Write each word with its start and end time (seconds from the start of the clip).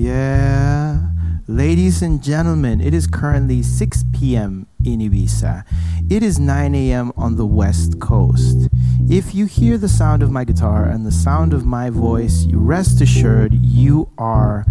Yeah. 0.00 0.98
Ladies 1.46 2.00
and 2.00 2.22
gentlemen, 2.22 2.80
it 2.80 2.94
is 2.94 3.06
currently 3.06 3.62
6 3.62 4.04
p.m. 4.14 4.66
in 4.82 5.00
Ibiza. 5.00 5.62
It 6.10 6.22
is 6.22 6.38
9 6.38 6.74
a.m. 6.74 7.12
on 7.18 7.36
the 7.36 7.44
West 7.44 8.00
Coast. 8.00 8.70
If 9.10 9.34
you 9.34 9.44
hear 9.44 9.76
the 9.76 9.90
sound 9.90 10.22
of 10.22 10.30
my 10.30 10.44
guitar 10.44 10.84
and 10.86 11.04
the 11.04 11.12
sound 11.12 11.52
of 11.52 11.66
my 11.66 11.90
voice, 11.90 12.46
rest 12.50 13.02
assured 13.02 13.52
you 13.52 14.10
are 14.16 14.64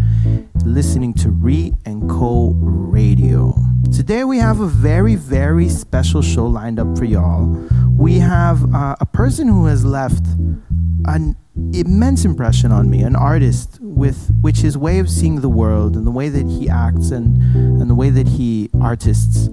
listening 0.66 1.14
to 1.16 1.30
Re 1.30 1.74
and 1.86 2.10
Co 2.10 2.54
Radio. 2.56 3.54
Today 3.96 4.24
we 4.24 4.40
have 4.40 4.62
a 4.62 4.68
very, 4.68 5.14
very 5.14 5.70
special 5.70 6.24
show 6.24 6.48
lined 6.48 6.80
up 6.80 6.98
for 6.98 7.06
y'all. 7.06 7.46
We 7.96 8.18
have 8.18 8.74
uh, 8.74 8.96
a 9.00 9.06
person 9.06 9.48
who 9.48 9.68
has 9.68 9.86
left 9.86 10.26
an 11.06 11.36
immense 11.74 12.26
impression 12.26 12.72
on 12.72 12.90
me, 12.90 13.02
an 13.02 13.16
artist 13.16 13.78
with 13.82 14.32
which 14.42 14.58
his 14.58 14.78
way 14.78 15.00
of 15.00 15.10
seeing 15.10 15.42
the 15.42 15.50
world 15.50 15.96
and 15.96 16.06
the 16.06 16.12
way 16.12 16.30
that 16.30 16.46
he 16.46 16.70
acts 16.70 17.12
and, 17.12 17.42
and 17.56 17.90
the 17.90 17.96
way 17.96 18.10
that 18.10 18.28
he 18.28 18.70
artists 18.82 19.50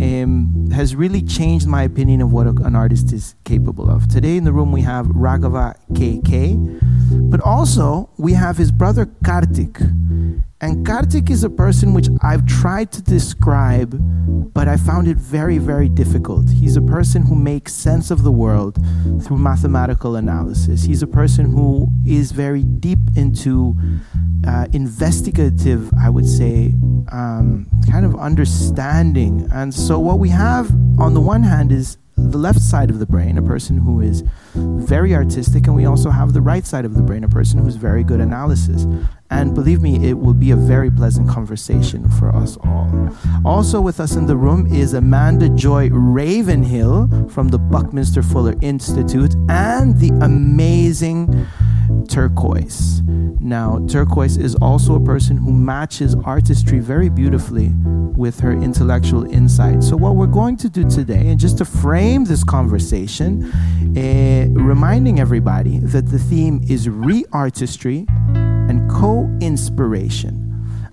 um, 0.00 0.70
has 0.72 0.94
really 0.94 1.22
changed 1.22 1.66
my 1.66 1.82
opinion 1.82 2.22
of 2.22 2.32
what 2.32 2.46
an 2.46 2.74
artist 2.74 3.12
is 3.12 3.34
capable 3.44 3.90
of. 3.90 4.08
Today 4.08 4.36
in 4.36 4.44
the 4.44 4.52
room 4.52 4.72
we 4.72 4.82
have 4.82 5.06
Raghava 5.06 5.76
KK, 5.92 7.30
but 7.30 7.40
also 7.40 8.08
we 8.16 8.32
have 8.32 8.56
his 8.56 8.72
brother 8.72 9.06
Karthik. 9.06 9.78
And 10.62 10.86
Karthik 10.86 11.30
is 11.30 11.42
a 11.42 11.48
person 11.48 11.94
which 11.94 12.08
I've 12.20 12.44
tried 12.44 12.92
to 12.92 13.02
describe, 13.02 13.96
but 14.52 14.68
I 14.68 14.76
found 14.76 15.08
it 15.08 15.16
very, 15.16 15.56
very 15.56 15.88
difficult. 15.88 16.50
He's 16.50 16.76
a 16.76 16.82
person 16.82 17.22
who 17.22 17.34
makes 17.34 17.72
sense 17.72 18.10
of 18.10 18.24
the 18.24 18.30
world 18.30 18.78
through 19.22 19.38
mathematical 19.38 20.16
analysis. 20.16 20.82
He's 20.82 21.02
a 21.02 21.06
person 21.06 21.50
who 21.50 21.88
is 22.04 22.32
very 22.32 22.62
deep 22.64 22.98
into 23.16 23.74
uh, 24.46 24.66
investigative, 24.74 25.90
I 25.98 26.10
would 26.10 26.28
say, 26.28 26.74
um, 27.10 27.66
kind 27.90 28.04
of 28.04 28.14
understanding. 28.16 29.48
And 29.52 29.72
so, 29.72 29.98
what 29.98 30.18
we 30.18 30.28
have 30.28 30.70
on 30.98 31.14
the 31.14 31.20
one 31.22 31.42
hand 31.42 31.72
is 31.72 31.96
the 32.16 32.36
left 32.36 32.60
side 32.60 32.90
of 32.90 32.98
the 32.98 33.06
brain, 33.06 33.38
a 33.38 33.42
person 33.42 33.78
who 33.78 34.00
is 34.02 34.24
very 34.54 35.14
artistic, 35.14 35.66
and 35.66 35.74
we 35.74 35.86
also 35.86 36.10
have 36.10 36.34
the 36.34 36.42
right 36.42 36.66
side 36.66 36.84
of 36.84 36.94
the 36.94 37.02
brain, 37.02 37.24
a 37.24 37.28
person 37.28 37.58
who's 37.58 37.76
very 37.76 38.04
good 38.04 38.20
analysis. 38.20 38.86
And 39.30 39.54
believe 39.54 39.80
me, 39.80 40.08
it 40.08 40.18
will 40.18 40.34
be 40.34 40.50
a 40.50 40.56
very 40.56 40.90
pleasant 40.90 41.28
conversation 41.28 42.08
for 42.10 42.34
us 42.34 42.56
all. 42.64 42.90
Also, 43.44 43.80
with 43.80 44.00
us 44.00 44.16
in 44.16 44.26
the 44.26 44.36
room 44.36 44.66
is 44.72 44.92
Amanda 44.92 45.48
Joy 45.50 45.88
Ravenhill 45.90 47.28
from 47.30 47.48
the 47.48 47.58
Buckminster 47.58 48.22
Fuller 48.22 48.54
Institute 48.60 49.34
and 49.48 49.96
the 49.98 50.10
amazing 50.20 51.46
Turquoise. 52.08 53.02
Now, 53.40 53.84
Turquoise 53.88 54.36
is 54.36 54.54
also 54.56 54.96
a 54.96 55.00
person 55.00 55.36
who 55.36 55.52
matches 55.52 56.14
artistry 56.24 56.80
very 56.80 57.08
beautifully 57.08 57.72
with 58.16 58.40
her 58.40 58.52
intellectual 58.52 59.24
insight. 59.32 59.82
So, 59.82 59.96
what 59.96 60.16
we're 60.16 60.26
going 60.26 60.56
to 60.58 60.68
do 60.68 60.88
today, 60.88 61.28
and 61.28 61.38
just 61.38 61.58
to 61.58 61.64
frame 61.64 62.24
this 62.24 62.44
conversation, 62.44 63.44
uh, 63.96 64.46
reminding 64.60 65.20
everybody 65.20 65.78
that 65.78 66.08
the 66.08 66.18
theme 66.18 66.60
is 66.68 66.88
re 66.88 67.24
artistry 67.32 68.06
and 68.70 68.88
co 68.90 69.19
inspiration. 69.40 70.46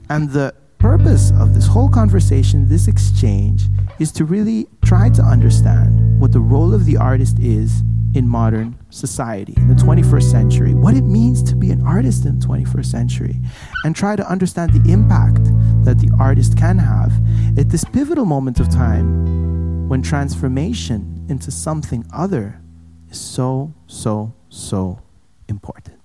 And 0.10 0.30
the 0.30 0.54
purpose 0.80 1.32
of 1.40 1.54
this 1.54 1.68
whole 1.68 1.90
conversation, 1.90 2.70
this 2.70 2.88
exchange, 2.88 3.64
is 4.00 4.12
to 4.14 4.26
really 4.26 4.68
try 4.86 5.10
to 5.10 5.22
understand 5.22 6.20
what 6.20 6.32
the 6.32 6.40
role 6.40 6.74
of 6.74 6.86
the 6.86 6.98
artist 6.98 7.40
is 7.40 7.82
in 8.14 8.28
modern 8.28 8.78
society, 8.90 9.54
in 9.58 9.68
the 9.68 9.76
21st 9.76 10.32
century, 10.32 10.74
what 10.74 10.96
it 10.96 11.04
means 11.04 11.44
to 11.44 11.56
be 11.56 11.72
an 11.72 11.86
artist 11.86 12.26
in 12.26 12.40
the 12.40 12.46
21st 12.46 12.86
century, 12.86 13.36
and 13.84 13.96
try 13.96 14.16
to 14.16 14.28
understand 14.30 14.72
the 14.74 14.92
impact 14.92 15.44
that 15.84 16.00
the 16.00 16.12
artist 16.20 16.58
can 16.58 16.78
have 16.78 17.12
at 17.58 17.70
this 17.70 17.84
pivotal 17.84 18.26
moment 18.26 18.60
of 18.60 18.70
time 18.70 19.88
when 19.88 20.02
transformation 20.02 21.26
into 21.30 21.52
something 21.52 22.06
other 22.14 22.62
is 23.10 23.20
so, 23.20 23.74
so, 23.88 24.34
so 24.50 25.00
important. 25.48 25.97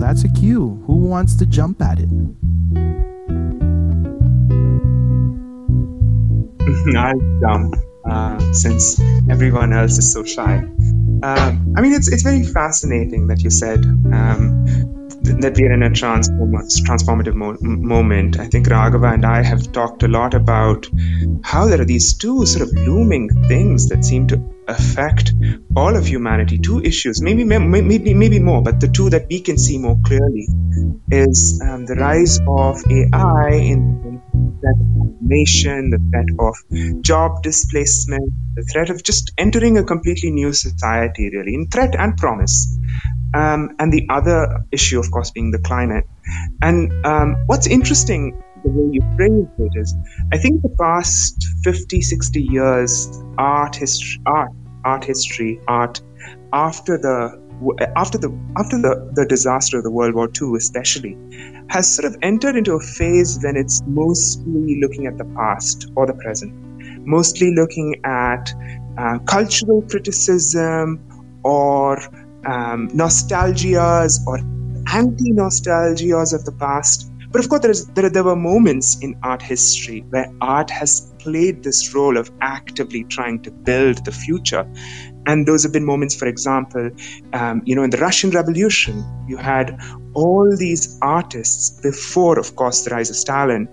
That's 0.00 0.24
a 0.24 0.28
cue. 0.28 0.82
Who 0.86 0.96
wants 0.96 1.36
to 1.36 1.46
jump 1.46 1.80
at 1.82 2.00
it? 2.00 2.08
I'll 6.96 7.40
jump 7.40 7.76
uh, 8.04 8.52
since 8.52 9.00
everyone 9.30 9.72
else 9.72 9.98
is 9.98 10.12
so 10.12 10.24
shy. 10.24 10.58
Um, 11.22 11.74
I 11.76 11.82
mean, 11.82 11.92
it's 11.92 12.10
it's 12.10 12.22
very 12.22 12.44
fascinating 12.44 13.26
that 13.28 13.42
you 13.42 13.50
said 13.50 13.84
um, 13.84 14.64
that 15.38 15.56
we 15.56 15.64
are 15.66 15.72
in 15.72 15.82
a 15.82 15.90
transform- 15.90 16.52
transformative 16.88 17.34
mo- 17.34 17.56
moment. 17.60 18.38
I 18.38 18.48
think 18.48 18.66
Raghava 18.68 19.14
and 19.14 19.24
I 19.24 19.42
have 19.42 19.72
talked 19.72 20.02
a 20.02 20.08
lot 20.08 20.34
about 20.34 20.88
how 21.42 21.66
there 21.66 21.80
are 21.80 21.84
these 21.84 22.14
two 22.16 22.46
sort 22.46 22.68
of 22.68 22.74
looming 22.74 23.28
things 23.48 23.88
that 23.88 24.04
seem 24.04 24.26
to 24.28 24.42
affect 24.68 25.32
all 25.76 25.96
of 25.96 26.06
humanity. 26.06 26.58
Two 26.58 26.80
issues, 26.80 27.20
maybe 27.22 27.44
maybe 27.44 28.14
maybe 28.14 28.38
more, 28.38 28.62
but 28.62 28.80
the 28.80 28.88
two 28.88 29.10
that 29.10 29.26
we 29.28 29.40
can 29.40 29.58
see 29.58 29.78
more 29.78 29.98
clearly 30.04 30.46
is 31.10 31.60
um, 31.64 31.86
the 31.86 31.94
rise 31.94 32.38
of 32.46 32.82
AI 32.90 33.50
in, 33.72 34.22
threat 34.60 34.74
of 34.80 35.00
automation, 35.02 35.90
the 35.90 35.98
threat 36.10 36.30
of 36.38 37.02
job 37.02 37.42
displacement, 37.42 38.32
the 38.54 38.62
threat 38.72 38.90
of 38.90 39.02
just 39.02 39.32
entering 39.38 39.78
a 39.78 39.84
completely 39.84 40.30
new 40.30 40.52
society, 40.52 41.30
really, 41.34 41.54
in 41.54 41.66
threat 41.68 41.94
and 41.98 42.16
promise. 42.16 42.78
Um, 43.34 43.76
and 43.78 43.92
the 43.92 44.06
other 44.08 44.64
issue, 44.72 44.98
of 44.98 45.10
course, 45.10 45.30
being 45.30 45.50
the 45.50 45.58
climate. 45.58 46.04
And 46.62 46.92
um, 47.06 47.36
what's 47.46 47.66
interesting, 47.66 48.42
the 48.64 48.70
way 48.70 48.90
you 48.92 49.00
phrased 49.16 49.48
it, 49.58 49.80
is 49.80 49.94
I 50.32 50.38
think 50.38 50.62
the 50.62 50.74
past 50.80 51.36
50, 51.62 52.00
60 52.00 52.42
years, 52.42 53.22
art 53.38 53.76
history, 53.76 54.20
art, 54.26 54.50
art 54.84 55.04
history, 55.04 55.60
art, 55.68 56.00
after 56.52 56.98
the 56.98 57.40
after 57.94 58.16
the 58.18 58.30
after 58.56 58.78
the, 58.78 59.10
the 59.14 59.26
disaster 59.26 59.78
of 59.78 59.84
the 59.84 59.90
World 59.90 60.14
War 60.14 60.28
II, 60.40 60.56
especially, 60.56 61.16
has 61.68 61.94
sort 61.94 62.06
of 62.06 62.16
entered 62.22 62.56
into 62.56 62.74
a 62.74 62.80
phase 62.80 63.38
when 63.42 63.56
it's 63.56 63.82
mostly 63.86 64.80
looking 64.80 65.06
at 65.06 65.18
the 65.18 65.24
past 65.36 65.90
or 65.94 66.06
the 66.06 66.14
present, 66.14 66.52
mostly 67.06 67.54
looking 67.54 68.00
at 68.04 68.52
uh, 68.98 69.18
cultural 69.20 69.82
criticism 69.82 71.00
or 71.42 71.98
um, 72.46 72.88
nostalgias 72.88 74.18
or 74.26 74.38
anti 74.92 75.32
nostalgias 75.32 76.34
of 76.34 76.44
the 76.44 76.52
past. 76.52 77.10
But 77.30 77.40
of 77.40 77.48
course, 77.48 77.62
there, 77.62 77.70
is, 77.70 77.86
there, 77.88 78.10
there 78.10 78.24
were 78.24 78.34
moments 78.34 78.98
in 79.00 79.16
art 79.22 79.40
history 79.40 80.04
where 80.10 80.32
art 80.40 80.68
has 80.70 81.12
played 81.20 81.62
this 81.62 81.94
role 81.94 82.16
of 82.16 82.28
actively 82.40 83.04
trying 83.04 83.40
to 83.42 83.52
build 83.52 84.04
the 84.04 84.10
future. 84.10 84.66
And 85.26 85.46
those 85.46 85.62
have 85.62 85.72
been 85.72 85.84
moments, 85.84 86.16
for 86.16 86.26
example, 86.26 86.90
um, 87.32 87.62
you 87.64 87.76
know, 87.76 87.84
in 87.84 87.90
the 87.90 87.98
Russian 87.98 88.30
Revolution, 88.30 89.04
you 89.28 89.36
had 89.36 89.78
all 90.14 90.56
these 90.56 90.98
artists 91.02 91.80
before, 91.82 92.36
of 92.38 92.56
course, 92.56 92.82
the 92.82 92.90
rise 92.90 93.10
of 93.10 93.16
Stalin, 93.16 93.68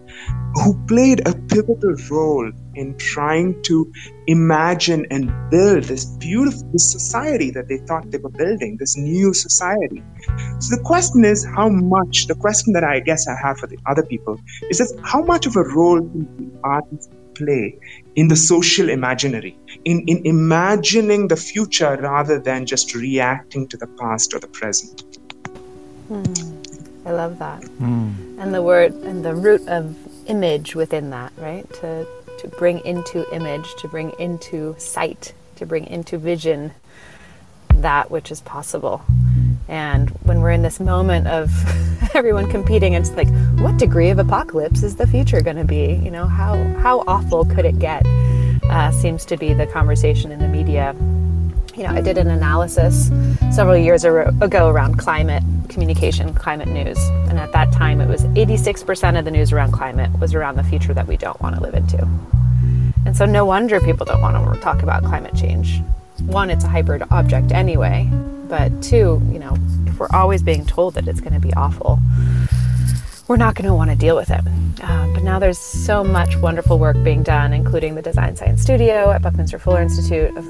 who 0.53 0.77
played 0.85 1.27
a 1.27 1.33
pivotal 1.33 1.95
role 2.11 2.51
in 2.77 2.97
trying 2.97 3.61
to 3.63 3.91
imagine 4.27 5.05
and 5.11 5.31
build 5.49 5.83
this 5.85 6.05
beautiful 6.05 6.63
this 6.71 6.91
society 6.91 7.49
that 7.51 7.67
they 7.67 7.77
thought 7.77 8.09
they 8.11 8.17
were 8.17 8.29
building, 8.29 8.77
this 8.77 8.97
new 8.97 9.33
society. 9.33 10.03
So 10.59 10.75
the 10.75 10.81
question 10.83 11.25
is 11.25 11.45
how 11.45 11.69
much, 11.69 12.27
the 12.27 12.35
question 12.35 12.73
that 12.73 12.83
I 12.83 12.99
guess 12.99 13.27
I 13.27 13.35
have 13.35 13.57
for 13.57 13.67
the 13.67 13.77
other 13.85 14.03
people 14.03 14.39
is 14.69 14.77
just 14.77 14.95
how 15.03 15.21
much 15.23 15.45
of 15.45 15.55
a 15.55 15.63
role 15.63 15.99
can 15.99 16.59
artists 16.63 17.09
play 17.35 17.77
in 18.15 18.27
the 18.27 18.35
social 18.35 18.89
imaginary, 18.89 19.57
in, 19.85 20.03
in 20.07 20.25
imagining 20.25 21.27
the 21.27 21.35
future 21.35 21.95
rather 22.01 22.39
than 22.39 22.65
just 22.65 22.95
reacting 22.95 23.67
to 23.67 23.77
the 23.77 23.87
past 23.99 24.33
or 24.33 24.39
the 24.39 24.47
present. 24.47 25.03
Mm, 26.09 27.05
I 27.05 27.11
love 27.11 27.37
that. 27.39 27.61
Mm. 27.61 28.39
And 28.39 28.53
the 28.53 28.61
word 28.61 28.93
and 28.93 29.23
the 29.23 29.35
root 29.35 29.67
of 29.67 29.95
image 30.27 30.75
within 30.75 31.09
that, 31.11 31.31
right? 31.37 31.71
To 31.81 32.07
to 32.39 32.47
bring 32.47 32.85
into 32.85 33.29
image, 33.33 33.75
to 33.79 33.87
bring 33.87 34.11
into 34.19 34.75
sight, 34.77 35.33
to 35.55 35.65
bring 35.65 35.85
into 35.87 36.17
vision 36.17 36.73
that 37.81 38.09
which 38.09 38.31
is 38.31 38.41
possible. 38.41 39.01
And 39.67 40.09
when 40.23 40.41
we're 40.41 40.51
in 40.51 40.61
this 40.61 40.79
moment 40.79 41.27
of 41.27 41.51
everyone 42.15 42.49
competing, 42.49 42.93
it's 42.93 43.11
like, 43.11 43.29
what 43.59 43.77
degree 43.77 44.09
of 44.09 44.19
apocalypse 44.19 44.83
is 44.83 44.95
the 44.95 45.07
future 45.07 45.41
going 45.41 45.57
to 45.57 45.65
be? 45.65 45.99
You 46.03 46.11
know, 46.11 46.25
how 46.25 46.55
how 46.79 47.03
awful 47.07 47.45
could 47.45 47.65
it 47.65 47.79
get? 47.79 48.05
Uh, 48.69 48.91
seems 48.91 49.25
to 49.25 49.37
be 49.37 49.53
the 49.53 49.67
conversation 49.67 50.31
in 50.31 50.39
the 50.39 50.47
media. 50.47 50.95
You 51.77 51.83
know, 51.83 51.89
I 51.89 52.01
did 52.01 52.17
an 52.17 52.31
analysis 52.31 53.09
several 53.53 53.77
years 53.77 54.03
ago 54.03 54.67
around 54.67 54.97
climate 54.97 55.43
communication, 55.69 56.33
climate 56.33 56.67
news, 56.67 56.97
and 57.29 57.37
at 57.37 57.51
that 57.51 57.71
time, 57.71 58.01
it 58.01 58.07
was 58.07 58.23
86% 58.23 59.19
of 59.19 59.25
the 59.25 59.29
news 59.29 59.51
around 59.51 59.73
climate 59.73 60.09
was 60.19 60.33
around 60.33 60.55
the 60.55 60.63
future 60.63 60.95
that 60.95 61.05
we 61.05 61.17
don't 61.17 61.39
want 61.39 61.55
to 61.55 61.61
live 61.61 61.75
into. 61.75 61.99
And 63.05 63.15
so, 63.15 63.27
no 63.27 63.45
wonder 63.45 63.79
people 63.79 64.07
don't 64.07 64.21
want 64.21 64.55
to 64.55 64.59
talk 64.59 64.81
about 64.81 65.03
climate 65.03 65.35
change. 65.35 65.79
One, 66.25 66.49
it's 66.49 66.63
a 66.63 66.67
hybrid 66.67 67.03
object 67.11 67.51
anyway, 67.51 68.09
But 68.47 68.81
two, 68.81 69.21
you 69.31 69.37
know, 69.37 69.55
if 69.85 69.99
we're 69.99 70.09
always 70.11 70.41
being 70.41 70.65
told 70.65 70.95
that 70.95 71.07
it's 71.07 71.21
going 71.21 71.33
to 71.33 71.39
be 71.39 71.53
awful, 71.53 71.99
we're 73.27 73.37
not 73.37 73.55
going 73.55 73.67
to 73.67 73.73
want 73.73 73.89
to 73.89 73.95
deal 73.95 74.15
with 74.15 74.29
it. 74.29 74.41
Um, 74.81 75.13
but 75.13 75.23
now 75.23 75.39
there's 75.39 75.57
so 75.57 76.03
much 76.03 76.37
wonderful 76.37 76.79
work 76.79 77.01
being 77.03 77.23
done, 77.23 77.51
including 77.53 77.95
the 77.95 78.01
Design 78.01 78.35
Science 78.35 78.61
Studio 78.61 79.11
at 79.11 79.21
Buckminster 79.21 79.59
Fuller 79.59 79.81
Institute, 79.81 80.35
of 80.37 80.45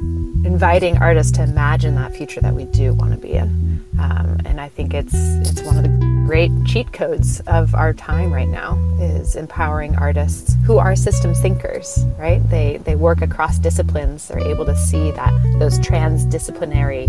inviting 0.45 0.97
artists 0.97 1.31
to 1.33 1.43
imagine 1.43 1.95
that 1.95 2.15
future 2.15 2.41
that 2.41 2.53
we 2.53 2.65
do 2.65 2.93
want 2.93 3.11
to 3.13 3.17
be 3.17 3.33
in. 3.33 3.83
Um, 3.99 4.37
and 4.45 4.61
I 4.61 4.69
think 4.69 4.93
it's 4.93 5.13
it's 5.13 5.61
one 5.63 5.77
of 5.77 5.83
the 5.83 6.23
great 6.27 6.51
cheat 6.65 6.91
codes 6.93 7.39
of 7.47 7.73
our 7.73 7.93
time 7.93 8.31
right 8.31 8.47
now 8.47 8.77
is 8.99 9.35
empowering 9.35 9.95
artists 9.95 10.55
who 10.65 10.77
are 10.77 10.95
systems 10.95 11.39
thinkers. 11.41 12.05
Right? 12.19 12.47
They 12.49 12.77
they 12.77 12.95
work 12.95 13.21
across 13.21 13.57
disciplines. 13.57 14.27
They're 14.27 14.39
able 14.39 14.65
to 14.65 14.75
see 14.75 15.11
that 15.11 15.31
those 15.57 15.79
transdisciplinary 15.79 17.07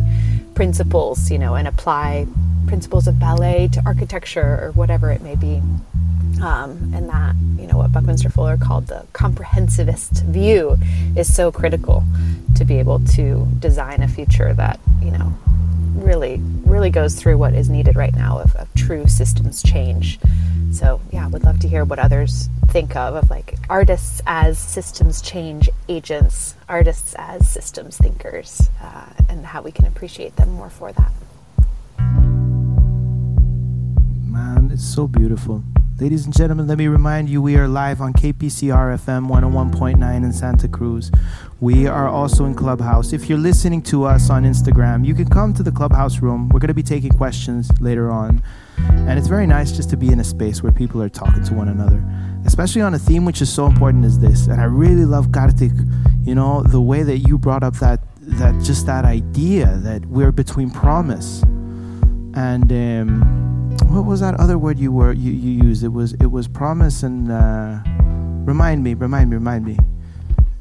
principles, 0.59 1.31
you 1.31 1.39
know, 1.39 1.55
and 1.55 1.69
apply 1.69 2.27
principles 2.67 3.07
of 3.07 3.17
ballet 3.21 3.69
to 3.69 3.81
architecture 3.87 4.59
or 4.61 4.73
whatever 4.73 5.09
it 5.13 5.23
may 5.23 5.37
be. 5.37 5.63
Um, 6.43 6.93
and 6.95 7.09
that, 7.09 7.35
you 7.59 7.67
know, 7.67 7.79
what 7.79 7.93
Buckminster 7.93 8.31
Fuller 8.31 8.57
called 8.57 8.87
the 8.87 9.07
comprehensivist 9.13 10.23
view 10.25 10.77
is 11.17 11.33
so 11.33 11.51
critical 11.51 12.05
to 12.57 12.65
be 12.65 12.79
able 12.79 13.01
to 13.01 13.47
design 13.59 14.03
a 14.03 14.09
future 14.09 14.55
that, 14.55 14.79
you 15.03 15.11
know, 15.11 15.33
really, 15.95 16.41
really 16.65 16.91
goes 16.91 17.15
through 17.15 17.39
what 17.39 17.55
is 17.55 17.69
needed 17.69 17.97
right 17.97 18.15
now 18.15 18.39
of, 18.39 18.55
of 18.57 18.73
true 18.75 19.07
systems 19.07 19.63
change. 19.63 20.19
So, 20.71 21.01
yeah, 21.13 21.27
would 21.29 21.45
love 21.45 21.61
to 21.61 21.69
hear 21.69 21.85
what 21.85 21.99
others 21.99 22.49
think 22.69 22.95
of, 22.95 23.15
of 23.15 23.31
like 23.31 23.55
artists 23.69 24.21
as 24.27 24.59
systems 24.59 25.23
change 25.23 25.69
agents, 25.89 26.55
artists 26.69 27.15
as 27.19 27.49
systems 27.49 27.97
thinkers, 27.97 28.71
uh, 28.83 29.07
and 29.29 29.45
how 29.45 29.63
we 29.63 29.73
can 29.73 29.87
appreciate 29.87 30.37
them 30.37 30.51
more 30.51 30.71
for 30.71 30.93
that. 30.93 31.13
man. 34.39 34.71
It's 34.73 34.85
so 34.85 35.07
beautiful. 35.07 35.63
Ladies 36.01 36.27
and 36.27 36.37
gentlemen, 36.37 36.69
let 36.69 36.79
me 36.79 36.87
remind 36.87 37.29
you 37.29 37.43
we 37.43 37.57
are 37.57 37.67
live 37.67 38.01
on 38.01 38.13
KPCR 38.13 38.95
FM 38.99 39.29
101.9 39.29 40.17
in 40.17 40.33
Santa 40.33 40.69
Cruz. 40.69 41.11
We 41.59 41.89
are 41.89 42.07
also 42.07 42.45
in 42.45 42.55
Clubhouse. 42.55 43.13
If 43.13 43.29
you're 43.29 43.37
listening 43.37 43.83
to 43.83 44.05
us 44.05 44.31
on 44.31 44.45
Instagram, 44.45 45.05
you 45.05 45.13
can 45.13 45.29
come 45.29 45.53
to 45.55 45.65
the 45.65 45.73
Clubhouse 45.73 46.21
room. 46.21 46.51
We're 46.51 46.61
going 46.61 46.69
to 46.69 46.75
be 46.75 46.85
taking 46.85 47.11
questions 47.11 47.69
later 47.81 48.13
on. 48.13 48.41
And 48.77 49.19
it's 49.19 49.27
very 49.27 49.49
nice 49.49 49.73
just 49.73 49.91
to 49.91 49.97
be 49.97 50.13
in 50.13 50.21
a 50.21 50.25
space 50.25 50.63
where 50.63 50.71
people 50.71 51.03
are 51.03 51.09
talking 51.09 51.43
to 51.43 51.55
one 51.55 51.67
another, 51.67 52.01
especially 52.47 52.83
on 52.83 52.95
a 52.95 52.99
theme 53.01 53.25
which 53.25 53.43
is 53.43 53.53
so 53.53 53.67
important 53.67 54.05
as 54.05 54.21
this. 54.21 54.47
And 54.47 54.61
I 54.61 54.67
really 54.67 55.05
love 55.05 55.33
Karthik, 55.33 55.77
you 56.25 56.37
know, 56.37 56.63
the 56.63 56.81
way 56.81 57.03
that 57.03 57.19
you 57.27 57.39
brought 57.39 57.65
up 57.65 57.75
that 57.79 57.99
that 58.21 58.63
just 58.63 58.87
that 58.87 59.05
idea 59.05 59.81
that 59.83 60.07
we're 60.07 60.31
between 60.31 60.71
promise 60.71 61.43
and 62.35 62.71
um, 62.71 63.58
what 63.87 64.05
was 64.05 64.21
that 64.21 64.35
other 64.39 64.59
word 64.59 64.79
you 64.79 64.93
were 64.93 65.13
you, 65.13 65.33
you 65.33 65.65
used? 65.65 65.85
It 65.85 65.89
was 65.89 66.15
it 66.15 66.27
was 66.27 66.49
promise 66.49 67.03
and 67.03 67.31
uh, 67.31 67.79
remind 68.45 68.83
me, 68.83 68.95
remind 68.95 69.31
me, 69.31 69.37
remind 69.37 69.65
me. 69.65 69.79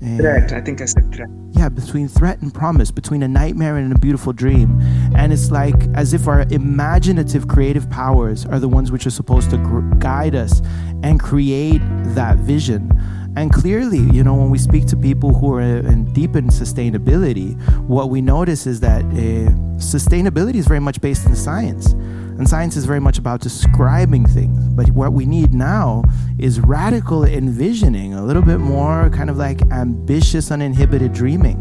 And 0.02 0.20
threat. 0.20 0.54
I 0.54 0.62
think 0.62 0.82
I 0.82 0.86
said 0.86 1.12
threat. 1.14 1.30
Yeah, 1.52 1.70
between 1.70 2.08
threat 2.08 2.40
and 2.42 2.54
promise, 2.54 2.92
between 2.92 3.24
a 3.24 3.28
nightmare 3.28 3.78
and 3.78 3.92
a 3.92 3.98
beautiful 3.98 4.32
dream, 4.32 4.80
and 5.16 5.34
it's 5.34 5.50
like 5.50 5.76
as 5.96 6.14
if 6.14 6.28
our 6.28 6.42
imaginative, 6.52 7.48
creative 7.48 7.90
powers 7.90 8.46
are 8.46 8.60
the 8.60 8.70
ones 8.70 8.92
which 8.92 9.08
are 9.08 9.12
supposed 9.12 9.50
to 9.50 9.58
gr- 9.58 9.82
guide 9.96 10.36
us 10.36 10.62
and 11.02 11.20
create 11.20 11.82
that 12.14 12.38
vision. 12.38 12.92
And 13.36 13.54
clearly, 13.54 14.00
you 14.00 14.24
know, 14.24 14.34
when 14.34 14.50
we 14.50 14.58
speak 14.58 14.88
to 14.88 14.98
people 14.98 15.34
who 15.34 15.54
are 15.54 15.62
in 15.62 16.12
deep 16.14 16.36
in 16.36 16.48
sustainability, 16.48 17.56
what 17.82 18.10
we 18.10 18.22
notice 18.22 18.66
is 18.66 18.80
that 18.80 19.04
uh, 19.04 19.52
sustainability 19.78 20.56
is 20.56 20.68
very 20.68 20.80
much 20.80 21.02
based 21.02 21.26
in 21.28 21.36
science. 21.36 21.94
And 22.38 22.48
science 22.48 22.76
is 22.76 22.86
very 22.86 23.00
much 23.00 23.18
about 23.18 23.42
describing 23.42 24.26
things. 24.26 24.64
But 24.70 24.92
what 24.92 25.12
we 25.12 25.26
need 25.26 25.54
now 25.54 26.04
is 26.38 26.60
radical 26.60 27.26
envisioning, 27.26 28.14
a 28.14 28.24
little 28.24 28.44
bit 28.44 28.60
more 28.60 29.10
kind 29.10 29.32
of 29.32 29.38
like 29.38 29.60
ambitious, 29.72 30.52
uninhibited 30.52 31.14
dreaming. 31.14 31.58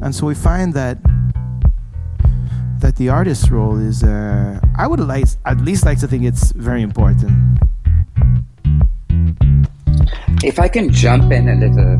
And 0.00 0.14
so 0.14 0.26
we 0.26 0.34
find 0.34 0.74
that 0.74 0.98
that 2.78 2.96
the 2.96 3.08
artist's 3.08 3.50
role 3.50 3.78
is 3.78 4.02
uh, 4.02 4.60
I 4.76 4.86
would 4.86 5.00
like 5.00 5.26
at 5.44 5.60
least 5.60 5.84
like 5.86 5.98
to 6.00 6.08
think 6.08 6.24
it's 6.24 6.52
very 6.52 6.82
important. 6.82 7.58
If 10.44 10.58
I 10.58 10.68
can 10.68 10.92
jump 10.92 11.32
in 11.32 11.48
a 11.48 11.54
little, 11.54 11.94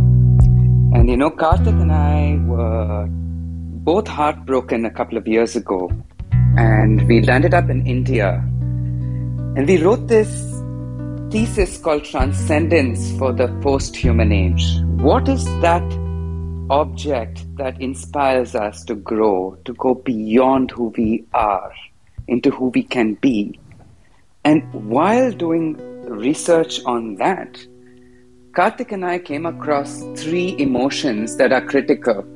and 0.95 1.09
you 1.09 1.17
know, 1.17 1.31
Karthik 1.31 1.81
and 1.81 1.93
I 1.93 2.39
were 2.45 3.07
both 3.09 4.07
heartbroken 4.07 4.85
a 4.85 4.91
couple 4.91 5.19
of 5.19 5.27
years 5.27 5.57
ago 5.57 5.91
and 6.57 7.09
we 7.09 7.23
landed 7.23 7.55
up 7.55 7.71
in 7.71 7.87
India. 7.87 8.35
And 9.57 9.67
we 9.67 9.83
wrote 9.83 10.09
this 10.09 10.29
thesis 11.31 11.79
called 11.79 12.05
Transcendence 12.05 13.17
for 13.19 13.33
the 13.33 13.49
Post 13.63 13.97
Human 13.97 14.33
Age. 14.33 14.65
What 15.03 15.29
is 15.29 15.45
that 15.63 15.83
object 16.69 17.45
that 17.57 17.81
inspires 17.81 18.55
us 18.55 18.85
to 18.85 18.95
grow, 18.95 19.59
to 19.65 19.73
go 19.75 19.95
beyond 19.95 20.71
who 20.71 20.93
we 20.97 21.25
are, 21.33 21.73
into 22.29 22.51
who 22.51 22.69
we 22.69 22.83
can 22.83 23.15
be? 23.15 23.59
And 24.45 24.63
while 24.75 25.33
doing 25.33 25.77
research 26.05 26.85
on 26.85 27.17
that, 27.17 27.65
Karthik 28.53 28.93
and 28.93 29.07
I 29.07 29.19
came 29.19 29.47
across 29.47 30.03
three 30.17 30.55
emotions 30.59 31.37
that 31.37 31.53
are 31.53 31.65
critical 31.65 32.27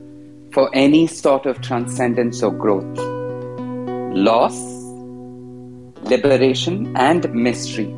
for 0.52 0.74
any 0.74 1.06
sort 1.06 1.44
of 1.44 1.60
transcendence 1.60 2.42
or 2.42 2.50
growth 2.50 3.15
loss, 4.16 4.56
liberation, 6.04 6.96
and 6.96 7.30
mystery. 7.34 7.88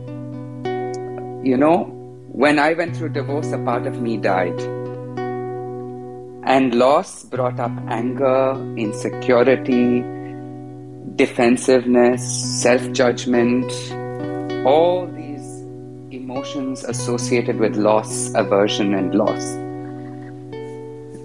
You 1.48 1.56
know, 1.56 1.84
when 2.26 2.58
I 2.58 2.72
went 2.72 2.96
through 2.96 3.10
divorce, 3.10 3.52
a 3.52 3.58
part 3.58 3.86
of 3.86 4.02
me 4.02 4.16
died. 4.16 4.60
And 6.44 6.74
loss 6.74 7.24
brought 7.24 7.60
up 7.60 7.70
anger, 7.86 8.52
insecurity, 8.76 10.02
defensiveness, 11.14 12.22
self 12.62 12.90
judgment, 12.90 13.70
all 14.66 15.06
these 15.06 15.62
emotions 16.10 16.82
associated 16.82 17.60
with 17.60 17.76
loss, 17.76 18.34
aversion, 18.34 18.92
and 18.94 19.14
loss. 19.14 19.54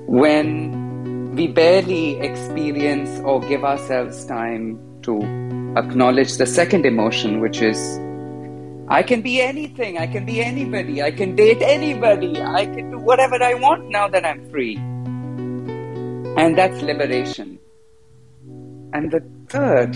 When 0.05 0.82
we 1.33 1.47
barely 1.47 2.19
experience 2.19 3.19
or 3.21 3.41
give 3.41 3.63
ourselves 3.63 4.23
time 4.25 4.77
to 5.01 5.19
acknowledge 5.75 6.37
the 6.37 6.45
second 6.45 6.85
emotion, 6.85 7.39
which 7.39 7.59
is 7.59 7.99
I 8.87 9.01
can 9.01 9.21
be 9.23 9.41
anything, 9.41 9.97
I 9.97 10.05
can 10.05 10.25
be 10.25 10.43
anybody, 10.43 11.01
I 11.01 11.09
can 11.09 11.35
date 11.35 11.61
anybody, 11.61 12.39
I 12.39 12.67
can 12.67 12.91
do 12.91 12.99
whatever 12.99 13.41
I 13.41 13.55
want 13.55 13.89
now 13.89 14.07
that 14.09 14.23
I'm 14.23 14.47
free. 14.51 14.75
And 16.37 16.55
that's 16.55 16.79
liberation. 16.83 17.57
And 18.93 19.09
the 19.09 19.23
third 19.49 19.95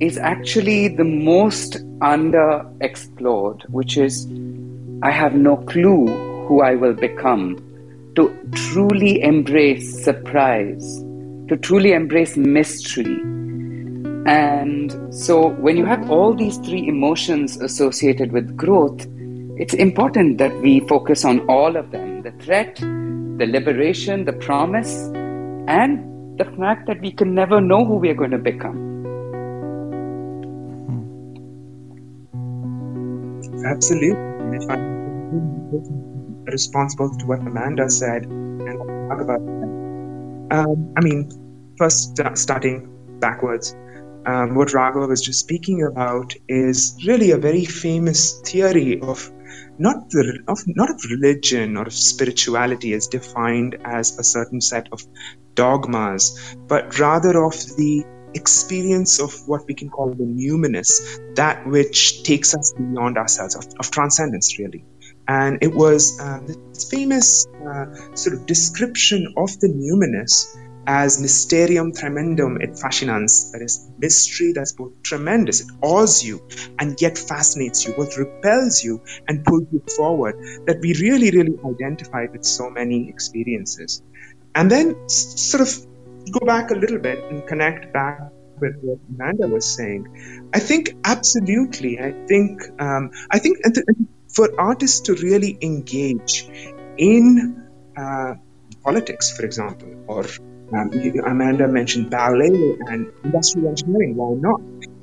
is 0.00 0.18
actually 0.18 0.86
the 0.88 1.04
most 1.04 1.78
underexplored, 1.98 3.68
which 3.70 3.96
is 3.96 4.28
I 5.02 5.10
have 5.10 5.34
no 5.34 5.56
clue 5.56 6.06
who 6.46 6.62
I 6.62 6.76
will 6.76 6.94
become 6.94 7.58
to 8.16 8.36
truly 8.52 9.22
embrace 9.22 10.02
surprise, 10.04 10.98
to 11.48 11.56
truly 11.60 11.92
embrace 11.92 12.36
mystery. 12.36 13.20
And 14.26 15.14
so, 15.14 15.48
when 15.48 15.76
you 15.76 15.86
have 15.86 16.10
all 16.10 16.34
these 16.34 16.58
three 16.58 16.86
emotions 16.86 17.56
associated 17.60 18.32
with 18.32 18.56
growth, 18.56 19.06
it's 19.56 19.74
important 19.74 20.38
that 20.38 20.54
we 20.60 20.80
focus 20.80 21.24
on 21.24 21.40
all 21.48 21.76
of 21.76 21.90
them 21.90 22.22
the 22.22 22.32
threat, 22.32 22.76
the 22.76 23.46
liberation, 23.46 24.24
the 24.24 24.32
promise, 24.32 25.08
and 25.68 26.38
the 26.38 26.44
fact 26.58 26.86
that 26.86 27.00
we 27.00 27.12
can 27.12 27.34
never 27.34 27.60
know 27.60 27.84
who 27.84 27.96
we 27.96 28.10
are 28.10 28.14
going 28.14 28.30
to 28.30 28.38
become. 28.38 28.88
Absolutely 33.66 34.30
responsible 36.50 37.16
to 37.18 37.26
what 37.26 37.40
Amanda 37.40 37.88
said 37.90 38.24
and 38.24 39.12
about 39.12 39.40
Um, 40.52 40.94
I 40.96 41.00
mean, 41.00 41.74
first 41.78 42.18
uh, 42.20 42.34
starting 42.34 43.18
backwards, 43.20 43.74
um, 44.26 44.54
what 44.54 44.68
Raghav 44.68 45.08
was 45.08 45.22
just 45.22 45.40
speaking 45.40 45.82
about 45.82 46.34
is 46.48 46.96
really 47.06 47.30
a 47.30 47.38
very 47.38 47.64
famous 47.64 48.40
theory 48.40 49.00
of 49.00 49.30
not 49.78 50.10
the 50.10 50.40
of 50.46 50.58
not 50.66 50.90
of 50.90 51.00
religion 51.10 51.76
or 51.76 51.84
of 51.84 51.92
spirituality 51.92 52.92
as 52.92 53.06
defined 53.06 53.78
as 53.84 54.18
a 54.18 54.24
certain 54.24 54.60
set 54.60 54.88
of 54.92 55.02
dogmas, 55.54 56.54
but 56.68 56.98
rather 56.98 57.42
of 57.42 57.54
the 57.76 58.04
experience 58.34 59.20
of 59.20 59.32
what 59.48 59.62
we 59.66 59.74
can 59.74 59.88
call 59.88 60.14
the 60.14 60.24
numinous, 60.24 61.00
that 61.34 61.66
which 61.66 62.22
takes 62.22 62.54
us 62.54 62.72
beyond 62.72 63.18
ourselves, 63.18 63.56
of, 63.56 63.66
of 63.78 63.90
transcendence, 63.90 64.58
really. 64.58 64.84
And 65.30 65.58
it 65.62 65.72
was 65.72 66.18
uh, 66.18 66.40
this 66.44 66.90
famous 66.90 67.46
uh, 67.46 68.16
sort 68.16 68.34
of 68.36 68.46
description 68.46 69.34
of 69.36 69.50
the 69.60 69.68
numinous 69.68 70.56
as 70.88 71.20
mysterium 71.20 71.92
tremendum 71.92 72.58
et 72.60 72.70
fascinans, 72.70 73.52
that 73.52 73.62
is, 73.62 73.88
mystery 73.96 74.52
that's 74.52 74.72
both 74.72 75.00
tremendous, 75.04 75.60
it 75.60 75.68
awes 75.82 76.24
you 76.24 76.42
and 76.80 77.00
yet 77.00 77.16
fascinates 77.16 77.86
you, 77.86 77.92
both 77.92 78.18
repels 78.18 78.82
you 78.82 79.00
and 79.28 79.44
pulls 79.44 79.66
you 79.70 79.80
forward, 79.96 80.34
that 80.66 80.80
we 80.80 80.94
really, 80.94 81.30
really 81.30 81.56
identify 81.64 82.26
with 82.32 82.44
so 82.44 82.68
many 82.68 83.08
experiences. 83.08 84.02
And 84.56 84.68
then 84.68 85.08
sort 85.08 85.60
of 85.60 85.70
go 86.32 86.44
back 86.44 86.72
a 86.72 86.74
little 86.74 86.98
bit 86.98 87.22
and 87.30 87.46
connect 87.46 87.92
back 87.92 88.18
with 88.60 88.74
what 88.82 88.98
Amanda 89.14 89.46
was 89.46 89.76
saying. 89.76 90.50
I 90.52 90.58
think 90.58 90.96
absolutely. 91.04 92.00
I 92.00 92.10
think 92.26 92.62
um, 92.80 93.12
I 93.30 93.38
think 93.38 93.58
for 94.32 94.48
artists 94.58 95.00
to 95.00 95.14
really 95.14 95.58
engage 95.60 96.48
in 96.96 97.68
uh, 97.96 98.34
politics, 98.84 99.36
for 99.36 99.44
example, 99.44 99.88
or 100.06 100.24
um, 100.72 100.90
Amanda 101.26 101.66
mentioned 101.68 102.10
ballet 102.10 102.76
and 102.86 103.12
industrial 103.24 103.68
engineering. 103.68 104.16
Why 104.16 104.34
not? 104.34 104.60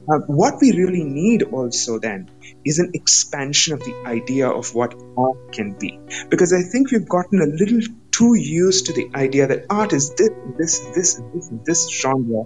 Uh, 0.09 0.19
what 0.27 0.61
we 0.61 0.71
really 0.71 1.03
need 1.03 1.43
also 1.43 1.99
then 1.99 2.29
is 2.63 2.79
an 2.79 2.91
expansion 2.93 3.73
of 3.73 3.81
the 3.81 4.03
idea 4.05 4.47
of 4.47 4.73
what 4.73 4.93
art 5.17 5.51
can 5.51 5.73
be. 5.73 5.99
Because 6.29 6.53
I 6.53 6.61
think 6.61 6.91
we've 6.91 7.09
gotten 7.09 7.41
a 7.41 7.45
little 7.45 7.81
too 8.11 8.33
used 8.35 8.85
to 8.85 8.93
the 8.93 9.09
idea 9.13 9.47
that 9.47 9.65
art 9.69 9.91
is 9.91 10.13
this, 10.13 10.29
this, 10.57 10.79
this, 10.95 11.21
this, 11.33 11.51
this 11.65 11.89
genre, 11.89 12.45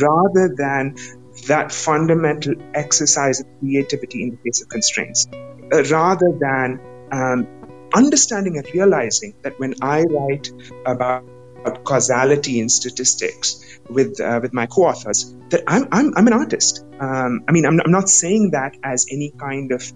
rather 0.00 0.54
than 0.56 0.96
that 1.46 1.72
fundamental 1.72 2.54
exercise 2.72 3.40
of 3.40 3.46
creativity 3.60 4.22
in 4.22 4.30
the 4.30 4.36
face 4.38 4.62
of 4.62 4.68
constraints, 4.70 5.26
rather 5.82 6.32
than 6.38 6.80
um, 7.12 7.46
understanding 7.94 8.56
and 8.56 8.66
realizing 8.74 9.34
that 9.42 9.58
when 9.58 9.74
I 9.82 10.02
write 10.02 10.50
about 10.86 11.24
causality 11.84 12.60
in 12.60 12.68
statistics 12.68 13.78
with 13.88 14.20
uh, 14.20 14.40
with 14.42 14.52
my 14.52 14.66
co-authors 14.66 15.34
that 15.50 15.62
I'm 15.66 15.88
I'm, 15.92 16.12
I'm 16.16 16.26
an 16.26 16.32
artist. 16.32 16.84
Um, 17.00 17.44
I 17.48 17.52
mean, 17.52 17.66
I'm, 17.66 17.80
I'm 17.80 17.90
not 17.90 18.08
saying 18.08 18.50
that 18.52 18.76
as 18.82 19.06
any 19.10 19.30
kind 19.30 19.72
of 19.72 19.92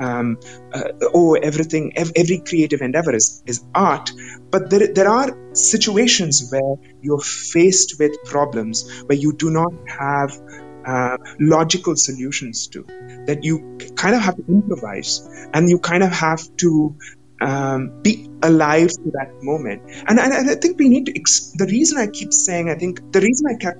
um, 0.00 0.38
uh, 0.72 0.84
oh 1.14 1.34
everything 1.34 1.92
ev- 1.96 2.12
every 2.14 2.38
creative 2.38 2.80
endeavor 2.80 3.14
is, 3.14 3.42
is 3.46 3.64
art 3.74 4.10
but 4.50 4.70
there, 4.70 4.92
there 4.92 5.08
are 5.08 5.36
situations 5.54 6.48
where 6.50 6.76
you're 7.02 7.20
faced 7.20 7.96
with 7.98 8.12
problems 8.24 9.02
where 9.06 9.18
you 9.18 9.32
do 9.32 9.50
not 9.50 9.72
have 9.88 10.40
uh, 10.88 11.18
logical 11.38 11.96
solutions 11.96 12.66
to 12.68 12.82
that 13.26 13.44
you 13.44 13.78
kind 13.94 14.14
of 14.14 14.22
have 14.22 14.36
to 14.36 14.44
improvise 14.48 15.28
and 15.52 15.68
you 15.68 15.78
kind 15.78 16.02
of 16.02 16.10
have 16.10 16.40
to 16.56 16.96
um, 17.40 18.00
be 18.02 18.28
alive 18.42 18.88
to 18.88 19.10
that 19.12 19.30
moment. 19.42 19.82
And, 20.08 20.18
and, 20.18 20.32
and 20.32 20.50
I 20.50 20.54
think 20.54 20.78
we 20.78 20.88
need 20.88 21.06
to, 21.06 21.18
ex- 21.18 21.52
the 21.52 21.66
reason 21.66 21.98
I 21.98 22.06
keep 22.06 22.32
saying, 22.32 22.70
I 22.70 22.74
think 22.74 23.12
the 23.12 23.20
reason 23.20 23.46
I 23.48 23.56
kept, 23.56 23.78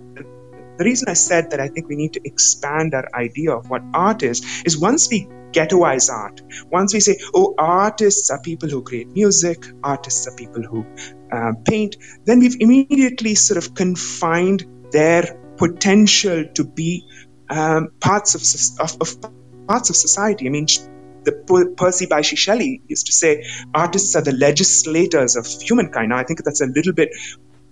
the 0.79 0.85
reason 0.85 1.09
I 1.09 1.15
said 1.15 1.51
that 1.51 1.61
I 1.61 1.69
think 1.69 1.89
we 1.89 1.97
need 1.97 2.13
to 2.13 2.21
expand 2.25 2.95
our 2.95 3.09
idea 3.15 3.53
of 3.53 3.69
what 3.71 3.83
art 3.95 4.23
is, 4.23 4.45
is 4.65 4.79
once 4.79 5.09
we 5.11 5.27
ghettoize 5.53 6.11
art, 6.11 6.43
once 6.71 6.93
we 6.93 7.01
say, 7.01 7.19
oh, 7.35 7.55
artists 7.59 8.31
are 8.31 8.41
people 8.43 8.69
who 8.69 8.83
create 8.83 9.09
music, 9.09 9.67
artists 9.83 10.29
are 10.29 10.37
people 10.37 10.63
who 10.63 10.85
uh, 11.33 11.53
paint, 11.65 11.97
then 12.27 12.39
we've 12.41 12.61
immediately 12.61 13.35
sort 13.35 13.59
of 13.59 13.75
confined 13.75 14.67
their 14.93 15.48
potential 15.59 16.45
to 16.55 16.65
be 16.65 17.07
um, 17.51 17.91
parts 18.01 18.35
of, 18.35 18.43
of, 18.81 19.01
of 19.01 19.67
parts 19.67 19.91
of 19.91 19.97
society. 19.97 20.47
I 20.47 20.51
mean, 20.51 20.67
the 21.25 21.75
Percy 21.77 22.07
Bysshe 22.07 22.37
Shelley 22.37 22.83
used 22.89 23.07
to 23.07 23.13
say, 23.13 23.45
artists 23.75 24.17
are 24.17 24.23
the 24.23 24.33
legislators 24.33 25.37
of 25.37 25.47
humankind. 25.47 26.11
Now, 26.11 26.19
I 26.19 26.25
think 26.25 26.43
that's 26.45 26.61
a 26.61 26.67
little 26.67 26.93
bit 26.93 27.11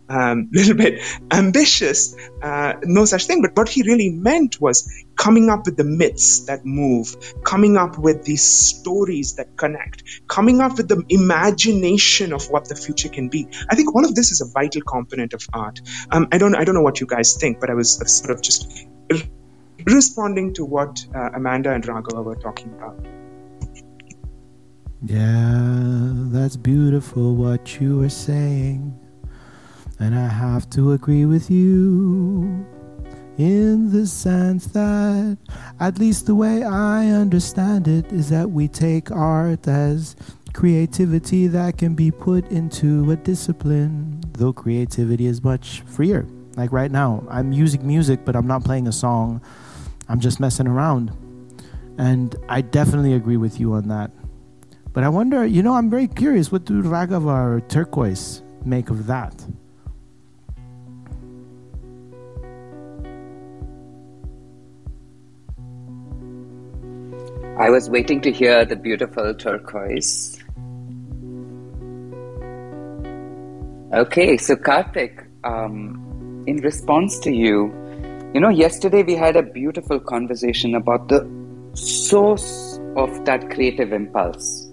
um, 0.08 0.48
little 0.52 0.76
bit 0.76 1.00
ambitious, 1.30 2.16
uh, 2.42 2.74
no 2.84 3.04
such 3.04 3.26
thing. 3.26 3.42
But 3.42 3.56
what 3.56 3.68
he 3.68 3.82
really 3.82 4.10
meant 4.10 4.60
was 4.60 4.88
coming 5.16 5.48
up 5.48 5.66
with 5.66 5.76
the 5.76 5.84
myths 5.84 6.46
that 6.46 6.64
move, 6.64 7.16
coming 7.44 7.76
up 7.76 7.98
with 7.98 8.24
these 8.24 8.44
stories 8.44 9.34
that 9.36 9.56
connect, 9.56 10.02
coming 10.28 10.60
up 10.60 10.76
with 10.76 10.88
the 10.88 11.02
imagination 11.08 12.32
of 12.32 12.48
what 12.50 12.68
the 12.68 12.76
future 12.76 13.08
can 13.08 13.28
be. 13.28 13.48
I 13.70 13.74
think 13.74 13.94
all 13.94 14.04
of 14.04 14.14
this 14.14 14.30
is 14.30 14.40
a 14.40 14.46
vital 14.52 14.82
component 14.82 15.32
of 15.32 15.42
art. 15.52 15.80
Um, 16.10 16.28
I 16.32 16.38
don't, 16.38 16.54
I 16.54 16.64
don't 16.64 16.74
know 16.74 16.82
what 16.82 17.00
you 17.00 17.06
guys 17.06 17.36
think, 17.36 17.60
but 17.60 17.70
I 17.70 17.74
was 17.74 17.96
sort 17.96 18.30
of 18.30 18.42
just 18.42 18.86
responding 19.84 20.54
to 20.54 20.64
what 20.64 21.04
uh, 21.14 21.30
Amanda 21.34 21.72
and 21.72 21.84
Raghava 21.84 22.24
were 22.24 22.36
talking 22.36 22.72
about. 22.74 23.04
Yeah, 25.02 26.12
that's 26.32 26.56
beautiful 26.56 27.36
what 27.36 27.80
you 27.80 28.02
are 28.02 28.08
saying. 28.08 29.05
And 29.98 30.14
I 30.14 30.28
have 30.28 30.68
to 30.70 30.92
agree 30.92 31.24
with 31.24 31.50
you 31.50 32.66
in 33.38 33.90
the 33.92 34.06
sense 34.06 34.66
that, 34.68 35.38
at 35.80 35.98
least 35.98 36.26
the 36.26 36.34
way 36.34 36.62
I 36.62 37.06
understand 37.08 37.88
it, 37.88 38.12
is 38.12 38.30
that 38.30 38.50
we 38.50 38.68
take 38.68 39.10
art 39.10 39.66
as 39.68 40.16
creativity 40.52 41.46
that 41.46 41.76
can 41.76 41.94
be 41.94 42.10
put 42.10 42.48
into 42.48 43.10
a 43.10 43.16
discipline, 43.16 44.20
though 44.32 44.52
creativity 44.52 45.26
is 45.26 45.44
much 45.44 45.82
freer. 45.86 46.26
Like 46.56 46.72
right 46.72 46.90
now, 46.90 47.26
I'm 47.28 47.52
using 47.52 47.86
music, 47.86 48.24
but 48.24 48.34
I'm 48.34 48.46
not 48.46 48.64
playing 48.64 48.88
a 48.88 48.92
song, 48.92 49.42
I'm 50.08 50.20
just 50.20 50.40
messing 50.40 50.66
around. 50.66 51.12
And 51.98 52.36
I 52.48 52.62
definitely 52.62 53.14
agree 53.14 53.36
with 53.36 53.60
you 53.60 53.74
on 53.74 53.88
that. 53.88 54.10
But 54.92 55.04
I 55.04 55.10
wonder, 55.10 55.44
you 55.44 55.62
know, 55.62 55.74
I'm 55.74 55.90
very 55.90 56.06
curious. 56.06 56.50
What 56.50 56.64
do 56.64 56.82
Raghava 56.82 57.56
or 57.56 57.60
Turquoise 57.68 58.42
make 58.64 58.88
of 58.88 59.06
that? 59.06 59.46
I 67.58 67.70
was 67.70 67.88
waiting 67.88 68.20
to 68.22 68.32
hear 68.32 68.64
the 68.64 68.76
beautiful 68.76 69.34
turquoise. 69.34 70.38
Okay, 73.92 74.36
so 74.36 74.56
Karthik, 74.56 75.26
um, 75.44 76.44
in 76.46 76.58
response 76.58 77.18
to 77.20 77.32
you, 77.32 77.72
you 78.34 78.40
know, 78.40 78.50
yesterday 78.50 79.02
we 79.02 79.14
had 79.14 79.36
a 79.36 79.42
beautiful 79.42 79.98
conversation 79.98 80.74
about 80.74 81.08
the 81.08 81.28
source 81.74 82.78
of 82.96 83.24
that 83.24 83.50
creative 83.50 83.92
impulse 83.92 84.66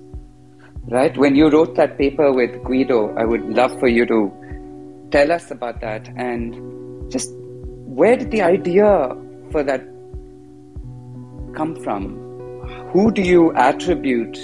right? 0.87 1.17
When 1.17 1.35
you 1.35 1.49
wrote 1.49 1.75
that 1.75 1.97
paper 1.97 2.31
with 2.31 2.63
Guido, 2.63 3.15
I 3.15 3.25
would 3.25 3.45
love 3.49 3.77
for 3.79 3.87
you 3.87 4.05
to 4.05 5.07
tell 5.11 5.31
us 5.31 5.51
about 5.51 5.81
that 5.81 6.09
and 6.17 7.11
just 7.11 7.31
where 7.33 8.17
did 8.17 8.31
the 8.31 8.41
idea 8.41 9.15
for 9.51 9.63
that 9.63 9.81
come 11.55 11.75
from? 11.83 12.22
Who 12.93 13.11
do 13.11 13.23
you 13.23 13.51
attribute 13.55 14.37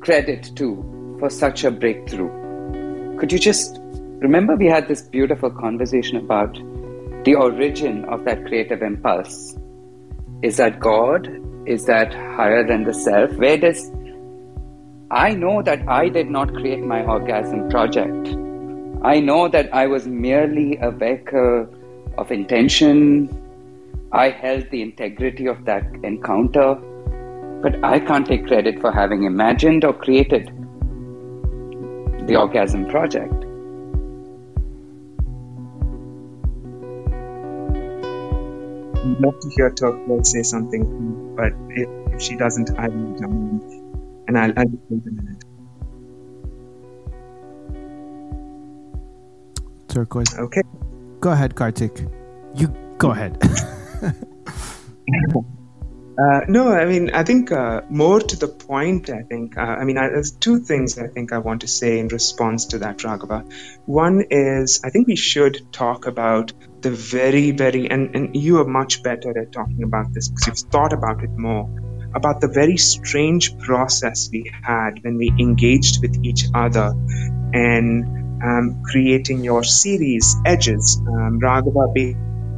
credit 0.00 0.50
to 0.56 1.16
for 1.20 1.28
such 1.28 1.64
a 1.64 1.70
breakthrough? 1.70 2.30
Could 3.18 3.30
you 3.30 3.38
just 3.38 3.78
remember 3.82 4.56
we 4.56 4.64
had 4.64 4.88
this 4.88 5.02
beautiful 5.02 5.50
conversation 5.50 6.16
about 6.16 6.54
the 7.24 7.34
origin 7.34 8.06
of 8.06 8.24
that 8.24 8.46
creative 8.46 8.80
impulse? 8.80 9.54
Is 10.42 10.56
that 10.56 10.80
God? 10.80 11.28
Is 11.66 11.84
that 11.84 12.14
higher 12.14 12.66
than 12.66 12.84
the 12.84 12.94
self? 12.94 13.30
Where 13.36 13.58
does 13.58 13.90
I 15.10 15.34
know 15.34 15.60
that 15.60 15.86
I 15.86 16.08
did 16.08 16.30
not 16.30 16.54
create 16.54 16.80
my 16.80 17.04
orgasm 17.04 17.68
project. 17.68 18.28
I 19.02 19.20
know 19.20 19.46
that 19.48 19.68
I 19.74 19.86
was 19.86 20.08
merely 20.08 20.78
a 20.80 20.90
vehicle 20.90 21.68
of 22.16 22.32
intention. 22.32 23.28
I 24.10 24.30
held 24.30 24.70
the 24.70 24.80
integrity 24.80 25.46
of 25.46 25.66
that 25.66 25.84
encounter, 26.02 26.78
but 27.66 27.82
I 27.82 27.98
can't 27.98 28.24
take 28.24 28.46
credit 28.46 28.80
for 28.80 28.92
having 28.92 29.24
imagined 29.24 29.84
or 29.84 29.92
created 29.92 30.46
the 32.28 32.36
orgasm 32.38 32.86
project. 32.88 33.34
I'd 38.94 39.20
love 39.24 39.40
to 39.40 39.50
hear 39.56 39.70
Turquoise 39.72 40.30
say 40.30 40.44
something, 40.44 41.34
but 41.34 41.52
if, 41.70 41.88
if 42.14 42.22
she 42.22 42.36
doesn't, 42.36 42.70
I 42.78 42.86
will 42.86 43.18
jump 43.18 43.32
in 43.32 44.24
and 44.28 44.38
I'll, 44.38 44.52
I'll 44.56 44.66
wait 44.88 45.06
a 45.06 45.10
minute. 45.10 45.42
Turquoise. 49.88 50.38
Okay. 50.38 50.62
Go 51.18 51.32
ahead, 51.32 51.56
Karthik. 51.56 52.08
You 52.54 52.68
go 52.98 53.12
hmm. 53.12 53.18
ahead. 53.18 53.42
Uh, 56.18 56.40
no, 56.48 56.72
I 56.72 56.86
mean, 56.86 57.10
I 57.10 57.24
think 57.24 57.52
uh, 57.52 57.82
more 57.90 58.20
to 58.20 58.36
the 58.36 58.48
point, 58.48 59.10
I 59.10 59.22
think, 59.22 59.58
uh, 59.58 59.60
I 59.60 59.84
mean, 59.84 59.98
I, 59.98 60.08
there's 60.08 60.30
two 60.30 60.60
things 60.60 60.98
I 60.98 61.08
think 61.08 61.32
I 61.32 61.38
want 61.38 61.60
to 61.60 61.68
say 61.68 61.98
in 61.98 62.08
response 62.08 62.66
to 62.66 62.78
that, 62.78 62.98
Raghava. 62.98 63.52
One 63.84 64.24
is, 64.30 64.80
I 64.82 64.88
think 64.88 65.08
we 65.08 65.16
should 65.16 65.70
talk 65.72 66.06
about 66.06 66.54
the 66.80 66.90
very, 66.90 67.50
very, 67.50 67.90
and, 67.90 68.16
and 68.16 68.36
you 68.36 68.60
are 68.60 68.64
much 68.64 69.02
better 69.02 69.38
at 69.38 69.52
talking 69.52 69.82
about 69.82 70.14
this 70.14 70.28
because 70.28 70.46
you've 70.46 70.70
thought 70.70 70.94
about 70.94 71.22
it 71.22 71.30
more 71.30 71.68
about 72.14 72.40
the 72.40 72.48
very 72.48 72.78
strange 72.78 73.58
process 73.58 74.30
we 74.32 74.50
had 74.62 75.04
when 75.04 75.18
we 75.18 75.28
engaged 75.38 76.00
with 76.00 76.24
each 76.24 76.46
other 76.54 76.94
and 77.52 78.42
um, 78.42 78.82
creating 78.84 79.44
your 79.44 79.62
series 79.62 80.34
edges. 80.46 80.98
Um, 81.06 81.40
Raghava 81.40 81.92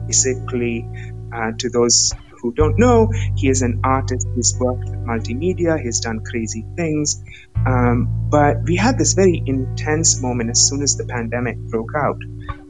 basically, 0.07 0.87
uh, 1.35 1.53
to 1.59 1.71
those 1.71 2.13
who 2.41 2.53
don't 2.53 2.79
know, 2.79 3.11
he 3.37 3.49
is 3.49 3.63
an 3.63 3.81
artist. 3.85 4.27
He's 4.35 4.57
worked 4.59 4.85
with 4.85 4.95
multimedia. 4.95 5.81
He's 5.81 6.01
done 6.01 6.21
crazy 6.25 6.65
things. 6.77 7.23
Um, 7.67 8.29
but 8.31 8.63
we 8.65 8.77
had 8.77 8.99
this 8.99 9.15
very 9.15 9.43
intense 9.45 10.23
moment 10.23 10.51
as 10.51 10.69
soon 10.69 10.83
as 10.83 10.97
the 10.97 11.05
pandemic 11.07 11.59
broke 11.59 11.93
out 11.97 12.19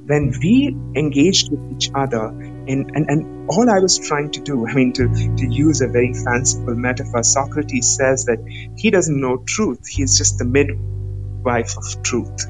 when 0.09 0.33
we 0.41 0.75
engaged 0.97 1.51
with 1.51 1.61
each 1.71 1.91
other 1.95 2.29
in, 2.67 2.91
and, 2.95 3.11
and 3.11 3.51
all 3.51 3.69
I 3.69 3.79
was 3.79 3.99
trying 3.99 4.31
to 4.33 4.41
do, 4.41 4.67
I 4.67 4.73
mean, 4.73 4.95
to, 4.95 5.07
to 5.07 5.47
use 5.47 5.83
a 5.83 5.89
very 5.89 6.15
fanciful 6.15 6.75
metaphor, 6.75 7.23
Socrates 7.23 7.95
says 7.95 8.25
that 8.25 8.39
he 8.77 8.91
doesn't 8.91 9.21
know 9.21 9.45
truth. 9.47 9.87
He's 9.87 10.17
just 10.17 10.39
the 10.39 10.47
midwife 10.47 11.77
of 11.77 12.03
truth 12.03 12.47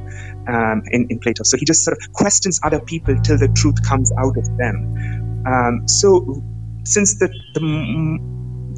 um, 0.46 0.82
in, 0.86 1.08
in 1.10 1.18
Plato. 1.18 1.42
So 1.42 1.56
he 1.56 1.64
just 1.64 1.84
sort 1.84 1.98
of 1.98 2.12
questions 2.12 2.60
other 2.62 2.80
people 2.80 3.20
till 3.22 3.38
the 3.38 3.48
truth 3.48 3.84
comes 3.84 4.12
out 4.12 4.36
of 4.36 4.56
them. 4.56 5.44
Um, 5.44 5.88
so 5.88 6.40
since 6.88 7.18
the, 7.18 7.28
the 7.54 7.60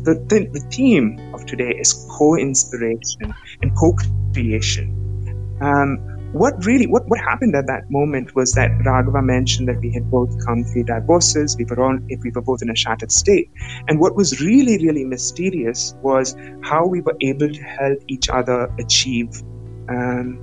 the, 0.03 0.15
the, 0.29 0.49
the 0.53 0.61
theme 0.71 1.19
of 1.35 1.45
today 1.47 1.73
is 1.79 2.07
co-inspiration 2.11 3.35
and 3.61 3.77
co-creation, 3.77 5.59
um, 5.61 5.99
what 6.33 6.65
really 6.65 6.87
what, 6.87 7.03
what 7.09 7.19
happened 7.21 7.55
at 7.57 7.67
that 7.67 7.91
moment 7.91 8.35
was 8.35 8.53
that 8.53 8.71
Raghava 8.87 9.23
mentioned 9.23 9.69
that 9.69 9.81
we 9.81 9.93
had 9.93 10.11
both 10.11 10.31
come 10.47 10.65
through 10.65 10.85
divorces, 10.85 11.57
we 11.57 11.65
were 11.65 11.83
all 11.83 11.99
we 12.09 12.31
were 12.31 12.41
both 12.41 12.63
in 12.63 12.71
a 12.71 12.77
shattered 12.77 13.13
state. 13.13 13.51
And 13.89 13.99
what 13.99 14.15
was 14.15 14.41
really, 14.41 14.79
really 14.79 15.05
mysterious 15.05 15.95
was 16.03 16.37
how 16.63 16.87
we 16.87 17.01
were 17.01 17.17
able 17.21 17.49
to 17.49 17.63
help 17.63 17.99
each 18.09 18.29
other 18.29 18.73
achieve 18.79 19.43
um, 19.89 20.39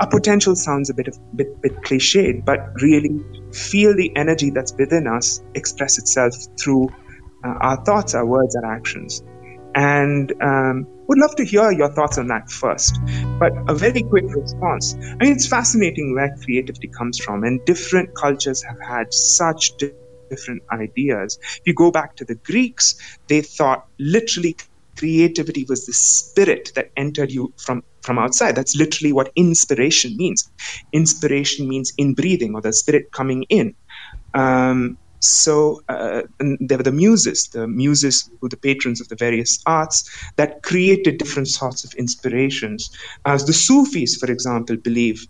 a 0.00 0.06
potential 0.06 0.56
sounds 0.56 0.88
a 0.88 0.94
bit 0.94 1.08
of 1.08 1.18
bit, 1.36 1.60
bit 1.60 1.76
cliched, 1.82 2.44
but 2.44 2.72
really 2.80 3.20
feel 3.52 3.94
the 3.94 4.10
energy 4.16 4.50
that's 4.50 4.72
within 4.72 5.06
us 5.06 5.42
express 5.54 5.98
itself 5.98 6.34
through 6.58 6.88
uh, 7.44 7.48
our 7.60 7.84
thoughts, 7.84 8.14
our 8.14 8.24
words, 8.24 8.56
our 8.56 8.64
actions. 8.64 9.22
And 9.74 10.32
um, 10.42 10.86
would 11.06 11.18
love 11.18 11.36
to 11.36 11.44
hear 11.44 11.70
your 11.70 11.92
thoughts 11.92 12.18
on 12.18 12.28
that 12.28 12.50
first. 12.50 12.98
But 13.38 13.52
a 13.68 13.74
very 13.74 14.02
quick 14.02 14.24
response. 14.28 14.94
I 14.94 15.24
mean, 15.24 15.32
it's 15.32 15.46
fascinating 15.46 16.14
where 16.14 16.34
creativity 16.42 16.88
comes 16.88 17.18
from, 17.18 17.44
and 17.44 17.64
different 17.66 18.14
cultures 18.14 18.62
have 18.62 18.80
had 18.80 19.12
such 19.12 19.72
different 20.30 20.62
ideas. 20.72 21.38
If 21.42 21.62
you 21.66 21.74
go 21.74 21.90
back 21.90 22.16
to 22.16 22.24
the 22.24 22.36
Greeks, 22.36 23.18
they 23.28 23.42
thought 23.42 23.86
literally 23.98 24.56
creativity 24.96 25.64
was 25.68 25.86
the 25.86 25.92
spirit 25.92 26.72
that 26.74 26.90
entered 26.96 27.30
you 27.30 27.52
from 27.56 27.82
from 28.02 28.18
outside 28.18 28.54
that's 28.54 28.76
literally 28.76 29.12
what 29.12 29.30
inspiration 29.36 30.16
means 30.16 30.50
inspiration 30.92 31.68
means 31.68 31.92
in 31.98 32.14
breathing 32.14 32.54
or 32.54 32.60
the 32.60 32.72
spirit 32.72 33.04
coming 33.12 33.44
in 33.50 33.74
um, 34.34 34.96
so 35.20 35.82
uh, 35.88 36.22
there 36.60 36.78
were 36.78 36.84
the 36.84 36.92
muses, 36.92 37.48
the 37.52 37.68
muses 37.68 38.30
who 38.40 38.48
the 38.48 38.56
patrons 38.56 39.00
of 39.00 39.08
the 39.08 39.16
various 39.16 39.58
arts 39.66 40.08
that 40.36 40.62
created 40.62 41.18
different 41.18 41.48
sorts 41.48 41.84
of 41.84 41.92
inspirations. 41.98 42.90
As 43.26 43.44
the 43.44 43.52
Sufis, 43.52 44.16
for 44.16 44.30
example, 44.30 44.76
believe 44.82 45.22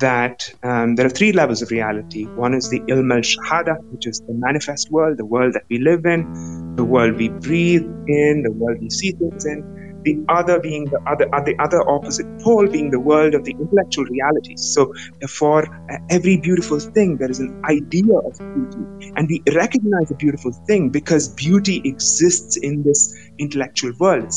that 0.00 0.48
um, 0.62 0.96
there 0.96 1.06
are 1.06 1.10
three 1.10 1.32
levels 1.32 1.62
of 1.62 1.70
reality. 1.70 2.26
One 2.34 2.54
is 2.54 2.68
the 2.68 2.80
ilm 2.88 3.12
al 3.12 3.22
shahada, 3.22 3.76
which 3.90 4.06
is 4.06 4.20
the 4.28 4.34
manifest 4.34 4.88
world, 4.90 5.18
the 5.18 5.24
world 5.24 5.54
that 5.54 5.64
we 5.70 5.78
live 5.78 6.04
in, 6.04 6.74
the 6.76 6.84
world 6.84 7.16
we 7.16 7.30
breathe 7.30 7.82
in, 8.06 8.42
the 8.42 8.52
world 8.52 8.78
we 8.80 8.90
see 8.90 9.12
things 9.12 9.46
in 9.46 9.77
the 10.04 10.24
other 10.28 10.60
being 10.60 10.84
the 10.86 11.00
other, 11.06 11.26
the 11.44 11.56
other 11.58 11.88
opposite 11.88 12.26
pole 12.40 12.66
being 12.66 12.90
the 12.90 13.00
world 13.00 13.34
of 13.34 13.44
the 13.44 13.52
intellectual 13.52 14.04
realities. 14.04 14.62
So, 14.74 14.92
for 15.28 15.64
uh, 15.64 15.98
every 16.10 16.36
beautiful 16.38 16.78
thing, 16.80 17.16
there 17.16 17.30
is 17.30 17.40
an 17.40 17.62
idea 17.64 18.16
of 18.16 18.38
beauty, 18.38 19.12
and 19.16 19.28
we 19.28 19.42
recognize 19.54 20.10
a 20.10 20.14
beautiful 20.14 20.52
thing 20.52 20.90
because 20.90 21.28
beauty 21.28 21.82
exists 21.84 22.56
in 22.56 22.82
this 22.82 23.14
intellectual 23.38 23.92
world, 23.98 24.32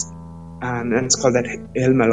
and 0.62 0.94
it's 1.06 1.16
called 1.16 1.36
that 1.36 1.46
ilm 1.46 2.02
al. 2.04 2.12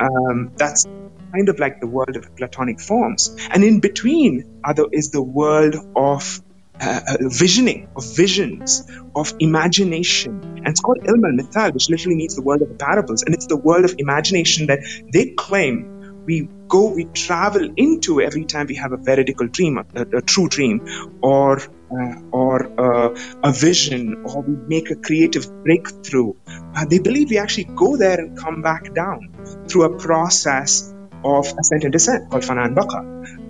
Um, 0.00 0.52
that's 0.56 0.86
kind 1.32 1.48
of 1.48 1.58
like 1.58 1.80
the 1.80 1.86
world 1.86 2.16
of 2.16 2.36
platonic 2.36 2.80
forms, 2.80 3.36
and 3.50 3.64
in 3.64 3.80
between 3.80 4.60
other 4.64 4.86
is 4.92 5.10
the 5.10 5.22
world 5.22 5.74
of 5.96 6.40
uh, 6.80 7.00
uh, 7.06 7.16
visioning, 7.20 7.88
of 7.96 8.04
visions, 8.16 8.90
of 9.14 9.32
imagination. 9.38 10.40
And 10.56 10.68
it's 10.68 10.80
called 10.80 10.98
ilm 10.98 11.24
al-mithal, 11.24 11.72
which 11.72 11.88
literally 11.88 12.16
means 12.16 12.34
the 12.34 12.42
world 12.42 12.62
of 12.62 12.68
the 12.68 12.74
parables. 12.74 13.22
And 13.22 13.34
it's 13.34 13.46
the 13.46 13.56
world 13.56 13.84
of 13.84 13.94
imagination 13.98 14.66
that 14.66 14.80
they 15.12 15.30
claim 15.30 15.94
we 16.26 16.48
go, 16.68 16.90
we 16.90 17.04
travel 17.04 17.68
into 17.76 18.20
every 18.20 18.44
time 18.44 18.66
we 18.66 18.76
have 18.76 18.92
a 18.92 18.96
veridical 18.96 19.46
dream, 19.46 19.78
a, 19.78 20.02
a 20.16 20.22
true 20.22 20.48
dream, 20.48 20.80
or 21.22 21.60
uh, 21.60 22.14
or 22.32 22.80
uh, 22.80 23.14
a 23.42 23.52
vision, 23.52 24.24
or 24.24 24.42
we 24.42 24.56
make 24.66 24.90
a 24.90 24.96
creative 24.96 25.46
breakthrough. 25.64 26.32
Uh, 26.48 26.86
they 26.86 26.98
believe 26.98 27.30
we 27.30 27.38
actually 27.38 27.64
go 27.64 27.96
there 27.96 28.18
and 28.18 28.38
come 28.38 28.62
back 28.62 28.94
down 28.94 29.34
through 29.68 29.84
a 29.84 29.98
process 29.98 30.92
of 31.24 31.46
ascent 31.58 31.84
and 31.84 31.92
descent 31.92 32.30
called 32.30 32.42
fana 32.42 32.66
and 32.66 32.76
baqa. 32.76 33.00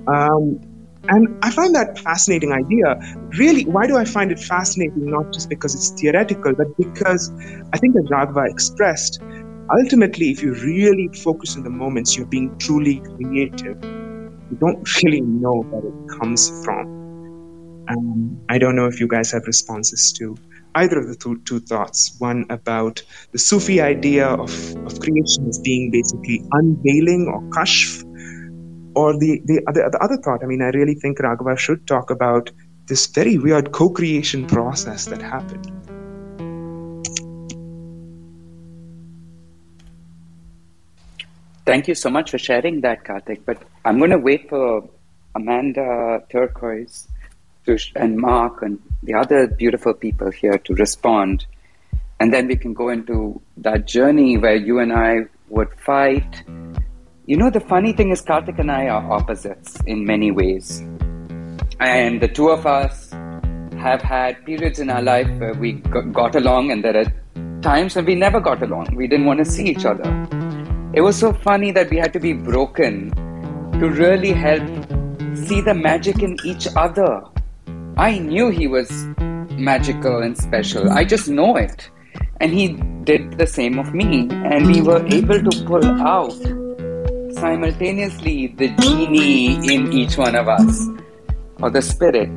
Um, 0.06 0.73
and 1.08 1.38
I 1.42 1.50
find 1.50 1.74
that 1.74 1.98
fascinating 1.98 2.52
idea. 2.52 2.96
Really, 3.38 3.64
why 3.64 3.86
do 3.86 3.96
I 3.96 4.04
find 4.04 4.32
it 4.32 4.38
fascinating? 4.38 5.10
Not 5.10 5.32
just 5.32 5.48
because 5.48 5.74
it's 5.74 5.90
theoretical, 6.00 6.54
but 6.54 6.76
because 6.76 7.30
I 7.72 7.78
think 7.78 7.96
as 7.96 8.04
Raghava 8.04 8.50
expressed, 8.50 9.20
ultimately, 9.70 10.30
if 10.30 10.42
you 10.42 10.54
really 10.54 11.08
focus 11.22 11.56
on 11.56 11.62
the 11.62 11.70
moments 11.70 12.16
you're 12.16 12.26
being 12.26 12.56
truly 12.58 13.00
creative, 13.00 13.82
you 13.82 14.56
don't 14.60 15.02
really 15.02 15.20
know 15.20 15.62
where 15.62 15.86
it 15.86 16.18
comes 16.20 16.64
from. 16.64 17.04
Um, 17.88 18.40
I 18.48 18.58
don't 18.58 18.76
know 18.76 18.86
if 18.86 18.98
you 19.00 19.08
guys 19.08 19.30
have 19.32 19.46
responses 19.46 20.12
to 20.18 20.36
either 20.74 20.98
of 20.98 21.08
the 21.08 21.16
two, 21.16 21.40
two 21.40 21.60
thoughts. 21.60 22.16
One 22.18 22.46
about 22.50 23.02
the 23.32 23.38
Sufi 23.38 23.80
idea 23.80 24.26
of, 24.26 24.50
of 24.86 24.98
creation 25.00 25.48
as 25.48 25.58
being 25.58 25.90
basically 25.90 26.42
unveiling 26.52 27.30
or 27.32 27.42
kashf, 27.50 28.03
or 28.94 29.18
the, 29.18 29.42
the, 29.44 29.62
other, 29.68 29.88
the 29.90 29.98
other 30.02 30.16
thought, 30.16 30.42
I 30.42 30.46
mean, 30.46 30.62
I 30.62 30.68
really 30.68 30.94
think 30.94 31.18
Raghava 31.18 31.58
should 31.58 31.86
talk 31.86 32.10
about 32.10 32.50
this 32.86 33.06
very 33.06 33.38
weird 33.38 33.72
co 33.72 33.88
creation 33.90 34.46
mm-hmm. 34.46 34.54
process 34.54 35.06
that 35.06 35.22
happened. 35.22 35.70
Thank 41.66 41.88
you 41.88 41.94
so 41.94 42.10
much 42.10 42.30
for 42.30 42.38
sharing 42.38 42.82
that, 42.82 43.04
Karthik. 43.04 43.40
But 43.46 43.62
I'm 43.84 43.98
going 43.98 44.10
to 44.10 44.18
wait 44.18 44.50
for 44.50 44.86
Amanda 45.34 46.22
Turquoise 46.30 47.08
and 47.96 48.18
Mark 48.18 48.60
and 48.60 48.78
the 49.02 49.14
other 49.14 49.46
beautiful 49.46 49.94
people 49.94 50.30
here 50.30 50.58
to 50.58 50.74
respond. 50.74 51.46
And 52.20 52.32
then 52.32 52.48
we 52.48 52.56
can 52.56 52.74
go 52.74 52.90
into 52.90 53.40
that 53.56 53.86
journey 53.86 54.36
where 54.36 54.54
you 54.54 54.78
and 54.78 54.92
I 54.92 55.20
would 55.48 55.72
fight 55.80 56.44
you 57.26 57.38
know, 57.38 57.48
the 57.48 57.60
funny 57.60 57.94
thing 57.94 58.10
is, 58.10 58.20
Karthik 58.20 58.58
and 58.58 58.70
I 58.70 58.88
are 58.88 59.10
opposites 59.10 59.80
in 59.86 60.04
many 60.04 60.30
ways. 60.30 60.80
And 61.80 62.20
the 62.20 62.28
two 62.28 62.50
of 62.50 62.66
us 62.66 63.10
have 63.78 64.02
had 64.02 64.44
periods 64.44 64.78
in 64.78 64.90
our 64.90 65.00
life 65.00 65.28
where 65.38 65.54
we 65.54 65.72
got 65.72 66.36
along, 66.36 66.70
and 66.70 66.84
there 66.84 66.98
are 66.98 67.60
times 67.62 67.96
when 67.96 68.04
we 68.04 68.14
never 68.14 68.40
got 68.40 68.62
along. 68.62 68.94
We 68.94 69.06
didn't 69.06 69.24
want 69.24 69.38
to 69.38 69.46
see 69.46 69.64
each 69.64 69.86
other. 69.86 70.04
It 70.92 71.00
was 71.00 71.16
so 71.16 71.32
funny 71.32 71.70
that 71.72 71.88
we 71.88 71.96
had 71.96 72.12
to 72.12 72.20
be 72.20 72.34
broken 72.34 73.10
to 73.80 73.88
really 73.88 74.32
help 74.32 74.62
see 75.34 75.62
the 75.62 75.74
magic 75.74 76.22
in 76.22 76.36
each 76.44 76.68
other. 76.76 77.22
I 77.96 78.18
knew 78.18 78.50
he 78.50 78.66
was 78.66 78.90
magical 79.56 80.22
and 80.22 80.36
special. 80.36 80.90
I 80.90 81.04
just 81.04 81.28
know 81.28 81.56
it. 81.56 81.88
And 82.40 82.52
he 82.52 82.74
did 83.04 83.38
the 83.38 83.46
same 83.46 83.78
of 83.78 83.94
me. 83.94 84.28
And 84.30 84.66
we 84.66 84.82
were 84.82 85.04
able 85.06 85.42
to 85.42 85.64
pull 85.64 85.84
out 86.02 86.63
simultaneously 87.34 88.48
the 88.58 88.74
oh 88.78 88.82
genie 88.82 89.54
in 89.74 89.92
each 89.92 90.16
one 90.16 90.34
of 90.34 90.48
us, 90.48 90.88
or 91.60 91.70
the 91.70 91.82
spirit. 91.82 92.30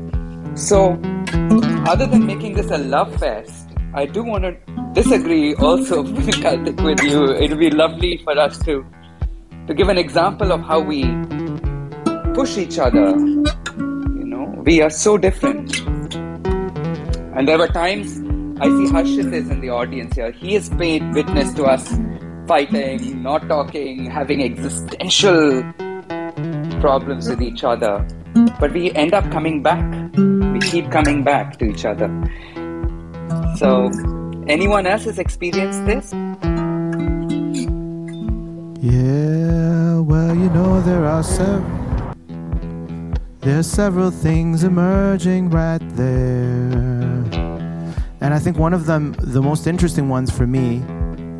So, 0.55 0.99
other 1.87 2.05
than 2.05 2.25
making 2.25 2.55
this 2.55 2.71
a 2.71 2.77
love 2.77 3.15
fest, 3.17 3.69
I 3.93 4.05
do 4.05 4.23
want 4.23 4.43
to 4.43 4.57
disagree 4.93 5.55
also, 5.55 6.03
Karthik, 6.43 6.83
with 6.83 7.01
you. 7.03 7.25
It 7.31 7.49
would 7.49 7.59
be 7.59 7.69
lovely 7.69 8.17
for 8.23 8.37
us 8.37 8.57
to 8.65 8.85
to 9.67 9.73
give 9.73 9.89
an 9.89 9.97
example 9.97 10.51
of 10.51 10.61
how 10.61 10.79
we 10.79 11.03
push 12.33 12.57
each 12.57 12.79
other. 12.79 13.09
You 14.19 14.25
know, 14.33 14.45
we 14.65 14.81
are 14.81 14.89
so 14.89 15.17
different. 15.17 15.79
And 17.35 17.47
there 17.47 17.57
were 17.57 17.67
times 17.67 18.19
I 18.59 18.65
see 18.65 18.87
Harshit 18.91 19.33
is 19.33 19.49
in 19.49 19.59
the 19.61 19.69
audience 19.69 20.15
here. 20.15 20.31
He 20.31 20.53
has 20.55 20.69
paid 20.69 21.03
witness 21.13 21.53
to 21.53 21.65
us 21.65 21.91
fighting, 22.47 23.21
not 23.21 23.47
talking, 23.47 24.09
having 24.09 24.41
existential 24.43 25.63
problems 26.79 27.29
with 27.29 27.41
each 27.41 27.63
other. 27.63 28.07
But 28.59 28.71
we 28.71 28.91
end 28.93 29.13
up 29.13 29.29
coming 29.31 29.61
back. 29.61 29.83
We 30.15 30.59
keep 30.59 30.89
coming 30.91 31.23
back 31.23 31.57
to 31.59 31.65
each 31.65 31.85
other. 31.85 32.09
So, 33.57 33.91
anyone 34.47 34.87
else 34.87 35.03
has 35.05 35.19
experienced 35.19 35.85
this? 35.85 36.13
Yeah, 38.81 39.99
well, 39.99 40.35
you 40.35 40.49
know, 40.51 40.81
there 40.81 41.05
are 41.05 41.23
several. 41.23 41.77
There's 43.39 43.67
several 43.67 44.11
things 44.11 44.63
emerging 44.63 45.49
right 45.49 45.81
there. 45.95 47.23
And 48.19 48.33
I 48.33 48.39
think 48.39 48.57
one 48.57 48.73
of 48.73 48.85
them, 48.85 49.15
the 49.19 49.41
most 49.41 49.67
interesting 49.67 50.09
ones 50.09 50.31
for 50.31 50.45
me, 50.45 50.83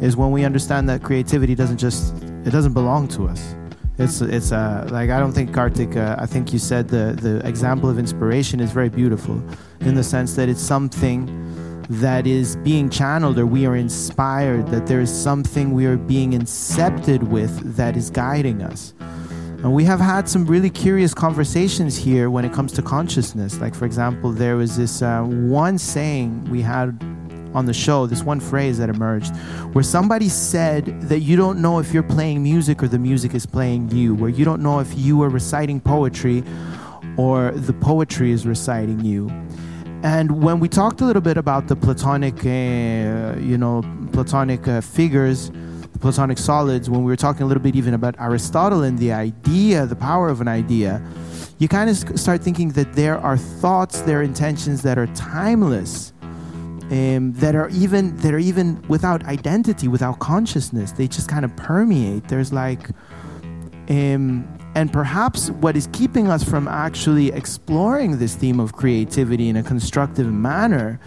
is 0.01 0.15
when 0.15 0.31
we 0.31 0.45
understand 0.45 0.87
that 0.89 1.03
creativity 1.03 1.55
doesn't 1.55 1.77
just 1.77 2.15
it 2.45 2.51
doesn't 2.51 2.73
belong 2.73 3.07
to 3.09 3.27
us. 3.27 3.55
It's 3.97 4.21
it's 4.21 4.51
uh, 4.51 4.87
like 4.91 5.09
I 5.09 5.19
don't 5.19 5.33
think 5.33 5.51
Karthik. 5.51 5.97
Uh, 5.97 6.15
I 6.19 6.27
think 6.27 6.53
you 6.53 6.59
said 6.59 6.87
the 6.87 7.17
the 7.19 7.45
example 7.47 7.89
of 7.89 7.97
inspiration 7.97 8.59
is 8.59 8.71
very 8.71 8.89
beautiful, 8.89 9.41
in 9.81 9.95
the 9.95 10.03
sense 10.03 10.35
that 10.35 10.49
it's 10.49 10.61
something 10.61 11.25
that 11.89 12.27
is 12.27 12.57
being 12.57 12.89
channeled 12.89 13.39
or 13.39 13.45
we 13.47 13.65
are 13.65 13.75
inspired. 13.75 14.67
That 14.67 14.85
there 14.85 15.01
is 15.01 15.11
something 15.11 15.73
we 15.73 15.87
are 15.87 15.97
being 15.97 16.33
incepted 16.33 17.23
with 17.23 17.75
that 17.75 17.97
is 17.97 18.11
guiding 18.11 18.61
us. 18.61 18.93
And 19.63 19.73
we 19.73 19.83
have 19.85 19.99
had 19.99 20.29
some 20.29 20.45
really 20.45 20.69
curious 20.69 21.15
conversations 21.15 21.97
here 21.97 22.29
when 22.29 22.45
it 22.45 22.53
comes 22.53 22.71
to 22.73 22.83
consciousness. 22.83 23.59
Like, 23.59 23.73
for 23.73 23.85
example, 23.85 24.31
there 24.31 24.55
was 24.55 24.77
this 24.77 25.01
uh, 25.01 25.23
one 25.23 25.79
saying 25.79 26.45
we 26.51 26.61
had 26.61 26.95
on 27.53 27.65
the 27.65 27.73
show, 27.73 28.05
this 28.05 28.23
one 28.23 28.39
phrase 28.39 28.77
that 28.77 28.89
emerged, 28.89 29.35
where 29.73 29.83
somebody 29.83 30.29
said 30.29 31.01
that 31.01 31.19
you 31.19 31.35
don't 31.35 31.61
know 31.61 31.79
if 31.79 31.93
you're 31.93 32.03
playing 32.03 32.43
music 32.43 32.81
or 32.83 32.87
the 32.87 32.99
music 32.99 33.33
is 33.33 33.45
playing 33.45 33.89
you, 33.91 34.15
where 34.15 34.29
you 34.29 34.45
don't 34.45 34.61
know 34.61 34.79
if 34.79 34.97
you 34.97 35.21
are 35.23 35.29
reciting 35.29 35.79
poetry 35.79 36.43
or 37.17 37.51
the 37.51 37.73
poetry 37.73 38.31
is 38.31 38.45
reciting 38.45 39.03
you. 39.03 39.29
And 40.03 40.43
when 40.43 40.59
we 40.59 40.69
talked 40.69 41.01
a 41.01 41.05
little 41.05 41.21
bit 41.21 41.37
about 41.37 41.67
the 41.67 41.75
Platonic, 41.75 42.45
uh, 42.45 43.39
you 43.39 43.57
know, 43.57 43.83
Platonic 44.13 44.67
uh, 44.67 44.81
figures, 44.81 45.51
Platonic 45.99 46.37
solids, 46.37 46.89
when 46.89 47.03
we 47.03 47.11
were 47.11 47.15
talking 47.15 47.41
a 47.41 47.45
little 47.45 47.63
bit 47.63 47.75
even 47.75 47.95
about 47.95 48.15
Aristotle 48.19 48.83
and 48.83 48.99
the 48.99 49.11
idea, 49.11 49.87
the 49.87 49.95
power 49.95 50.29
of 50.29 50.39
an 50.39 50.47
idea, 50.47 51.01
you 51.57 51.67
kind 51.67 51.89
of 51.89 52.19
start 52.19 52.43
thinking 52.43 52.69
that 52.69 52.93
there 52.93 53.17
are 53.17 53.37
thoughts, 53.37 54.01
there 54.01 54.19
are 54.19 54.23
intentions 54.23 54.83
that 54.83 54.99
are 54.99 55.07
timeless 55.07 56.13
um, 56.91 57.33
that 57.33 57.55
are 57.55 57.69
even 57.69 58.15
that 58.17 58.33
are 58.33 58.39
even 58.39 58.81
without 58.87 59.23
identity, 59.25 59.87
without 59.87 60.19
consciousness. 60.19 60.91
They 60.91 61.07
just 61.07 61.29
kind 61.29 61.43
of 61.43 61.55
permeate. 61.57 62.27
There's 62.29 62.53
like, 62.53 62.89
um, 63.89 64.47
and 64.73 64.93
perhaps 64.93 65.49
what 65.49 65.75
is 65.75 65.89
keeping 65.91 66.29
us 66.29 66.43
from 66.43 66.67
actually 66.67 67.31
exploring 67.31 68.19
this 68.19 68.35
theme 68.35 68.59
of 68.59 68.73
creativity 68.73 69.49
in 69.49 69.57
a 69.57 69.63
constructive 69.63 70.31
manner 70.31 70.99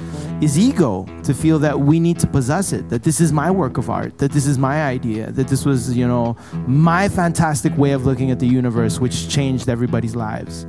is 0.43 0.59
ego. 0.59 1.07
To 1.23 1.33
feel 1.33 1.59
that 1.61 1.81
we 1.81 1.99
need 1.99 2.19
to 2.21 2.27
possess 2.27 2.73
it, 2.73 2.89
that 2.91 3.03
this 3.03 3.21
is 3.21 3.33
my 3.33 3.51
work 3.51 3.79
of 3.79 3.89
art, 3.89 4.19
that 4.19 4.33
this 4.33 4.47
is 4.47 4.59
my 4.59 4.85
idea, 4.85 5.31
that 5.33 5.49
this 5.49 5.65
was 5.65 5.97
you 5.97 6.07
know 6.07 6.37
my 6.67 7.09
fantastic 7.09 7.77
way 7.79 7.93
of 7.93 8.05
looking 8.05 8.31
at 8.31 8.39
the 8.39 8.47
universe, 8.47 9.01
which 9.01 9.31
changed 9.31 9.69
everybody's 9.69 10.15
lives. 10.15 10.67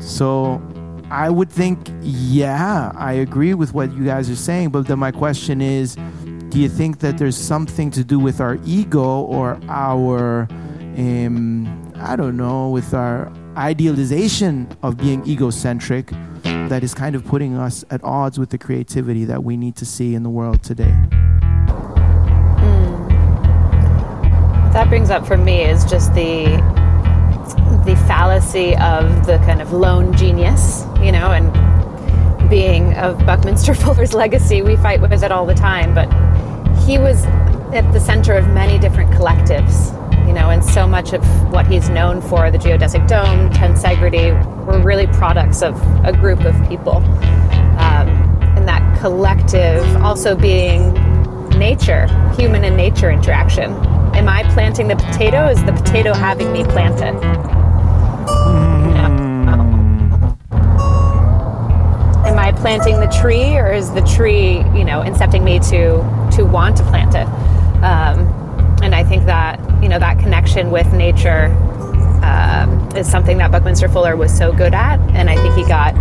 So 0.00 0.60
I 1.12 1.28
would 1.28 1.50
think, 1.50 1.90
yeah, 2.00 2.90
I 2.94 3.12
agree 3.12 3.52
with 3.52 3.74
what 3.74 3.92
you 3.92 4.06
guys 4.06 4.30
are 4.30 4.34
saying. 4.34 4.70
But 4.70 4.86
then 4.86 4.98
my 4.98 5.12
question 5.12 5.60
is, 5.60 5.94
do 6.48 6.58
you 6.58 6.70
think 6.70 7.00
that 7.00 7.18
there's 7.18 7.36
something 7.36 7.90
to 7.90 8.02
do 8.02 8.18
with 8.18 8.40
our 8.40 8.58
ego 8.64 9.20
or 9.20 9.60
our, 9.68 10.48
um, 10.96 11.92
I 11.96 12.16
don't 12.16 12.38
know, 12.38 12.70
with 12.70 12.94
our 12.94 13.30
idealization 13.58 14.74
of 14.82 14.96
being 14.96 15.22
egocentric 15.28 16.10
that 16.44 16.82
is 16.82 16.94
kind 16.94 17.14
of 17.14 17.26
putting 17.26 17.58
us 17.58 17.84
at 17.90 18.02
odds 18.02 18.38
with 18.38 18.48
the 18.48 18.56
creativity 18.56 19.26
that 19.26 19.44
we 19.44 19.58
need 19.58 19.76
to 19.76 19.84
see 19.84 20.14
in 20.14 20.22
the 20.22 20.30
world 20.30 20.62
today? 20.62 20.94
Mm. 22.56 23.08
That 24.72 24.88
brings 24.88 25.10
up 25.10 25.26
for 25.26 25.36
me 25.36 25.60
is 25.60 25.84
just 25.84 26.14
the 26.14 26.46
the 27.84 27.96
fallacy 28.06 28.76
of 28.76 29.26
the 29.26 29.38
kind 29.38 29.60
of 29.60 29.72
lone 29.72 30.16
genius, 30.16 30.84
you 31.02 31.12
know, 31.12 31.32
and 31.32 31.50
being 32.48 32.94
of 32.94 33.18
Buckminster 33.26 33.74
Fuller's 33.82 34.14
legacy, 34.14 34.62
we 34.62 34.76
fight 34.76 35.00
with 35.00 35.12
it 35.24 35.32
all 35.32 35.46
the 35.46 35.54
time. 35.54 35.94
But 35.94 36.06
he 36.84 36.98
was 36.98 37.24
at 37.74 37.90
the 37.92 38.00
center 38.00 38.34
of 38.34 38.46
many 38.48 38.78
different 38.78 39.10
collectives, 39.10 39.90
you 40.26 40.32
know, 40.32 40.50
and 40.50 40.64
so 40.64 40.86
much 40.86 41.12
of 41.12 41.24
what 41.52 41.66
he's 41.66 41.88
known 41.88 42.20
for, 42.20 42.50
the 42.50 42.58
geodesic 42.58 43.08
dome, 43.08 43.50
tensegrity, 43.50 44.32
were 44.66 44.80
really 44.80 45.06
products 45.08 45.62
of 45.62 45.74
a 46.04 46.12
group 46.12 46.40
of 46.40 46.54
people. 46.68 46.96
Um, 47.78 48.08
and 48.56 48.68
that 48.68 49.00
collective 49.00 49.84
also 49.96 50.36
being 50.36 50.92
nature, 51.58 52.06
human 52.36 52.64
and 52.64 52.76
nature 52.76 53.10
interaction. 53.10 53.72
Am 54.14 54.28
I 54.28 54.42
planting 54.52 54.88
the 54.88 54.96
potato? 54.96 55.48
Is 55.48 55.64
the 55.64 55.72
potato 55.72 56.12
having 56.12 56.52
me 56.52 56.64
plant 56.64 57.00
it? 57.00 58.71
Planting 62.56 63.00
the 63.00 63.08
tree, 63.20 63.56
or 63.56 63.72
is 63.72 63.92
the 63.92 64.02
tree, 64.02 64.58
you 64.76 64.84
know, 64.84 65.02
incepting 65.02 65.42
me 65.42 65.58
to 65.60 66.36
to 66.36 66.44
want 66.44 66.76
to 66.76 66.82
plant 66.84 67.14
it? 67.14 67.26
Um, 67.82 68.28
and 68.82 68.94
I 68.94 69.04
think 69.04 69.26
that 69.26 69.60
you 69.82 69.88
know 69.88 69.98
that 69.98 70.18
connection 70.18 70.70
with 70.70 70.92
nature 70.92 71.46
um, 72.22 72.88
is 72.96 73.10
something 73.10 73.38
that 73.38 73.50
Buckminster 73.50 73.88
Fuller 73.88 74.16
was 74.16 74.36
so 74.36 74.52
good 74.52 74.74
at, 74.74 75.00
and 75.10 75.28
I 75.28 75.36
think 75.36 75.54
he 75.54 75.64
got 75.64 75.94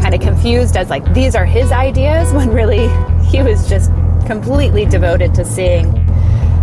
kind 0.00 0.14
of 0.14 0.20
confused 0.20 0.76
as 0.76 0.90
like 0.90 1.12
these 1.14 1.34
are 1.34 1.44
his 1.44 1.72
ideas 1.72 2.32
when 2.34 2.50
really 2.50 2.88
he 3.26 3.42
was 3.42 3.68
just 3.68 3.90
completely 4.26 4.84
devoted 4.84 5.34
to 5.34 5.44
seeing 5.44 5.94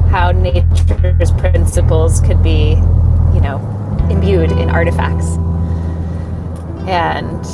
how 0.09 0.31
nature's 0.31 1.31
principles 1.31 2.19
could 2.21 2.41
be, 2.41 2.69
you 3.33 3.41
know, 3.41 3.59
imbued 4.09 4.51
in 4.51 4.69
artifacts. 4.69 5.37
And 6.87 7.45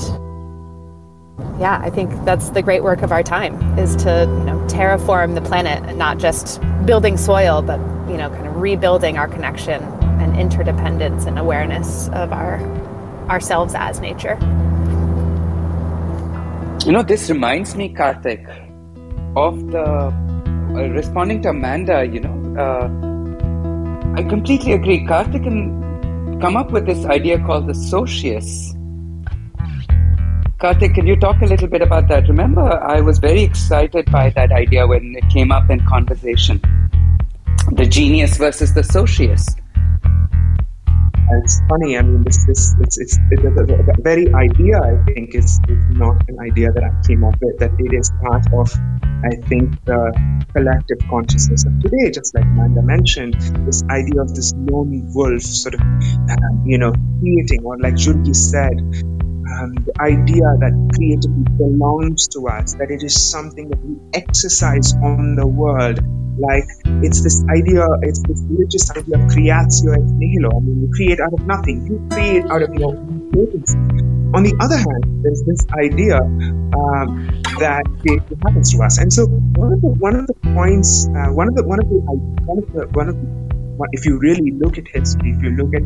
yeah, 1.59 1.79
I 1.81 1.89
think 1.89 2.11
that's 2.25 2.49
the 2.49 2.61
great 2.61 2.83
work 2.83 3.01
of 3.01 3.11
our 3.11 3.23
time 3.23 3.55
is 3.79 3.95
to, 3.97 4.27
you 4.27 4.43
know, 4.43 4.59
terraform 4.67 5.35
the 5.35 5.41
planet 5.41 5.83
and 5.83 5.97
not 5.97 6.17
just 6.17 6.61
building 6.85 7.17
soil, 7.17 7.61
but, 7.61 7.79
you 8.09 8.17
know, 8.17 8.29
kind 8.29 8.47
of 8.47 8.57
rebuilding 8.57 9.17
our 9.17 9.27
connection 9.27 9.81
and 10.19 10.37
interdependence 10.37 11.25
and 11.25 11.39
awareness 11.39 12.09
of 12.09 12.33
our 12.33 12.59
ourselves 13.29 13.73
as 13.75 13.99
nature. 13.99 14.37
You 16.85 16.91
know, 16.91 17.01
this 17.01 17.29
reminds 17.29 17.75
me, 17.75 17.89
Karthik, 17.89 18.45
of 19.35 19.71
the 19.71 19.81
uh, 19.81 20.89
responding 20.89 21.41
to 21.43 21.49
Amanda, 21.49 22.05
you 22.05 22.19
know, 22.19 22.35
uh, 22.59 22.87
I 24.19 24.23
completely 24.23 24.73
agree. 24.73 25.05
Karthik 25.05 25.47
and 25.47 26.41
come 26.41 26.57
up 26.57 26.71
with 26.71 26.85
this 26.85 27.05
idea 27.05 27.39
called 27.39 27.67
the 27.67 27.73
socius. 27.73 28.75
Karthik, 30.65 30.95
can 30.95 31.05
you 31.05 31.15
talk 31.15 31.43
a 31.43 31.45
little 31.45 31.67
bit 31.67 31.83
about 31.83 32.07
that? 32.07 32.27
Remember, 32.27 32.83
I 32.83 32.99
was 32.99 33.19
very 33.19 33.43
excited 33.43 34.11
by 34.11 34.31
that 34.31 34.51
idea 34.51 34.87
when 34.87 35.13
it 35.15 35.29
came 35.29 35.51
up 35.51 35.69
in 35.69 35.79
conversation. 35.85 36.59
The 37.73 37.85
genius 37.85 38.37
versus 38.37 38.73
the 38.73 38.83
socius. 38.83 39.45
It's 41.29 41.61
funny. 41.69 41.99
I 41.99 42.01
mean, 42.01 42.23
this, 42.23 42.43
this 42.47 42.73
it's, 42.79 42.97
it's, 42.97 43.19
it's 43.29 43.43
a, 43.43 43.51
the 43.51 43.95
very 43.99 44.33
idea. 44.33 44.81
I 44.81 45.05
think 45.05 45.35
is, 45.35 45.59
is 45.69 45.85
not 45.91 46.27
an 46.29 46.39
idea 46.39 46.71
that 46.71 46.83
I 46.83 47.07
came 47.07 47.23
up 47.23 47.35
with. 47.39 47.59
That 47.59 47.69
it 47.77 47.93
is 47.93 48.11
part 48.23 48.51
of, 48.51 48.67
I 49.23 49.35
think, 49.47 49.69
the 49.85 50.17
collective 50.51 50.97
consciousness 51.07 51.63
of 51.67 51.79
today. 51.79 52.09
Just 52.09 52.33
like 52.33 52.43
Amanda 52.43 52.81
mentioned, 52.81 53.35
this 53.67 53.83
idea 53.91 54.19
of 54.19 54.33
this 54.33 54.51
lone 54.55 55.13
wolf, 55.13 55.43
sort 55.43 55.75
of, 55.75 55.81
um, 55.81 56.63
you 56.65 56.79
know, 56.79 56.91
creating, 57.19 57.63
or 57.63 57.77
like 57.77 57.93
Jurgi 57.93 58.35
said, 58.35 58.81
um, 59.45 59.75
the 59.85 59.93
idea 60.01 60.47
that 60.59 60.73
creativity 60.95 61.45
belongs 61.57 62.27
to 62.29 62.47
us, 62.47 62.73
that 62.75 62.89
it 62.89 63.03
is 63.03 63.13
something 63.13 63.69
that 63.69 63.79
we 63.83 63.95
exercise 64.13 64.93
on 64.95 65.35
the 65.35 65.45
world. 65.45 65.99
Like 66.37 66.67
it's 67.05 67.21
this 67.23 67.45
idea, 67.47 67.85
it's 68.01 68.21
this 68.23 68.41
religious 68.49 68.91
idea 68.91 69.15
of 69.15 69.31
creatio 69.31 69.95
ex 69.95 70.11
nihilo. 70.19 70.49
I 70.51 70.59
mean, 70.59 70.81
you 70.83 70.89
create 70.91 71.19
out 71.21 71.31
of 71.31 71.45
nothing, 71.45 71.85
you 71.87 72.01
create 72.11 72.43
out 72.51 72.61
of 72.61 72.73
your 72.75 72.91
own 72.91 73.31
potency. 73.31 73.77
On 74.35 74.43
the 74.43 74.51
other 74.59 74.75
hand, 74.75 75.23
there's 75.23 75.43
this 75.47 75.63
idea 75.79 76.19
um, 76.19 77.07
that 77.63 77.87
it 78.03 78.19
happens 78.43 78.73
to 78.75 78.83
us, 78.83 78.97
and 78.97 79.13
so 79.13 79.27
one 79.27 79.71
of 79.71 79.79
the 79.79 79.87
one 79.87 80.15
of 80.15 80.27
the 80.27 80.33
points, 80.53 81.07
uh, 81.07 81.31
one 81.31 81.47
of 81.47 81.55
the 81.55 81.63
one 81.63 81.79
of 81.79 81.87
the 81.87 81.99
one 82.03 82.57
of 82.59 82.67
the 82.73 82.87
one 82.91 83.07
of 83.07 83.15
the, 83.15 83.87
if 83.93 84.05
you 84.05 84.19
really 84.19 84.51
look 84.59 84.77
at 84.77 84.87
history, 84.91 85.31
if 85.31 85.41
you 85.41 85.51
look 85.51 85.71
at 85.73 85.83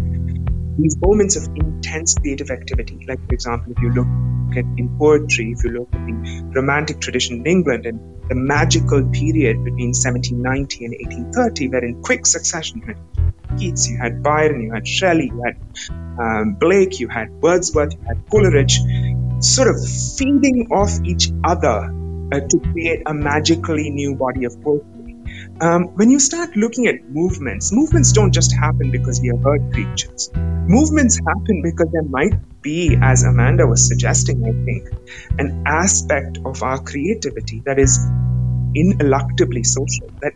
these 0.82 0.98
moments 1.02 1.36
of 1.36 1.46
intense 1.56 2.16
creative 2.16 2.50
activity. 2.50 3.06
Like, 3.08 3.20
for 3.28 3.34
example, 3.34 3.72
if 3.72 3.80
you 3.82 3.92
look 3.92 4.08
at 4.58 4.66
in 4.78 4.96
poetry, 4.98 5.52
if 5.52 5.64
you 5.64 5.72
look 5.72 5.90
at 5.94 6.06
the 6.06 6.52
romantic 6.56 7.00
tradition 7.00 7.38
in 7.38 7.46
England 7.46 7.86
and 7.86 8.00
the 8.30 8.36
magical 8.36 9.04
period 9.10 9.64
between 9.64 9.90
1790 9.90 10.86
and 10.86 10.94
1830, 10.94 11.70
where 11.70 11.86
in 11.86 12.02
quick 12.02 12.26
succession 12.26 12.82
you 12.82 12.88
had 12.88 12.98
Keats, 13.58 13.90
you 13.90 13.98
had 13.98 14.22
Byron, 14.22 14.62
you 14.62 14.72
had 14.72 14.88
Shelley, 14.88 15.32
you 15.34 15.44
had 15.44 15.58
um, 16.20 16.56
Blake, 16.60 17.00
you 17.00 17.08
had 17.08 17.32
Wordsworth, 17.42 17.94
you 17.94 18.02
had 18.08 18.22
Coleridge, 18.30 18.80
sort 19.40 19.70
of 19.70 19.78
feeding 20.18 20.68
off 20.72 20.92
each 21.04 21.32
other 21.44 21.94
uh, 22.32 22.40
to 22.42 22.60
create 22.72 23.02
a 23.06 23.14
magically 23.14 23.90
new 23.90 24.16
body 24.16 24.46
of 24.46 24.62
poetry. 24.62 24.89
Um, 25.62 25.84
when 25.96 26.10
you 26.10 26.20
start 26.20 26.56
looking 26.56 26.88
at 26.88 27.10
movements, 27.10 27.72
movements 27.72 28.12
don't 28.12 28.34
just 28.34 28.56
happen 28.56 28.92
because 28.92 29.22
we 29.22 29.30
are 29.30 29.38
herd 29.38 29.74
creatures. 29.74 30.32
Movements 30.34 31.20
happen 31.20 31.62
because 31.64 31.88
there 31.92 32.04
might 32.04 32.62
be, 32.62 32.98
as 33.02 33.24
Amanda 33.24 33.66
was 33.68 33.88
suggesting, 33.88 34.44
I 34.46 34.54
think, 34.66 35.40
an 35.40 35.64
aspect 35.66 36.40
of 36.46 36.62
our 36.64 36.82
creativity 36.82 37.62
that 37.66 37.80
is 37.80 38.00
ineluctably 38.76 39.66
social, 39.66 40.10
that 40.22 40.34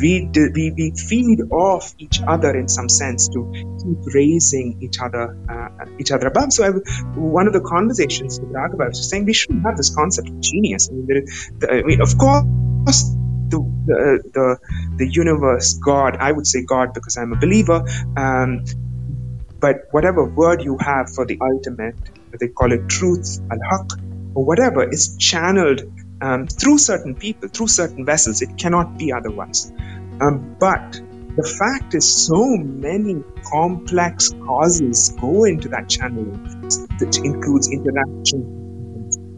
we, 0.00 0.28
we, 0.32 0.72
we 0.76 0.92
feed 0.96 1.40
off 1.52 1.94
each 1.98 2.22
other 2.26 2.56
in 2.56 2.68
some 2.68 2.88
sense 2.88 3.28
to 3.28 3.52
keep 3.52 4.14
raising 4.14 4.82
each 4.82 4.98
other 5.00 5.36
uh, 5.48 5.84
each 5.98 6.10
other 6.10 6.26
above. 6.28 6.52
So 6.52 6.64
I, 6.64 6.70
one 7.18 7.46
of 7.46 7.52
the 7.52 7.60
conversations 7.60 8.40
with 8.40 8.52
Raghava 8.52 8.88
was 8.88 9.08
saying 9.08 9.26
we 9.26 9.34
shouldn't 9.34 9.64
have 9.64 9.76
this 9.76 9.94
concept 9.94 10.28
of 10.28 10.40
genius. 10.40 10.88
I 10.90 10.94
mean, 10.94 11.06
there, 11.58 11.70
I 11.70 11.82
mean 11.82 12.00
of 12.00 12.16
course, 12.18 13.15
the, 13.48 14.22
the, 14.34 14.58
the, 14.96 15.08
universe, 15.08 15.74
God, 15.74 16.16
I 16.16 16.32
would 16.32 16.46
say 16.46 16.64
God 16.64 16.92
because 16.94 17.16
I'm 17.16 17.32
a 17.32 17.36
believer, 17.36 17.84
um, 18.16 18.64
but 19.60 19.76
whatever 19.90 20.24
word 20.24 20.62
you 20.62 20.76
have 20.78 21.10
for 21.14 21.26
the 21.26 21.38
ultimate, 21.40 21.96
they 22.38 22.48
call 22.48 22.72
it 22.72 22.88
truth, 22.88 23.40
al-haq, 23.50 23.98
or 24.34 24.44
whatever, 24.44 24.88
is 24.88 25.16
channeled 25.18 25.82
um, 26.20 26.46
through 26.46 26.78
certain 26.78 27.14
people, 27.14 27.48
through 27.48 27.68
certain 27.68 28.04
vessels. 28.04 28.42
It 28.42 28.58
cannot 28.58 28.98
be 28.98 29.12
otherwise. 29.12 29.72
Um, 30.20 30.56
but 30.58 31.00
the 31.36 31.56
fact 31.58 31.94
is, 31.94 32.26
so 32.26 32.56
many 32.56 33.22
complex 33.44 34.32
causes 34.46 35.10
go 35.20 35.44
into 35.44 35.68
that 35.68 35.88
channeling, 35.88 36.38
which 36.98 37.18
includes 37.18 37.70
interaction, 37.70 38.40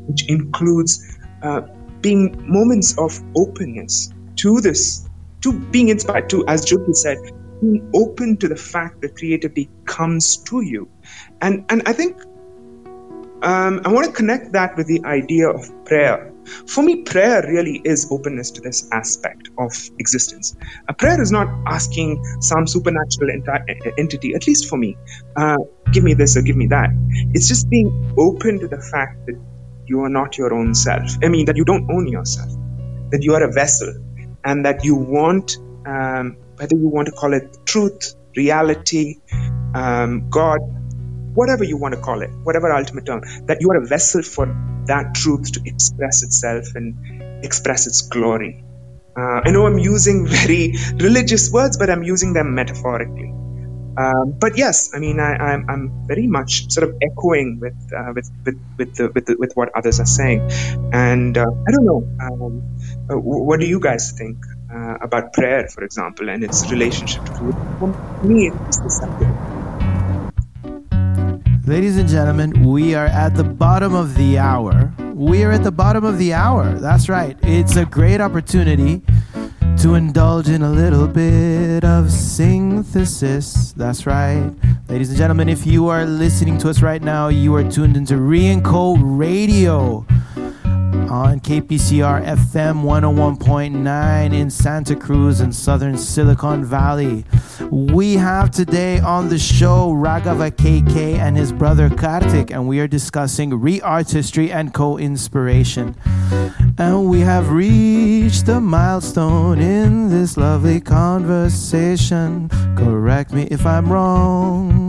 which 0.07 0.29
includes 0.29 1.05
uh, 1.42 1.62
being 2.01 2.37
moments 2.51 2.97
of 2.99 3.21
openness 3.37 4.13
to 4.37 4.61
this, 4.61 5.09
to 5.43 5.53
being 5.53 5.89
inspired, 5.89 6.31
to, 6.31 6.47
as 6.47 6.65
Jyoti 6.65 6.95
said, 6.95 7.19
being 7.61 7.91
open 7.95 8.37
to 8.39 8.49
the 8.49 8.57
fact 8.57 9.01
that 9.03 9.17
creativity 9.17 9.69
comes 9.85 10.37
to 10.45 10.61
you. 10.61 10.89
And, 11.41 11.65
and 11.71 11.83
I 11.87 11.93
think 11.93 12.17
um, 13.43 13.81
I 13.85 13.93
want 13.93 14.07
to 14.07 14.13
connect 14.13 14.53
that 14.53 14.77
with 14.77 14.87
the 14.89 15.01
idea 15.05 15.49
of 15.49 15.71
prayer. 15.85 16.33
For 16.67 16.83
me, 16.83 17.03
prayer 17.03 17.43
really 17.47 17.81
is 17.85 18.09
openness 18.11 18.51
to 18.53 18.61
this 18.61 18.89
aspect 18.93 19.51
of 19.59 19.71
existence. 19.99 20.57
A 20.89 20.95
prayer 20.95 21.21
is 21.21 21.31
not 21.31 21.47
asking 21.67 22.23
some 22.41 22.67
supernatural 22.67 23.31
enti- 23.31 23.93
entity, 23.99 24.35
at 24.35 24.47
least 24.47 24.69
for 24.69 24.77
me, 24.77 24.97
uh, 25.37 25.57
give 25.93 26.05
me 26.05 26.15
this 26.15 26.37
or 26.37 26.43
give 26.43 26.57
me 26.57 26.67
that. 26.69 26.91
It's 27.35 27.49
just 27.49 27.69
being 27.69 28.15
open 28.19 28.59
to 28.61 28.69
the 28.69 28.81
fact 28.91 29.27
that 29.27 29.39
you 29.88 30.01
are 30.01 30.09
not 30.09 30.37
your 30.38 30.55
own 30.55 30.74
self. 30.74 31.11
I 31.22 31.29
mean, 31.29 31.46
that 31.46 31.57
you 31.57 31.64
don't 31.64 31.90
own 31.90 32.07
yourself, 32.07 32.51
that 33.11 33.22
you 33.22 33.35
are 33.35 33.42
a 33.42 33.53
vessel, 33.53 33.92
and 34.44 34.64
that 34.64 34.85
you 34.85 34.94
want, 34.94 35.57
um, 35.87 36.37
whether 36.57 36.77
you 36.77 36.88
want 36.88 37.07
to 37.07 37.12
call 37.12 37.33
it 37.33 37.57
truth, 37.64 38.14
reality, 38.37 39.16
um, 39.74 40.29
God, 40.31 40.59
whatever 41.35 41.64
you 41.64 41.77
want 41.77 41.94
to 41.94 42.01
call 42.01 42.22
it, 42.22 42.31
whatever 42.42 42.72
ultimate 42.72 43.07
term, 43.07 43.22
that 43.46 43.59
you 43.61 43.70
are 43.70 43.77
a 43.77 43.87
vessel 43.87 44.22
for 44.22 44.46
that 44.87 45.14
truth 45.14 45.53
to 45.53 45.61
express 45.64 46.22
itself 46.22 46.74
and 46.74 47.44
express 47.44 47.87
its 47.87 48.03
glory. 48.03 48.64
Uh, 49.16 49.40
I 49.44 49.51
know 49.51 49.66
I'm 49.66 49.79
using 49.79 50.27
very 50.27 50.74
religious 50.94 51.51
words, 51.51 51.77
but 51.77 51.90
I'm 51.90 52.03
using 52.03 52.33
them 52.33 52.55
metaphorically. 52.55 53.33
Um, 53.99 54.37
but 54.39 54.57
yes, 54.57 54.91
I 54.95 55.01
mean, 55.01 55.19
I, 55.19 55.55
am 55.55 55.91
very 56.07 56.29
much 56.29 56.71
sort 56.71 56.89
of 56.89 56.95
echoing 57.03 57.59
with 57.61 57.75
uh, 57.93 58.13
with 58.15 58.31
with 58.47 58.55
with, 58.79 58.95
the, 58.95 59.11
with, 59.13 59.27
the, 59.27 59.37
with, 59.37 59.53
what 59.55 59.71
others 59.77 59.99
are 59.99 60.07
saying, 60.07 60.41
and 60.93 61.37
uh, 61.37 61.43
I 61.43 61.71
don't 61.73 61.85
know. 61.85 62.07
Um, 62.21 62.63
uh, 63.11 63.19
what 63.19 63.59
do 63.59 63.67
you 63.67 63.81
guys 63.81 64.13
think 64.13 64.37
uh, 64.73 64.99
about 65.03 65.33
prayer, 65.33 65.67
for 65.67 65.83
example, 65.83 66.29
and 66.29 66.45
its 66.45 66.71
relationship 66.71 67.25
to 67.25 67.35
food? 67.35 67.57
For 67.81 67.89
me, 68.23 68.53
it's 68.55 68.79
the 68.79 68.91
subject. 68.91 69.35
Ladies 71.67 71.99
and 71.99 72.09
gentlemen, 72.09 72.63
we 72.63 72.95
are 72.95 73.07
at 73.07 73.35
the 73.35 73.45
bottom 73.45 73.97
of 73.97 74.15
the 74.15 74.39
hour. 74.39 74.95
We 75.13 75.43
are 75.43 75.51
at 75.51 75.65
the 75.65 75.73
bottom 75.73 76.05
of 76.05 76.19
the 76.19 76.35
hour. 76.35 76.79
That's 76.79 77.09
right. 77.09 77.37
It's 77.43 77.75
a 77.75 77.85
great 77.85 78.21
opportunity 78.21 79.03
to 79.77 79.95
indulge 79.95 80.49
in 80.49 80.63
a 80.63 80.71
little 80.71 81.07
bit 81.07 81.85
of 81.85 82.11
synthesis. 82.11 83.73
That's 83.73 84.07
right. 84.07 84.51
Ladies 84.89 85.11
and 85.11 85.19
gentlemen, 85.19 85.49
if 85.49 85.67
you 85.67 85.89
are 85.89 86.05
listening 86.05 86.59
to 86.59 86.71
us 86.71 86.83
right 86.83 87.03
now, 87.03 87.29
you 87.29 87.55
are 87.55 87.65
tuned 87.65 87.97
into 87.97 88.17
Re&Co 88.17 88.97
Radio 88.97 90.07
on 91.09 91.40
KPCR 91.40 92.25
FM 92.25 92.83
101.9 92.83 94.35
in 94.35 94.51
Santa 94.51 94.94
Cruz 94.94 95.40
and 95.40 95.55
southern 95.55 95.97
Silicon 95.97 96.64
Valley. 96.64 97.25
We 97.71 98.14
have 98.14 98.51
today 98.51 99.01
on 99.01 99.29
the 99.29 99.38
show 99.38 99.92
Raghava 99.92 100.51
KK 100.51 101.18
and 101.18 101.37
his 101.37 101.53
brother 101.53 101.88
Karthik, 101.88 102.51
and 102.51 102.68
we 102.68 102.81
are 102.81 102.87
discussing 102.87 103.59
re 103.61 103.81
artistry 103.81 104.53
and 104.53 104.73
co 104.75 104.99
inspiration. 104.99 105.94
And 106.79 107.09
we 107.09 107.21
have 107.21 107.51
reached 107.51 108.49
a 108.49 108.61
milestone 108.61 109.61
in 109.61 110.11
this 110.11 110.37
lovely 110.37 110.81
conversation. 110.81 112.49
Correct 112.77 113.33
me 113.33 113.49
if 113.51 113.66
I'm 113.66 113.92
wrong. 113.92 114.88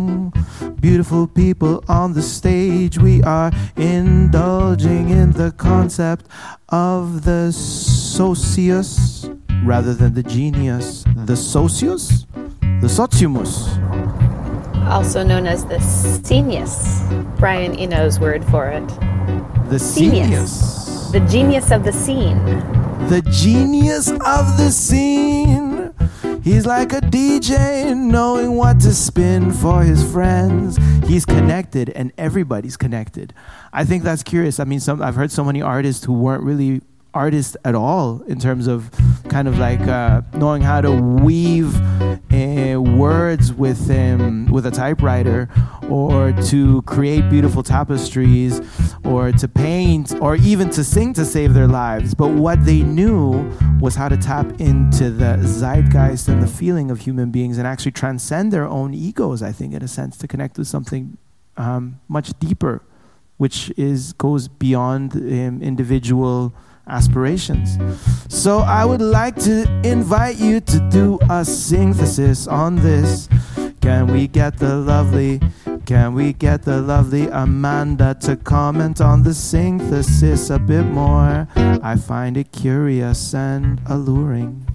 Beautiful 0.80 1.28
people 1.28 1.84
on 1.88 2.14
the 2.14 2.22
stage, 2.22 2.98
we 2.98 3.22
are 3.24 3.52
indulging 3.76 5.10
in 5.10 5.32
the 5.32 5.52
concept 5.52 6.26
of 6.70 7.24
the 7.26 7.52
socius 7.52 9.30
rather 9.64 9.94
than 9.94 10.14
the 10.14 10.24
genius. 10.24 11.04
The 11.26 11.36
socius? 11.36 12.26
The 12.82 12.88
sociumus. 12.88 13.68
Also 14.90 15.24
known 15.24 15.46
as 15.46 15.66
the 15.66 15.80
scenius. 15.80 17.04
Brian 17.38 17.78
Eno's 17.78 18.20
word 18.20 18.44
for 18.46 18.68
it. 18.70 18.88
The 19.70 19.78
scenius. 19.78 21.12
The 21.12 21.20
genius 21.22 21.72
of 21.72 21.84
the 21.84 21.92
scene. 21.94 22.44
The 23.08 23.22
genius 23.30 24.10
of 24.10 24.58
the 24.58 24.72
scene. 24.72 25.69
He's 26.44 26.66
like 26.66 26.94
a 26.94 27.02
DJ 27.02 27.96
knowing 27.96 28.56
what 28.56 28.80
to 28.82 28.94
spin 28.94 29.52
for 29.52 29.84
his 29.84 30.10
friends. 30.12 30.78
He's 31.08 31.26
connected 31.26 31.90
and 31.90 32.12
everybody's 32.18 32.78
connected. 32.78 33.34
I 33.74 33.84
think 33.86 34.04
that's 34.04 34.24
curious. 34.24 34.60
I 34.60 34.64
mean, 34.64 34.80
some 34.80 35.02
I've 35.02 35.16
heard 35.16 35.32
so 35.32 35.44
many 35.44 35.62
artists 35.62 36.06
who 36.06 36.14
weren't 36.14 36.44
really 36.44 36.82
artists 37.14 37.58
at 37.66 37.76
all 37.76 38.22
in 38.28 38.40
terms 38.40 38.68
of 38.68 38.90
kind 39.30 39.48
of 39.48 39.58
like 39.58 39.82
uh, 39.82 40.22
knowing 40.34 40.62
how 40.62 40.80
to 40.82 40.92
weave 40.92 41.74
words 43.00 43.54
with 43.54 43.90
um, 43.90 44.46
with 44.48 44.66
a 44.66 44.72
typewriter 44.72 45.48
or 45.90 46.34
to 46.52 46.82
create 46.84 47.30
beautiful 47.30 47.64
tapestries 47.64 48.62
or 49.06 49.32
to 49.32 49.48
paint 49.48 50.14
or 50.22 50.36
even 50.36 50.70
to 50.70 50.84
sing 50.84 51.14
to 51.14 51.26
save 51.26 51.54
their 51.54 51.68
lives. 51.68 52.14
But 52.14 52.30
what 52.30 52.66
they 52.66 52.82
knew 52.84 53.50
was 53.80 53.96
how 53.96 54.10
to 54.10 54.18
tap 54.18 54.60
into 54.60 55.10
the 55.10 55.38
zeitgeist 55.44 56.28
and 56.28 56.44
the 56.44 56.48
feeling 56.48 56.92
of 56.92 57.00
human 57.00 57.32
beings 57.32 57.58
and 57.58 57.66
actually 57.66 57.94
transcend 57.94 58.52
their 58.52 58.68
own 58.68 58.94
egos 58.94 59.42
i 59.42 59.52
think 59.52 59.74
in 59.74 59.82
a 59.82 59.88
sense 59.88 60.18
to 60.18 60.28
connect 60.28 60.58
with 60.58 60.68
something 60.68 61.18
um, 61.58 62.00
much 62.08 62.38
deeper 62.40 62.82
which 63.38 63.72
is 63.78 64.14
goes 64.14 64.48
beyond 64.48 65.16
um, 65.16 65.62
individual 65.62 66.54
aspirations. 66.90 67.78
So 68.28 68.60
I 68.60 68.86
would 68.86 69.02
like 69.02 69.36
to 69.44 69.68
invite 69.84 70.38
you 70.38 70.60
to 70.62 70.90
do 70.90 71.20
a 71.30 71.46
synthesis 71.46 72.48
on 72.48 72.76
this. 72.78 73.28
Can 73.82 74.08
we 74.08 74.28
get 74.28 74.58
the 74.58 74.76
lovely, 74.76 75.40
can 75.86 76.14
we 76.14 76.34
get 76.34 76.64
the 76.64 76.82
lovely 76.82 77.28
Amanda 77.28 78.16
to 78.22 78.36
comment 78.36 79.02
on 79.02 79.24
the 79.24 79.34
synthesis 79.34 80.50
a 80.50 80.60
bit 80.60 80.86
more? 80.86 81.48
I 81.56 81.96
find 81.96 82.36
it 82.38 82.52
curious 82.52 83.34
and 83.34 83.80
alluring. 83.86 84.66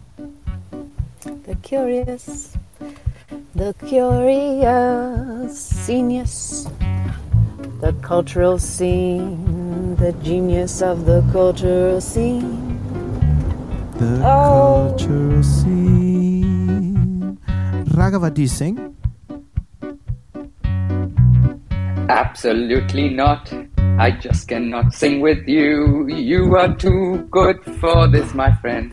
The 1.44 1.56
curious, 1.62 2.56
the 3.54 3.74
curious 3.86 5.54
genius 5.86 6.66
the 7.80 7.92
cultural 8.02 8.58
scene, 8.58 9.96
the 9.96 10.12
genius 10.22 10.82
of 10.82 11.06
the 11.06 11.22
cultural 11.32 12.00
scene. 12.00 12.78
The 13.98 14.20
oh. 14.24 14.88
cultural 14.88 15.42
scene. 15.42 17.38
Raghava, 17.94 18.32
do 18.32 18.42
you 18.42 18.48
sing? 18.48 18.96
Absolutely 22.08 23.08
not. 23.08 23.52
I 23.98 24.10
just 24.10 24.48
cannot 24.48 24.92
sing 24.92 25.20
with 25.20 25.46
you. 25.46 26.08
You 26.08 26.56
are 26.56 26.74
too 26.74 27.28
good 27.30 27.62
for 27.80 28.08
this, 28.08 28.34
my 28.34 28.52
friend. 28.56 28.92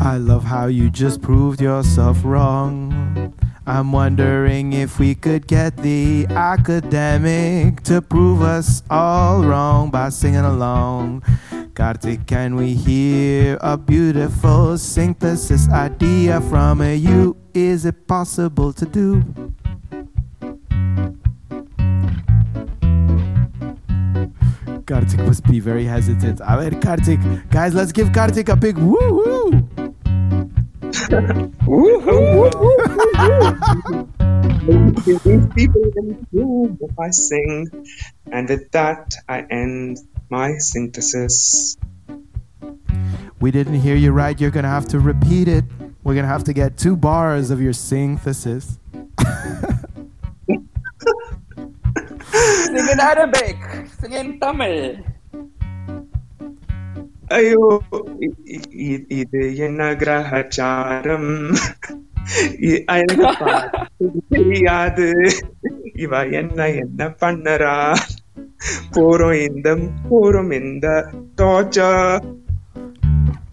I 0.00 0.18
love 0.18 0.44
how 0.44 0.66
you 0.66 0.88
just 0.88 1.20
proved 1.20 1.60
yourself 1.60 2.18
wrong. 2.24 3.34
I'm 3.68 3.90
wondering 3.90 4.74
if 4.74 5.00
we 5.00 5.16
could 5.16 5.48
get 5.48 5.76
the 5.76 6.26
academic 6.30 7.82
to 7.82 8.00
prove 8.00 8.40
us 8.40 8.84
all 8.88 9.42
wrong 9.42 9.90
by 9.90 10.10
singing 10.10 10.44
along. 10.44 11.22
Karthik, 11.74 12.28
can 12.28 12.54
we 12.54 12.74
hear 12.74 13.58
a 13.60 13.76
beautiful 13.76 14.78
synthesis 14.78 15.68
idea 15.68 16.40
from 16.42 16.80
a 16.80 16.94
you? 16.94 17.36
Is 17.54 17.84
it 17.84 18.06
possible 18.06 18.72
to 18.72 18.86
do? 18.86 19.22
Karthik 24.86 25.26
must 25.26 25.42
be 25.42 25.58
very 25.58 25.84
hesitant. 25.84 26.40
I 26.40 26.70
mean, 26.70 26.80
Karthik, 26.80 27.50
guys, 27.50 27.74
let's 27.74 27.90
give 27.90 28.10
Karthik 28.10 28.48
a 28.48 28.54
big 28.54 28.78
woo 28.78 28.96
woo. 28.96 29.65
These 31.06 31.22
people 35.54 35.82
improve 35.96 36.78
if 36.80 36.98
I 36.98 37.10
sing, 37.10 37.68
and 38.32 38.48
with 38.48 38.72
that 38.72 39.14
I 39.28 39.46
end 39.48 39.98
my 40.30 40.58
synthesis. 40.58 41.76
We 43.40 43.52
didn't 43.52 43.80
hear 43.80 43.94
you 43.94 44.10
right. 44.10 44.40
You're 44.40 44.50
gonna 44.50 44.66
have 44.66 44.88
to 44.88 44.98
repeat 44.98 45.46
it. 45.46 45.64
We're 46.02 46.16
gonna 46.16 46.26
have 46.26 46.42
to 46.44 46.52
get 46.52 46.76
two 46.76 46.96
bars 46.96 47.52
of 47.52 47.60
your 47.60 47.72
synthesis. 47.72 48.80
Sing 52.32 52.88
in 52.90 53.00
Arabic, 53.00 53.56
sing 54.00 54.12
in 54.12 54.40
Tamil. 54.40 54.96
ஐயோ 57.35 57.61
இ- 58.19 58.35
இ- 58.87 59.05
இது 59.19 59.41
என்ன 59.57 59.93
கிரகச்சாரம் 59.95 61.29
இ- 62.69 62.83
எனக்கு 62.95 63.29
பார்த்து 63.39 64.09
தெரியாது 64.29 65.07
இவ 66.05 66.13
என்ன 66.33 66.59
என்ன 66.77 67.09
பண்ணறா 67.21 67.75
போறோம் 68.97 69.37
இந்த 69.47 69.69
போறோம் 70.09 70.53
இந்த 70.61 70.87
torture 71.35 72.03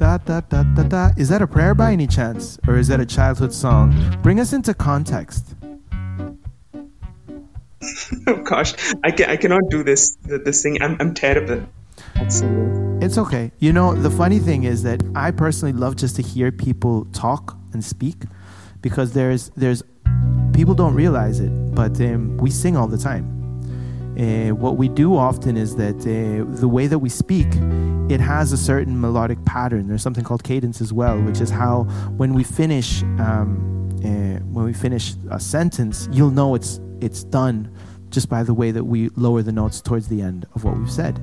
Da 0.00 0.16
da 0.26 0.36
da 0.50 0.62
da 0.76 0.82
da. 0.84 1.00
Is 1.16 1.28
that 1.28 1.42
a 1.42 1.48
prayer 1.48 1.74
by 1.74 1.86
any 1.92 2.06
chance, 2.08 2.44
or 2.68 2.74
is 2.76 2.88
that 2.88 3.00
a 3.00 3.08
childhood 3.14 3.52
song? 3.54 3.86
Bring 4.22 4.38
us 4.38 4.52
into 4.52 4.72
context. 4.82 5.44
oh 8.28 8.36
gosh 8.44 8.70
I, 9.02 9.10
can, 9.12 9.26
I 9.28 9.36
cannot 9.36 9.64
do 9.70 9.82
this 9.82 10.02
this 10.46 10.62
thing 10.62 10.76
I'm, 10.80 10.94
I'm 11.00 11.12
terrible 11.16 11.60
singing. 12.29 12.99
It's 13.01 13.17
okay. 13.17 13.51
You 13.59 13.73
know, 13.73 13.93
the 13.93 14.09
funny 14.09 14.39
thing 14.39 14.63
is 14.63 14.83
that 14.83 15.03
I 15.15 15.31
personally 15.31 15.73
love 15.73 15.95
just 15.95 16.15
to 16.17 16.21
hear 16.21 16.51
people 16.51 17.05
talk 17.13 17.57
and 17.73 17.83
speak 17.83 18.23
because 18.81 19.13
there's 19.13 19.49
there's 19.55 19.83
people 20.53 20.73
don't 20.73 20.93
realize 20.93 21.39
it, 21.39 21.51
but 21.75 21.99
um, 22.01 22.37
we 22.37 22.49
sing 22.49 22.77
all 22.77 22.87
the 22.87 22.97
time. 22.97 23.29
Uh, 24.17 24.53
what 24.53 24.77
we 24.77 24.87
do 24.87 25.17
often 25.17 25.57
is 25.57 25.75
that 25.75 25.95
uh, 26.01 26.59
the 26.59 26.67
way 26.67 26.85
that 26.85 26.99
we 26.99 27.09
speak, 27.09 27.47
it 28.11 28.19
has 28.19 28.51
a 28.51 28.57
certain 28.57 29.01
melodic 29.01 29.43
pattern. 29.43 29.87
There's 29.87 30.03
something 30.03 30.23
called 30.23 30.43
cadence 30.43 30.81
as 30.81 30.93
well, 30.93 31.19
which 31.19 31.41
is 31.41 31.49
how 31.49 31.83
when 32.17 32.35
we 32.35 32.43
finish 32.43 33.01
um, 33.19 33.89
uh, 34.03 34.39
when 34.53 34.65
we 34.65 34.73
finish 34.73 35.13
a 35.31 35.39
sentence, 35.39 36.07
you'll 36.11 36.31
know 36.31 36.55
it's 36.55 36.79
it's 37.01 37.23
done 37.23 37.75
just 38.09 38.29
by 38.29 38.43
the 38.43 38.53
way 38.53 38.69
that 38.69 38.83
we 38.83 39.09
lower 39.15 39.41
the 39.41 39.51
notes 39.51 39.81
towards 39.81 40.07
the 40.07 40.21
end 40.21 40.45
of 40.53 40.63
what 40.63 40.77
we've 40.77 40.91
said. 40.91 41.19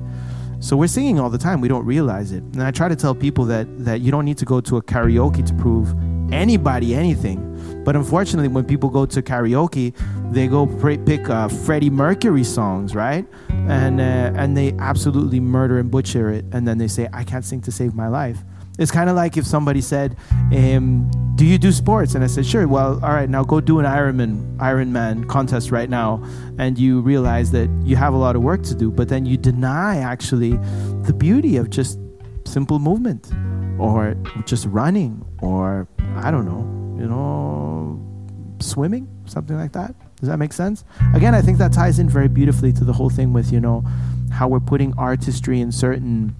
So 0.61 0.77
we're 0.77 0.87
singing 0.87 1.19
all 1.19 1.31
the 1.31 1.39
time. 1.39 1.59
We 1.59 1.67
don't 1.67 1.85
realize 1.85 2.31
it. 2.31 2.43
And 2.43 2.61
I 2.61 2.69
try 2.69 2.87
to 2.87 2.95
tell 2.95 3.15
people 3.15 3.45
that 3.45 3.65
that 3.83 4.01
you 4.01 4.11
don't 4.11 4.25
need 4.25 4.37
to 4.37 4.45
go 4.45 4.61
to 4.61 4.77
a 4.77 4.81
karaoke 4.81 5.43
to 5.45 5.53
prove 5.55 5.93
anybody 6.31 6.93
anything. 6.93 7.39
But 7.83 7.95
unfortunately, 7.95 8.47
when 8.47 8.63
people 8.65 8.89
go 8.89 9.07
to 9.07 9.21
karaoke, 9.23 9.95
they 10.31 10.47
go 10.47 10.67
pick 10.67 11.29
uh, 11.29 11.47
Freddie 11.47 11.89
Mercury 11.89 12.43
songs, 12.43 12.93
right? 12.93 13.25
And 13.49 13.99
uh, 13.99 14.39
and 14.39 14.55
they 14.55 14.73
absolutely 14.77 15.39
murder 15.39 15.79
and 15.79 15.89
butcher 15.89 16.29
it. 16.29 16.45
And 16.51 16.67
then 16.67 16.77
they 16.77 16.87
say, 16.87 17.09
"I 17.11 17.23
can't 17.23 17.43
sing 17.43 17.61
to 17.61 17.71
save 17.71 17.95
my 17.95 18.07
life." 18.07 18.37
It's 18.77 18.91
kind 18.91 19.09
of 19.09 19.15
like 19.15 19.37
if 19.37 19.45
somebody 19.45 19.81
said, 19.81 20.15
um, 20.53 21.11
"Do 21.41 21.47
you 21.47 21.57
do 21.57 21.71
sports?" 21.71 22.13
And 22.13 22.23
I 22.23 22.27
said, 22.27 22.45
"Sure." 22.45 22.67
Well, 22.67 22.99
all 23.01 23.13
right, 23.13 23.27
now 23.27 23.43
go 23.43 23.59
do 23.59 23.79
an 23.79 23.85
Ironman 23.87 24.57
Ironman 24.57 25.27
contest 25.27 25.71
right 25.71 25.89
now, 25.89 26.21
and 26.59 26.77
you 26.77 27.01
realize 27.01 27.49
that 27.49 27.67
you 27.83 27.95
have 27.95 28.13
a 28.13 28.17
lot 28.17 28.35
of 28.35 28.43
work 28.43 28.61
to 28.69 28.75
do, 28.75 28.91
but 28.91 29.09
then 29.09 29.25
you 29.25 29.37
deny 29.37 29.97
actually 29.97 30.59
the 31.01 31.15
beauty 31.17 31.57
of 31.57 31.71
just 31.71 31.97
simple 32.45 32.77
movement, 32.77 33.31
or 33.79 34.13
just 34.45 34.67
running, 34.67 35.25
or 35.41 35.87
I 36.15 36.29
don't 36.29 36.45
know, 36.45 36.61
you 37.01 37.09
know, 37.09 37.99
swimming, 38.59 39.07
something 39.25 39.57
like 39.57 39.71
that. 39.71 39.95
Does 40.19 40.29
that 40.29 40.37
make 40.37 40.53
sense? 40.53 40.85
Again, 41.15 41.33
I 41.33 41.41
think 41.41 41.57
that 41.57 41.73
ties 41.73 41.97
in 41.97 42.07
very 42.07 42.27
beautifully 42.27 42.71
to 42.73 42.83
the 42.83 42.93
whole 42.93 43.09
thing 43.09 43.33
with 43.33 43.51
you 43.51 43.59
know 43.59 43.83
how 44.29 44.47
we're 44.47 44.59
putting 44.59 44.93
artistry 44.95 45.59
in 45.59 45.71
certain 45.71 46.35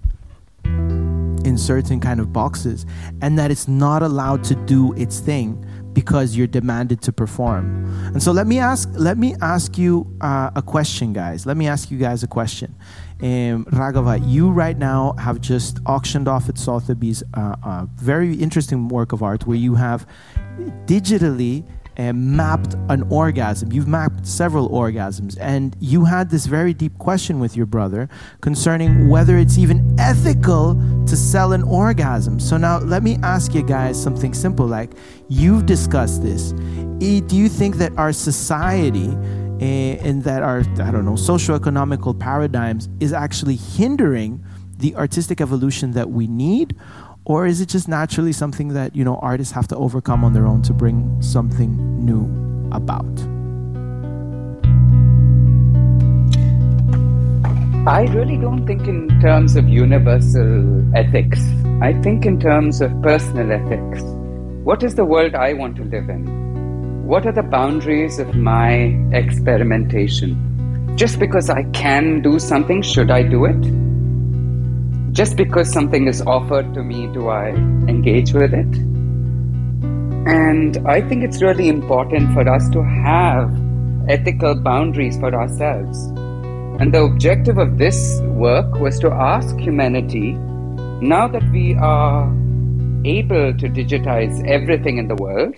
in 1.52 1.58
certain 1.58 2.00
kind 2.00 2.20
of 2.22 2.32
boxes 2.32 2.86
and 3.22 3.38
that 3.38 3.52
it's 3.52 3.68
not 3.68 4.02
allowed 4.02 4.42
to 4.46 4.56
do 4.56 4.94
its 4.94 5.20
thing 5.20 5.50
because 5.94 6.38
you're 6.38 6.48
demanded 6.48 7.02
to 7.02 7.12
perform. 7.12 7.66
And 8.14 8.24
so 8.24 8.32
let 8.32 8.48
me 8.48 8.58
ask 8.58 8.90
let 8.94 9.18
me 9.18 9.36
ask 9.42 9.78
you 9.78 10.08
uh, 10.22 10.50
a 10.56 10.62
question 10.62 11.12
guys. 11.12 11.46
Let 11.46 11.58
me 11.58 11.68
ask 11.68 11.92
you 11.92 11.98
guys 11.98 12.24
a 12.24 12.28
question. 12.28 12.74
Um, 13.22 13.66
Raghava, 13.66 14.16
you 14.26 14.50
right 14.50 14.78
now 14.78 15.14
have 15.20 15.42
just 15.42 15.80
auctioned 15.86 16.28
off 16.28 16.48
at 16.50 16.58
Sotheby's 16.58 17.22
uh, 17.34 17.56
a 17.74 17.88
very 17.98 18.34
interesting 18.36 18.88
work 18.88 19.12
of 19.12 19.22
art 19.22 19.46
where 19.46 19.62
you 19.68 19.76
have 19.76 20.08
digitally 20.86 21.66
uh, 22.02 22.14
mapped 22.14 22.74
an 22.90 23.04
orgasm. 23.10 23.72
You've 23.72 23.88
mapped 23.88 24.26
several 24.26 24.70
orgasms, 24.70 25.38
and 25.40 25.76
you 25.80 26.06
had 26.06 26.30
this 26.30 26.46
very 26.46 26.74
deep 26.74 26.98
question 26.98 27.40
with 27.40 27.56
your 27.56 27.66
brother 27.66 28.10
concerning 28.42 29.10
whether 29.10 29.38
it's 29.38 29.58
even 29.58 29.96
ethical 30.00 30.76
to 31.06 31.16
sell 31.16 31.54
an 31.54 31.64
orgasm. 31.64 32.40
So 32.40 32.58
now 32.58 32.80
let 32.80 33.04
me 33.04 33.18
ask 33.24 33.54
you 33.54 33.64
guys 33.64 34.02
something 34.02 34.34
simple 34.34 34.66
like 34.66 34.92
you've 35.30 35.66
discussed 35.66 36.24
this. 36.24 36.54
Do 37.32 37.36
you 37.36 37.50
think 37.50 37.76
that 37.78 37.96
our 37.98 38.14
society 38.14 39.10
eh, 39.60 39.98
and 40.08 40.24
that 40.24 40.42
our 40.44 40.60
I 40.80 40.92
don't 40.92 41.06
know 41.06 41.16
socio-economical 41.16 42.16
paradigms 42.16 42.90
is 43.00 43.14
actually 43.14 43.58
hindering 43.58 44.44
the 44.78 44.96
artistic 44.96 45.40
evolution 45.42 45.92
that 45.92 46.10
we 46.10 46.28
need? 46.28 46.76
Or 47.24 47.46
is 47.46 47.62
it 47.62 47.70
just 47.70 47.88
naturally 47.88 48.32
something 48.32 48.70
that, 48.70 48.96
you 48.96 49.04
know, 49.04 49.18
artists 49.18 49.54
have 49.54 49.68
to 49.68 49.76
overcome 49.76 50.24
on 50.24 50.34
their 50.34 50.48
own 50.48 50.64
to 50.64 50.74
bring 50.74 51.22
something 51.22 52.04
new 52.04 52.26
about? 52.72 53.06
I 57.88 58.04
really 58.14 58.38
don't 58.38 58.66
think 58.66 58.88
in 58.88 59.08
terms 59.22 59.56
of 59.56 59.68
universal 59.68 60.96
ethics. 60.96 61.42
I 61.82 61.94
think 62.02 62.26
in 62.26 62.40
terms 62.40 62.82
of 62.82 62.92
personal 63.02 63.52
ethics. 63.52 64.02
What 64.64 64.84
is 64.84 64.96
the 64.96 65.06
world 65.06 65.36
I 65.36 65.54
want 65.54 65.76
to 65.78 65.84
live 65.84 66.10
in? 66.10 67.06
What 67.08 67.26
are 67.26 67.32
the 67.32 67.44
boundaries 67.44 68.20
of 68.20 68.36
my 68.36 68.96
experimentation? 69.12 70.96
Just 70.96 71.20
because 71.20 71.50
I 71.50 71.64
can 71.72 72.22
do 72.22 72.40
something, 72.40 72.82
should 72.82 73.12
I 73.12 73.24
do 73.24 73.46
it? 73.46 73.91
Just 75.12 75.36
because 75.36 75.70
something 75.70 76.08
is 76.08 76.22
offered 76.22 76.74
to 76.74 76.84
me, 76.84 77.08
do 77.14 77.28
I 77.28 77.50
engage 77.50 78.32
with 78.34 78.54
it? 78.54 78.74
And 80.26 80.78
I 80.88 81.02
think 81.02 81.24
it's 81.24 81.42
really 81.42 81.68
important 81.68 82.34
for 82.34 82.48
us 82.48 82.70
to 82.70 82.82
have 82.82 83.52
ethical 84.08 84.56
boundaries 84.56 85.18
for 85.20 85.36
ourselves. 85.36 86.06
And 86.80 86.94
the 86.94 87.02
objective 87.02 87.58
of 87.58 87.78
this 87.78 88.22
work 88.22 88.80
was 88.80 89.00
to 89.00 89.12
ask 89.12 89.58
humanity 89.58 90.32
now 91.02 91.28
that 91.28 91.44
we 91.52 91.76
are 91.76 92.32
able 93.04 93.54
to 93.58 93.68
digitize 93.68 94.48
everything 94.48 94.98
in 94.98 95.10
the 95.10 95.16
world, 95.16 95.56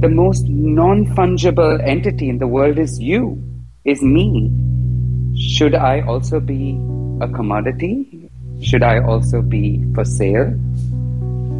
the 0.00 0.08
most 0.08 0.46
non 0.48 1.06
fungible 1.14 1.80
entity 1.86 2.28
in 2.28 2.38
the 2.38 2.48
world 2.48 2.78
is 2.78 3.00
you, 3.00 3.42
is 3.86 4.02
me. 4.02 4.50
Should 5.34 5.74
I 5.74 6.00
also 6.02 6.38
be 6.38 6.72
a 7.22 7.28
commodity? 7.28 8.11
Should 8.62 8.84
I 8.84 9.00
also 9.00 9.42
be 9.42 9.84
for 9.92 10.04
sale? 10.04 10.54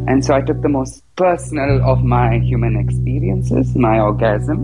And 0.07 0.23
so 0.23 0.33
I 0.33 0.41
took 0.41 0.61
the 0.61 0.69
most 0.69 1.03
personal 1.15 1.83
of 1.83 2.03
my 2.03 2.39
human 2.39 2.77
experiences, 2.77 3.75
my 3.75 3.99
orgasm. 3.99 4.59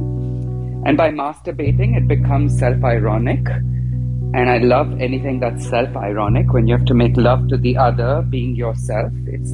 And 0.85 0.97
by 0.97 1.11
masturbating, 1.11 1.97
it 1.97 2.07
becomes 2.07 2.57
self 2.57 2.83
ironic. 2.83 3.45
And 3.47 4.49
I 4.49 4.59
love 4.59 5.01
anything 5.01 5.39
that's 5.39 5.67
self 5.67 5.95
ironic. 5.97 6.53
When 6.53 6.67
you 6.67 6.77
have 6.77 6.85
to 6.85 6.93
make 6.93 7.17
love 7.17 7.49
to 7.49 7.57
the 7.57 7.75
other, 7.75 8.21
being 8.21 8.55
yourself, 8.55 9.11
it's, 9.25 9.51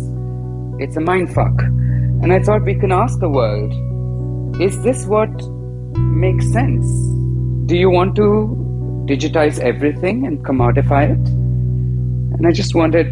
it's 0.80 0.96
a 0.96 1.02
mind 1.02 1.34
fuck. 1.34 1.60
And 1.62 2.32
I 2.32 2.40
thought 2.40 2.64
we 2.64 2.76
can 2.76 2.92
ask 2.92 3.20
the 3.20 3.30
world 3.30 3.74
is 4.62 4.82
this 4.84 5.06
what 5.06 5.30
makes 5.98 6.52
sense? 6.54 6.86
Do 7.66 7.76
you 7.76 7.90
want 7.90 8.16
to 8.16 8.56
digitize 9.06 9.60
everything 9.60 10.26
and 10.26 10.46
commodify 10.46 11.12
it? 11.12 11.45
And 12.38 12.48
I 12.48 12.52
just 12.52 12.76
wanted, 12.76 13.08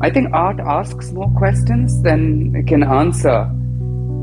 I 0.00 0.10
think 0.10 0.32
art 0.32 0.60
asks 0.60 1.12
more 1.12 1.30
questions 1.36 2.02
than 2.02 2.54
it 2.56 2.66
can 2.66 2.82
answer. 2.82 3.42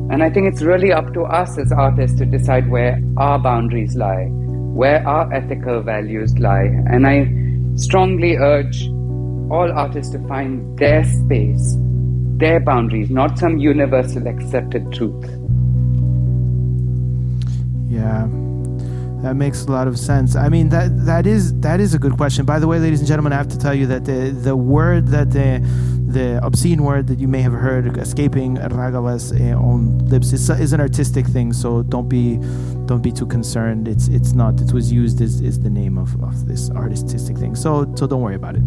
And 0.09 0.23
I 0.23 0.29
think 0.29 0.51
it's 0.51 0.61
really 0.61 0.91
up 0.91 1.13
to 1.13 1.23
us 1.23 1.57
as 1.57 1.71
artists 1.71 2.17
to 2.19 2.25
decide 2.25 2.69
where 2.69 3.01
our 3.17 3.37
boundaries 3.37 3.95
lie, 3.95 4.25
where 4.25 5.05
our 5.07 5.31
ethical 5.33 5.81
values 5.81 6.37
lie. 6.39 6.71
And 6.89 7.05
I 7.05 7.29
strongly 7.77 8.37
urge 8.37 8.87
all 9.51 9.71
artists 9.71 10.11
to 10.13 10.27
find 10.27 10.77
their 10.79 11.03
space, 11.03 11.75
their 12.37 12.59
boundaries, 12.59 13.09
not 13.09 13.37
some 13.37 13.57
universal 13.57 14.27
accepted 14.27 14.91
truth. 14.91 15.25
Yeah. 17.89 18.27
That 19.27 19.35
makes 19.35 19.65
a 19.65 19.71
lot 19.71 19.89
of 19.89 19.99
sense. 19.99 20.37
I 20.37 20.47
mean 20.47 20.69
that 20.69 21.05
that 21.05 21.27
is 21.27 21.53
that 21.59 21.81
is 21.81 21.93
a 21.93 21.99
good 21.99 22.15
question. 22.15 22.45
By 22.45 22.59
the 22.59 22.67
way, 22.67 22.79
ladies 22.79 22.99
and 22.99 23.07
gentlemen, 23.09 23.33
I 23.33 23.35
have 23.35 23.49
to 23.49 23.59
tell 23.59 23.73
you 23.73 23.85
that 23.87 24.05
the 24.05 24.31
the 24.31 24.55
word 24.55 25.07
that 25.07 25.31
the 25.31 25.59
the 26.07 26.39
obscene 26.45 26.81
word 26.81 27.07
that 27.07 27.19
you 27.19 27.27
may 27.27 27.41
have 27.41 27.51
heard 27.51 27.97
escaping 27.97 28.55
Raghava's 28.55 29.33
uh, 29.33 29.67
own 29.69 29.97
lips 30.07 30.31
is, 30.31 30.49
is 30.49 30.71
an 30.71 30.79
artistic 30.79 31.25
thing. 31.27 31.51
So 31.51 31.83
don't 31.83 32.07
be 32.07 32.37
don't 32.85 33.03
be 33.03 33.11
too 33.11 33.25
concerned. 33.25 33.89
It's 33.89 34.07
it's 34.07 34.31
not. 34.31 34.61
It 34.61 34.71
was 34.71 34.93
used 34.93 35.19
as 35.19 35.41
is 35.41 35.59
the 35.59 35.69
name 35.69 35.97
of, 35.97 36.09
of 36.23 36.47
this 36.47 36.69
artistic 36.69 37.35
thing. 37.35 37.53
So 37.55 37.93
so 37.97 38.07
don't 38.07 38.21
worry 38.21 38.35
about 38.35 38.55
it. 38.55 38.61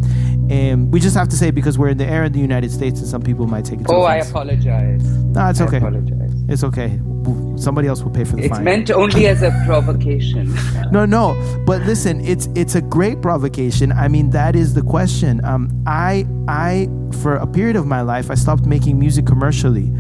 Um, 0.52 0.90
we 0.90 1.00
just 1.00 1.16
have 1.16 1.30
to 1.30 1.36
say 1.36 1.50
because 1.50 1.78
we're 1.78 1.88
in 1.88 1.96
the 1.96 2.06
air 2.06 2.24
in 2.24 2.34
the 2.34 2.38
United 2.38 2.70
States, 2.70 3.00
and 3.00 3.08
some 3.08 3.22
people 3.22 3.46
might 3.46 3.64
take 3.64 3.80
it. 3.80 3.86
Oh, 3.88 4.02
offense. 4.02 4.26
I 4.26 4.28
apologize. 4.28 5.04
No, 5.04 5.48
it's 5.48 5.62
I 5.62 5.64
okay. 5.64 5.78
Apologize. 5.78 6.34
It's 6.50 6.64
okay 6.64 7.00
somebody 7.56 7.88
else 7.88 8.02
will 8.02 8.10
pay 8.10 8.24
for 8.24 8.36
the 8.36 8.44
it's 8.44 8.48
fine. 8.48 8.60
It's 8.60 8.64
meant 8.64 8.90
only 8.90 9.26
as 9.26 9.42
a 9.42 9.50
provocation. 9.66 10.54
no, 10.92 11.04
no, 11.04 11.34
but 11.66 11.82
listen, 11.82 12.20
it's 12.20 12.48
it's 12.54 12.74
a 12.74 12.80
great 12.80 13.20
provocation. 13.22 13.92
I 13.92 14.08
mean, 14.08 14.30
that 14.30 14.56
is 14.56 14.74
the 14.74 14.82
question. 14.82 15.44
Um, 15.44 15.70
I 15.86 16.26
I 16.48 16.88
for 17.22 17.36
a 17.36 17.46
period 17.46 17.76
of 17.76 17.86
my 17.86 18.00
life, 18.02 18.30
I 18.30 18.34
stopped 18.34 18.64
making 18.64 18.98
music 18.98 19.26
commercially 19.26 19.92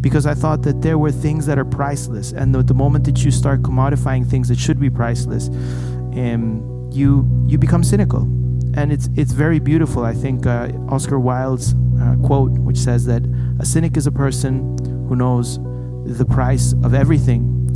because 0.00 0.26
I 0.26 0.34
thought 0.34 0.62
that 0.62 0.82
there 0.82 0.98
were 0.98 1.12
things 1.12 1.46
that 1.46 1.58
are 1.58 1.64
priceless, 1.64 2.32
and 2.32 2.54
the, 2.54 2.62
the 2.62 2.74
moment 2.74 3.04
that 3.04 3.24
you 3.24 3.30
start 3.30 3.62
commodifying 3.62 4.28
things 4.28 4.48
that 4.48 4.58
should 4.58 4.78
be 4.78 4.90
priceless, 4.90 5.48
um, 5.48 6.90
you 6.92 7.28
you 7.46 7.58
become 7.58 7.84
cynical, 7.84 8.22
and 8.74 8.92
it's 8.92 9.08
it's 9.16 9.32
very 9.32 9.58
beautiful. 9.58 10.04
I 10.04 10.14
think 10.14 10.46
uh, 10.46 10.70
Oscar 10.88 11.18
Wilde's 11.18 11.74
uh, 12.00 12.16
quote, 12.24 12.52
which 12.52 12.78
says 12.78 13.06
that 13.06 13.22
a 13.58 13.64
cynic 13.64 13.96
is 13.96 14.06
a 14.06 14.12
person 14.12 14.76
who 15.08 15.16
knows 15.16 15.58
the 16.06 16.24
price 16.24 16.72
of 16.84 16.94
everything, 16.94 17.66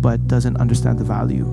but 0.00 0.26
doesn't 0.28 0.56
understand 0.56 0.98
the 0.98 1.04
value 1.04 1.46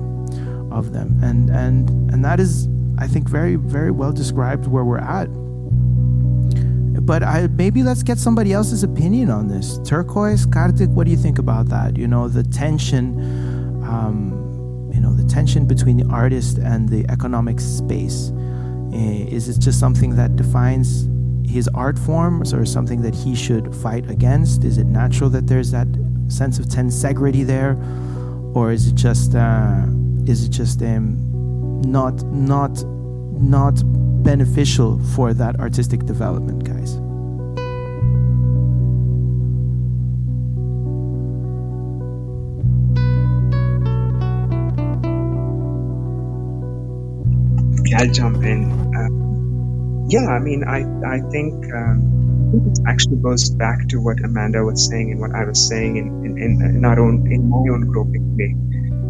of 0.70 0.92
them. 0.92 1.18
And 1.22 1.50
and 1.50 1.90
and 2.10 2.24
that 2.24 2.40
is, 2.40 2.68
I 2.98 3.06
think, 3.06 3.28
very 3.28 3.56
very 3.56 3.90
well 3.90 4.12
described 4.12 4.66
where 4.66 4.84
we're 4.84 4.98
at. 4.98 5.26
But 7.06 7.22
I 7.22 7.46
maybe 7.46 7.82
let's 7.82 8.02
get 8.02 8.18
somebody 8.18 8.52
else's 8.52 8.82
opinion 8.82 9.30
on 9.30 9.48
this. 9.48 9.78
Turquoise, 9.84 10.46
Karthik, 10.46 10.88
what 10.88 11.04
do 11.04 11.10
you 11.10 11.16
think 11.16 11.38
about 11.38 11.68
that? 11.68 11.96
You 11.96 12.08
know, 12.08 12.28
the 12.28 12.42
tension, 12.42 13.18
um, 13.84 14.90
you 14.92 15.00
know, 15.00 15.14
the 15.14 15.24
tension 15.24 15.66
between 15.66 15.98
the 15.98 16.06
artist 16.12 16.58
and 16.58 16.88
the 16.88 17.08
economic 17.08 17.60
space. 17.60 18.32
Is 18.92 19.48
it 19.48 19.60
just 19.60 19.78
something 19.78 20.16
that 20.16 20.36
defines 20.36 21.06
his 21.46 21.68
art 21.74 21.98
form 21.98 22.42
or 22.42 22.64
something 22.64 23.02
that 23.02 23.14
he 23.14 23.34
should 23.34 23.74
fight 23.76 24.10
against? 24.10 24.64
Is 24.64 24.78
it 24.78 24.86
natural 24.86 25.30
that 25.30 25.46
there's 25.46 25.70
that 25.70 25.86
sense 26.28 26.58
of 26.58 26.66
tensegrity 26.66 27.44
there, 27.44 27.76
or 28.54 28.72
is 28.72 28.88
it 28.88 28.94
just 28.94 29.34
uh, 29.34 29.84
is 30.26 30.44
it 30.44 30.50
just 30.50 30.82
um, 30.82 31.80
not 31.82 32.22
not 32.24 32.82
not 32.84 33.82
beneficial 34.22 34.98
for 35.14 35.32
that 35.34 35.58
artistic 35.60 36.04
development, 36.06 36.64
guys? 36.64 36.98
I'll 47.96 48.12
jump 48.12 48.44
in. 48.44 48.60
Uh, 48.94 49.08
yeah, 50.08 50.26
I 50.28 50.38
mean, 50.38 50.64
I 50.64 50.84
I 51.06 51.20
think 51.30 51.54
um, 51.72 52.15
it 52.52 52.78
actually 52.86 53.16
goes 53.16 53.50
back 53.50 53.88
to 53.88 53.98
what 53.98 54.22
Amanda 54.24 54.62
was 54.62 54.86
saying 54.86 55.12
and 55.12 55.20
what 55.20 55.34
I 55.34 55.44
was 55.44 55.66
saying 55.66 55.96
in, 55.96 56.06
in, 56.24 56.38
in, 56.38 56.76
in 56.76 56.84
our 56.84 56.98
own 56.98 57.30
in 57.30 57.48
my 57.48 57.58
own 57.72 57.82
groping 57.90 58.36
way, 58.36 58.52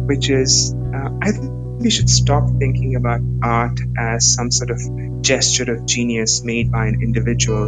which 0.07 0.29
is 0.29 0.73
uh, 0.93 1.09
I 1.21 1.31
think 1.31 1.51
we 1.79 1.91
should 1.91 2.09
stop 2.09 2.49
thinking 2.57 2.95
about 2.95 3.21
art 3.43 3.79
as 3.97 4.33
some 4.33 4.49
sort 4.51 4.71
of 4.71 4.79
gesture 5.21 5.71
of 5.71 5.85
genius 5.85 6.43
made 6.43 6.71
by 6.71 6.87
an 6.87 7.01
individual 7.01 7.65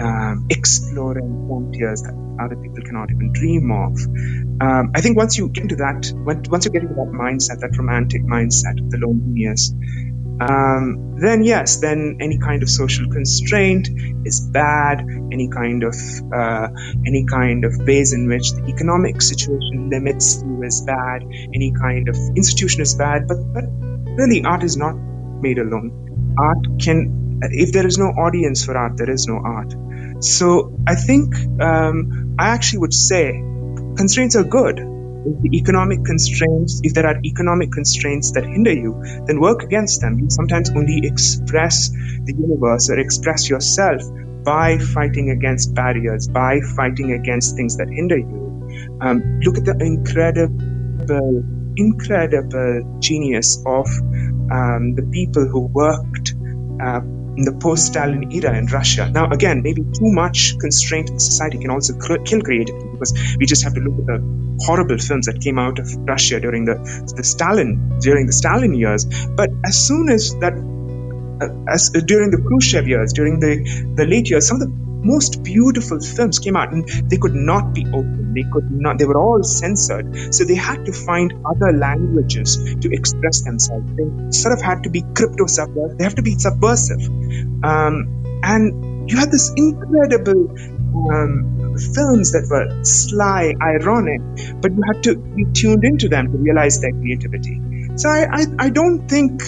um, 0.00 0.46
exploring 0.50 1.46
frontiers 1.46 2.02
that 2.02 2.14
other 2.40 2.56
people 2.56 2.82
cannot 2.82 3.10
even 3.10 3.32
dream 3.32 3.70
of. 3.70 3.98
Um, 4.60 4.92
I 4.94 5.00
think 5.00 5.16
once 5.16 5.38
you 5.38 5.48
get 5.48 5.62
into 5.62 5.76
that, 5.76 6.12
once 6.14 6.64
you 6.64 6.72
get 6.72 6.82
into 6.82 6.94
that 6.94 7.12
mindset, 7.12 7.60
that 7.60 7.76
romantic 7.76 8.22
mindset 8.22 8.80
of 8.80 8.90
the 8.90 8.98
loneliness, 8.98 9.72
um, 10.48 11.16
then 11.18 11.44
yes, 11.44 11.80
then 11.80 12.18
any 12.20 12.38
kind 12.38 12.62
of 12.62 12.70
social 12.70 13.10
constraint 13.10 13.88
is 14.24 14.40
bad. 14.40 15.00
Any 15.32 15.48
kind 15.48 15.82
of 15.84 15.94
uh, 16.32 16.68
any 17.06 17.24
kind 17.26 17.64
of 17.64 17.76
ways 17.86 18.12
in 18.12 18.28
which 18.28 18.52
the 18.52 18.64
economic 18.66 19.22
situation 19.22 19.90
limits 19.90 20.42
you 20.42 20.62
is 20.62 20.82
bad. 20.82 21.22
Any 21.54 21.72
kind 21.72 22.08
of 22.08 22.16
institution 22.36 22.82
is 22.82 22.94
bad. 22.94 23.28
But 23.28 23.38
but 23.52 23.64
really, 24.20 24.44
art 24.44 24.62
is 24.62 24.76
not 24.76 24.94
made 24.94 25.58
alone. 25.58 26.34
Art 26.38 26.80
can, 26.80 27.40
if 27.42 27.72
there 27.72 27.86
is 27.86 27.98
no 27.98 28.06
audience 28.06 28.64
for 28.64 28.76
art, 28.76 28.96
there 28.96 29.10
is 29.10 29.26
no 29.26 29.36
art. 29.36 29.74
So 30.24 30.78
I 30.86 30.94
think 30.94 31.34
um, 31.60 32.36
I 32.38 32.48
actually 32.48 32.80
would 32.80 32.94
say 32.94 33.32
constraints 33.96 34.36
are 34.36 34.44
good 34.44 34.91
if 35.24 35.40
the 35.42 35.56
economic 35.56 36.04
constraints, 36.04 36.80
if 36.82 36.94
there 36.94 37.06
are 37.06 37.18
economic 37.24 37.72
constraints 37.72 38.32
that 38.32 38.44
hinder 38.44 38.72
you, 38.72 39.00
then 39.26 39.40
work 39.40 39.62
against 39.62 40.00
them. 40.00 40.18
You 40.18 40.30
sometimes 40.30 40.70
only 40.70 41.00
express 41.04 41.90
the 41.90 42.34
universe 42.36 42.90
or 42.90 42.98
express 42.98 43.48
yourself 43.48 44.02
by 44.44 44.78
fighting 44.78 45.30
against 45.30 45.74
barriers, 45.74 46.28
by 46.28 46.60
fighting 46.76 47.12
against 47.12 47.56
things 47.56 47.76
that 47.76 47.88
hinder 47.88 48.18
you. 48.18 48.98
Um, 49.00 49.40
look 49.40 49.58
at 49.58 49.64
the 49.64 49.76
incredible, 49.80 51.44
incredible 51.76 52.98
genius 53.00 53.62
of 53.66 53.86
um, 54.50 54.94
the 54.94 55.08
people 55.12 55.46
who 55.46 55.60
worked 55.60 56.34
uh, 56.80 57.00
in 57.36 57.44
the 57.44 57.56
post-Stalin 57.60 58.30
era 58.32 58.56
in 58.58 58.66
Russia. 58.66 59.08
Now, 59.10 59.30
again, 59.30 59.62
maybe 59.62 59.82
too 59.82 60.12
much 60.12 60.58
constraint 60.58 61.10
in 61.10 61.18
society 61.18 61.58
can 61.58 61.70
also 61.70 61.94
kill 61.98 62.42
creativity 62.42 62.88
because 62.92 63.36
we 63.38 63.46
just 63.46 63.64
have 63.64 63.74
to 63.74 63.80
look 63.80 63.98
at 64.00 64.06
the 64.06 64.41
horrible 64.66 64.98
films 64.98 65.26
that 65.26 65.40
came 65.40 65.58
out 65.58 65.78
of 65.78 65.94
Russia 65.98 66.40
during 66.40 66.64
the, 66.64 66.76
the 67.16 67.24
Stalin 67.24 67.98
during 68.00 68.26
the 68.26 68.32
Stalin 68.32 68.74
years. 68.74 69.04
But 69.26 69.50
as 69.64 69.86
soon 69.86 70.08
as 70.08 70.34
that, 70.40 70.54
uh, 70.54 71.72
as 71.72 71.90
uh, 71.94 72.00
during 72.00 72.30
the 72.30 72.38
Khrushchev 72.38 72.88
years, 72.88 73.12
during 73.12 73.40
the 73.40 73.54
the 73.96 74.06
late 74.06 74.30
years, 74.30 74.48
some 74.48 74.60
of 74.60 74.68
the 74.68 74.74
most 75.04 75.42
beautiful 75.42 76.00
films 76.00 76.38
came 76.38 76.56
out 76.56 76.72
and 76.72 76.88
they 77.10 77.16
could 77.16 77.34
not 77.34 77.74
be 77.74 77.84
open 77.86 78.22
they 78.34 78.44
could 78.50 78.70
not 78.70 78.98
they 78.98 79.04
were 79.04 79.18
all 79.18 79.42
censored. 79.42 80.34
So 80.34 80.44
they 80.44 80.54
had 80.54 80.84
to 80.86 80.92
find 80.92 81.32
other 81.44 81.72
languages 81.76 82.56
to 82.80 82.90
express 82.92 83.42
themselves. 83.42 83.84
They 83.96 84.30
sort 84.30 84.54
of 84.54 84.62
had 84.62 84.84
to 84.84 84.90
be 84.90 85.02
crypto 85.14 85.46
subversive 85.46 85.98
they 85.98 86.04
have 86.04 86.14
to 86.16 86.22
be 86.22 86.38
subversive. 86.38 87.02
Um, 87.62 88.40
and 88.42 89.10
you 89.10 89.16
had 89.16 89.30
this 89.30 89.52
incredible 89.56 90.50
um, 91.12 91.61
films 91.78 92.32
that 92.32 92.46
were 92.50 92.84
sly 92.84 93.52
ironic 93.62 94.20
but 94.60 94.72
you 94.72 94.82
had 94.92 95.02
to 95.02 95.16
be 95.16 95.44
tuned 95.52 95.84
into 95.84 96.08
them 96.08 96.30
to 96.30 96.38
realize 96.38 96.80
their 96.80 96.92
creativity 96.92 97.60
so 97.96 98.08
i, 98.08 98.26
I, 98.32 98.46
I 98.58 98.70
don't 98.70 99.08
think 99.08 99.42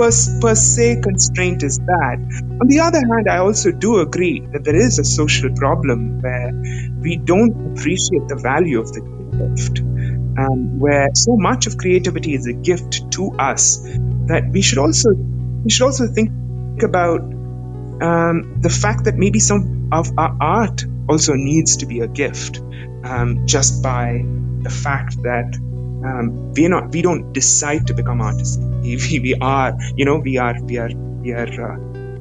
per, 0.00 0.10
per 0.40 0.54
se 0.54 1.00
constraint 1.02 1.62
is 1.62 1.78
bad. 1.78 2.18
On 2.60 2.66
the 2.68 2.80
other 2.80 2.98
hand, 2.98 3.28
I 3.28 3.38
also 3.38 3.70
do 3.70 3.98
agree 3.98 4.40
that 4.52 4.64
there 4.64 4.76
is 4.76 4.98
a 4.98 5.04
social 5.04 5.50
problem 5.54 6.20
where 6.20 6.52
we 7.00 7.16
don't 7.16 7.72
appreciate 7.72 8.28
the 8.28 8.36
value 8.36 8.80
of 8.80 8.92
the 8.92 9.02
gift, 9.40 9.80
um, 9.80 10.78
where 10.78 11.08
so 11.14 11.36
much 11.36 11.66
of 11.66 11.76
creativity 11.76 12.34
is 12.34 12.46
a 12.46 12.52
gift 12.52 13.12
to 13.12 13.30
us 13.32 13.78
that 14.26 14.48
we 14.50 14.62
should 14.62 14.78
also 14.78 15.10
we 15.64 15.70
should 15.70 15.84
also 15.84 16.06
think 16.06 16.30
about 16.82 17.20
um, 17.20 18.60
the 18.60 18.70
fact 18.70 19.04
that 19.04 19.16
maybe 19.16 19.38
some 19.38 19.88
of 19.92 20.10
our 20.16 20.34
art 20.40 20.84
also 21.10 21.34
needs 21.34 21.76
to 21.78 21.86
be 21.86 22.00
a 22.00 22.06
gift, 22.06 22.60
um, 23.04 23.46
just 23.46 23.82
by 23.82 24.24
the 24.62 24.70
fact 24.70 25.22
that 25.22 25.58
um, 26.06 26.52
we 26.54 26.68
not 26.68 26.92
we 26.92 27.02
don't 27.02 27.32
decide 27.32 27.86
to 27.88 27.94
become 27.94 28.20
artists. 28.20 28.56
We, 28.82 29.20
we 29.20 29.34
are 29.40 29.76
you 29.96 30.04
know 30.04 30.18
we 30.18 30.38
are 30.38 30.54
we 30.62 30.78
are 30.78 30.90
we 31.22 31.32
are 31.32 31.72
uh, 31.72 31.78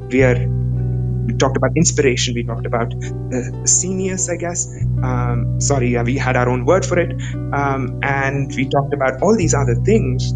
we 0.10 0.24
are 0.24 0.40
we 1.28 1.34
talked 1.36 1.58
about 1.58 1.72
inspiration 1.76 2.34
we 2.34 2.44
talked 2.44 2.66
about 2.66 2.90
the, 2.90 3.62
scenius 3.66 4.30
i 4.30 4.36
guess. 4.36 4.68
Um, 5.04 5.62
sorry 5.62 5.96
we 6.04 6.18
had 6.18 6.36
our 6.36 6.50
own 6.50 6.66
word 6.66 6.86
for 6.86 7.00
it. 7.00 7.12
Um, 7.54 8.00
and 8.02 8.52
we 8.56 8.68
talked 8.68 8.94
about 8.94 9.22
all 9.22 9.36
these 9.38 9.54
other 9.54 9.76
things. 9.76 10.32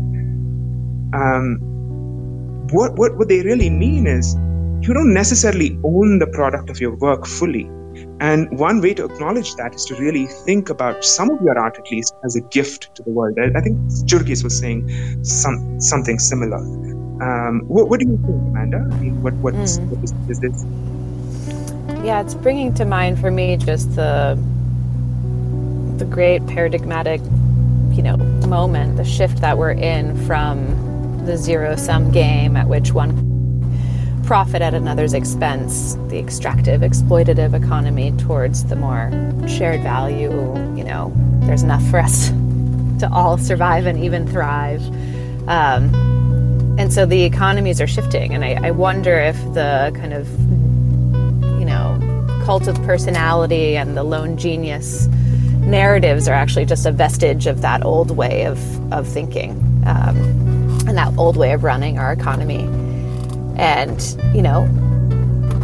Um, 1.21 1.59
what, 2.71 2.97
what 2.97 3.17
what 3.17 3.27
they 3.27 3.41
really 3.41 3.69
mean 3.69 4.07
is 4.07 4.35
you 4.87 4.93
don't 4.93 5.13
necessarily 5.13 5.79
own 5.83 6.19
the 6.19 6.27
product 6.27 6.69
of 6.69 6.79
your 6.79 6.95
work 6.95 7.25
fully 7.25 7.69
and 8.19 8.57
one 8.57 8.81
way 8.81 8.93
to 8.93 9.05
acknowledge 9.05 9.55
that 9.55 9.75
is 9.75 9.85
to 9.85 9.95
really 9.95 10.27
think 10.27 10.69
about 10.69 11.03
some 11.03 11.29
of 11.29 11.41
your 11.41 11.57
art, 11.57 11.77
at 11.77 11.91
least, 11.91 12.13
as 12.23 12.35
a 12.35 12.41
gift 12.41 12.93
to 12.95 13.03
the 13.03 13.09
world. 13.09 13.37
I, 13.39 13.57
I 13.57 13.61
think 13.61 13.77
Jurgis 14.05 14.43
was 14.43 14.57
saying 14.57 15.23
some, 15.23 15.79
something 15.81 16.19
similar. 16.19 16.57
Um, 16.57 17.61
what, 17.67 17.89
what, 17.89 17.99
do 17.99 18.07
you 18.07 18.17
think, 18.17 18.29
Amanda? 18.29 18.87
I 18.91 18.99
mean, 18.99 19.21
what, 19.21 19.33
mm. 19.33 19.41
what 19.41 19.55
is, 19.55 19.77
is 20.29 20.39
this? 20.39 20.65
Yeah, 22.05 22.21
it's 22.21 22.33
bringing 22.33 22.73
to 22.75 22.85
mind 22.85 23.19
for 23.19 23.31
me 23.31 23.57
just 23.57 23.95
the 23.95 24.37
the 25.97 26.05
great 26.05 26.45
paradigmatic, 26.47 27.21
you 27.91 28.01
know, 28.01 28.17
moment, 28.47 28.97
the 28.97 29.05
shift 29.05 29.41
that 29.41 29.57
we're 29.57 29.71
in 29.71 30.17
from 30.25 31.25
the 31.25 31.37
zero 31.37 31.75
sum 31.75 32.11
game 32.11 32.57
at 32.57 32.67
which 32.67 32.91
one 32.91 33.32
profit 34.23 34.61
at 34.61 34.73
another's 34.73 35.13
expense, 35.13 35.95
the 36.07 36.17
extractive, 36.17 36.81
exploitative 36.81 37.53
economy 37.53 38.11
towards 38.13 38.63
the 38.65 38.75
more 38.75 39.11
shared 39.47 39.81
value, 39.81 40.31
you 40.75 40.83
know, 40.83 41.11
there's 41.41 41.63
enough 41.63 41.83
for 41.89 41.99
us 41.99 42.29
to 42.99 43.09
all 43.11 43.37
survive 43.37 43.85
and 43.85 44.03
even 44.03 44.27
thrive. 44.27 44.81
Um, 45.47 45.93
and 46.79 46.91
so 46.91 47.05
the 47.05 47.23
economies 47.23 47.79
are 47.81 47.87
shifting, 47.87 48.33
and 48.33 48.43
I, 48.43 48.67
I 48.67 48.71
wonder 48.71 49.19
if 49.19 49.35
the 49.53 49.91
kind 49.95 50.13
of, 50.13 50.27
you 51.59 51.65
know, 51.65 51.99
cult 52.45 52.67
of 52.67 52.75
personality 52.83 53.77
and 53.77 53.95
the 53.95 54.03
lone 54.03 54.37
genius 54.37 55.07
narratives 55.59 56.27
are 56.27 56.33
actually 56.33 56.65
just 56.65 56.85
a 56.85 56.91
vestige 56.91 57.47
of 57.47 57.61
that 57.61 57.85
old 57.85 58.11
way 58.11 58.45
of, 58.45 58.93
of 58.93 59.07
thinking 59.07 59.51
um, 59.85 60.17
and 60.87 60.97
that 60.97 61.15
old 61.17 61.37
way 61.37 61.53
of 61.53 61.63
running 61.63 61.97
our 61.97 62.11
economy. 62.11 62.82
And, 63.55 64.01
you 64.35 64.41
know, 64.41 64.67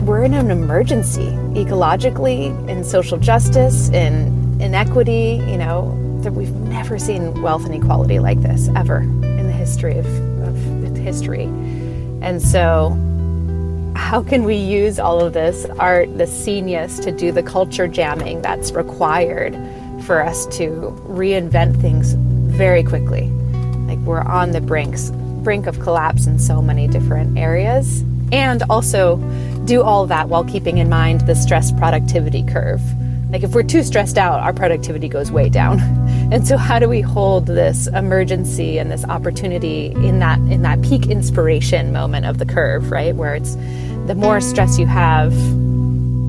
we're 0.04 0.24
in 0.24 0.34
an 0.34 0.52
emergency 0.52 1.32
ecologically, 1.54 2.68
in 2.70 2.84
social 2.84 3.18
justice, 3.18 3.90
in 3.90 4.62
inequity, 4.62 5.44
you 5.48 5.58
know, 5.58 5.96
that 6.22 6.34
we've 6.34 6.54
never 6.54 6.98
seen 7.00 7.42
wealth 7.42 7.66
inequality 7.66 8.20
like 8.20 8.42
this 8.42 8.70
ever 8.76 9.00
in 9.00 9.48
the 9.48 9.54
history 9.54 9.98
of, 9.98 10.06
of 10.42 10.98
history. 10.98 11.46
And 12.22 12.42
so, 12.42 12.90
how 13.96 14.22
can 14.24 14.44
we 14.44 14.56
use 14.56 15.00
all 15.00 15.20
of 15.20 15.34
this 15.34 15.66
art, 15.78 16.18
the 16.18 16.26
genius, 16.46 17.00
to 17.00 17.12
do 17.12 17.32
the 17.32 17.44
culture 17.44 17.88
jamming 17.88 18.42
that's 18.42 18.72
required 18.72 19.56
for 20.06 20.24
us 20.24 20.46
to 20.58 20.96
reinvent 21.08 21.80
things 21.82 22.14
very 22.14 22.84
quickly? 22.84 23.28
Like 23.88 24.00
we're 24.00 24.22
on 24.22 24.52
the 24.52 24.62
brinks 24.62 25.12
brink 25.40 25.68
of 25.68 25.80
collapse 25.80 26.28
in 26.28 26.40
so 26.40 26.62
many 26.62 26.88
different 26.88 27.38
areas, 27.38 28.02
and 28.32 28.64
also 28.70 29.18
do 29.66 29.82
all 29.82 30.06
that 30.08 30.30
while 30.30 30.44
keeping 30.44 30.78
in 30.78 30.90
mind 30.90 31.22
the 31.22 31.36
stress 31.36 31.72
productivity 31.72 32.44
curve. 32.44 32.82
Like 33.30 33.44
if 33.44 33.54
we're 33.54 33.64
too 33.64 33.84
stressed 33.84 34.18
out, 34.18 34.40
our 34.40 34.54
productivity 34.54 35.08
goes 35.08 35.32
way 35.32 35.50
down. 35.50 35.80
And 36.32 36.48
so 36.48 36.58
how 36.58 36.78
do 36.78 36.88
we 36.88 37.02
hold 37.02 37.48
this 37.48 37.88
emergency 37.88 38.78
and 38.78 38.92
this 38.92 39.04
opportunity 39.06 39.88
in 39.88 40.20
that 40.20 40.38
in 40.42 40.62
that 40.62 40.80
peak 40.84 41.08
inspiration 41.08 41.92
moment 41.92 42.28
of 42.28 42.38
the 42.38 42.46
curve, 42.46 42.92
right? 42.92 43.16
Where 43.16 43.34
it's 43.34 43.56
the 44.06 44.14
more 44.14 44.40
stress 44.40 44.78
you 44.78 44.86
have, 44.86 45.34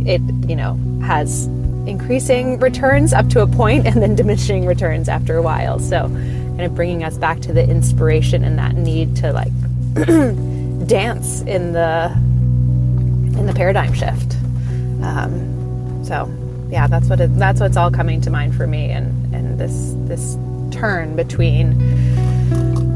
it, 0.06 0.22
you 0.48 0.56
know, 0.56 0.80
has 1.04 1.48
increasing 1.86 2.58
returns 2.61 3.12
up 3.12 3.28
to 3.28 3.42
a 3.42 3.46
point 3.46 3.86
and 3.86 4.02
then 4.02 4.14
diminishing 4.14 4.64
returns 4.64 5.06
after 5.06 5.36
a 5.36 5.42
while. 5.42 5.78
So 5.78 6.06
kind 6.61 6.70
of 6.70 6.76
bringing 6.76 7.04
us 7.04 7.16
back 7.16 7.40
to 7.40 7.54
the 7.54 7.66
inspiration 7.66 8.44
and 8.44 8.58
that 8.58 8.74
need 8.74 9.16
to 9.16 9.32
like 9.32 9.52
dance 10.86 11.40
in 11.42 11.72
the 11.72 12.12
in 13.38 13.46
the 13.46 13.54
paradigm 13.54 13.94
shift. 13.94 14.36
Um, 15.02 16.04
so 16.04 16.30
yeah, 16.70 16.86
that's 16.86 17.08
what 17.08 17.18
it, 17.18 17.34
that's 17.38 17.61
what's 17.61 17.78
all 17.78 17.90
coming 17.90 18.20
to 18.20 18.30
mind 18.30 18.54
for 18.54 18.66
me, 18.66 18.90
and 18.90 19.34
and 19.34 19.58
this 19.58 19.94
this 20.06 20.36
turn 20.70 21.16
between 21.16 21.78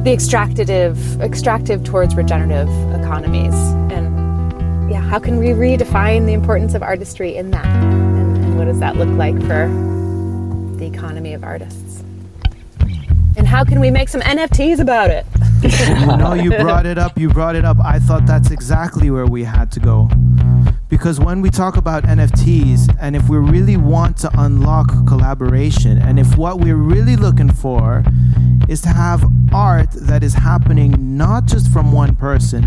the 0.04 0.12
extractive 0.12 1.22
extractive 1.22 1.84
towards 1.84 2.14
regenerative 2.16 2.68
economies, 3.00 3.54
and 3.90 4.90
yeah, 4.90 5.00
how 5.00 5.18
can 5.18 5.38
we 5.38 5.48
redefine 5.48 6.26
the 6.26 6.34
importance 6.34 6.74
of 6.74 6.82
artistry 6.82 7.34
in 7.34 7.50
that, 7.52 7.64
and, 7.64 8.36
and 8.44 8.58
what 8.58 8.66
does 8.66 8.80
that 8.80 8.96
look 8.96 9.08
like 9.16 9.40
for 9.46 9.68
the 10.76 10.84
economy 10.84 11.32
of 11.32 11.42
artists? 11.42 11.83
How 13.54 13.62
can 13.62 13.78
we 13.78 13.88
make 13.88 14.08
some 14.08 14.20
NFTs 14.20 14.80
about 14.80 15.10
it? 15.10 15.24
no, 16.18 16.34
you 16.34 16.50
brought 16.50 16.86
it 16.86 16.98
up. 16.98 17.16
You 17.16 17.28
brought 17.28 17.54
it 17.54 17.64
up. 17.64 17.76
I 17.78 18.00
thought 18.00 18.26
that's 18.26 18.50
exactly 18.50 19.12
where 19.12 19.26
we 19.26 19.44
had 19.44 19.70
to 19.70 19.78
go. 19.78 20.10
Because 20.88 21.18
when 21.18 21.40
we 21.40 21.50
talk 21.50 21.76
about 21.76 22.04
NFTs, 22.04 22.96
and 23.00 23.16
if 23.16 23.28
we 23.28 23.36
really 23.36 23.76
want 23.76 24.16
to 24.18 24.30
unlock 24.38 24.88
collaboration, 25.06 25.98
and 25.98 26.18
if 26.18 26.36
what 26.36 26.60
we're 26.60 26.76
really 26.76 27.16
looking 27.16 27.50
for 27.50 28.04
is 28.68 28.80
to 28.82 28.88
have 28.88 29.24
art 29.52 29.90
that 29.92 30.22
is 30.22 30.34
happening 30.34 31.16
not 31.16 31.46
just 31.46 31.72
from 31.72 31.92
one 31.92 32.14
person, 32.14 32.64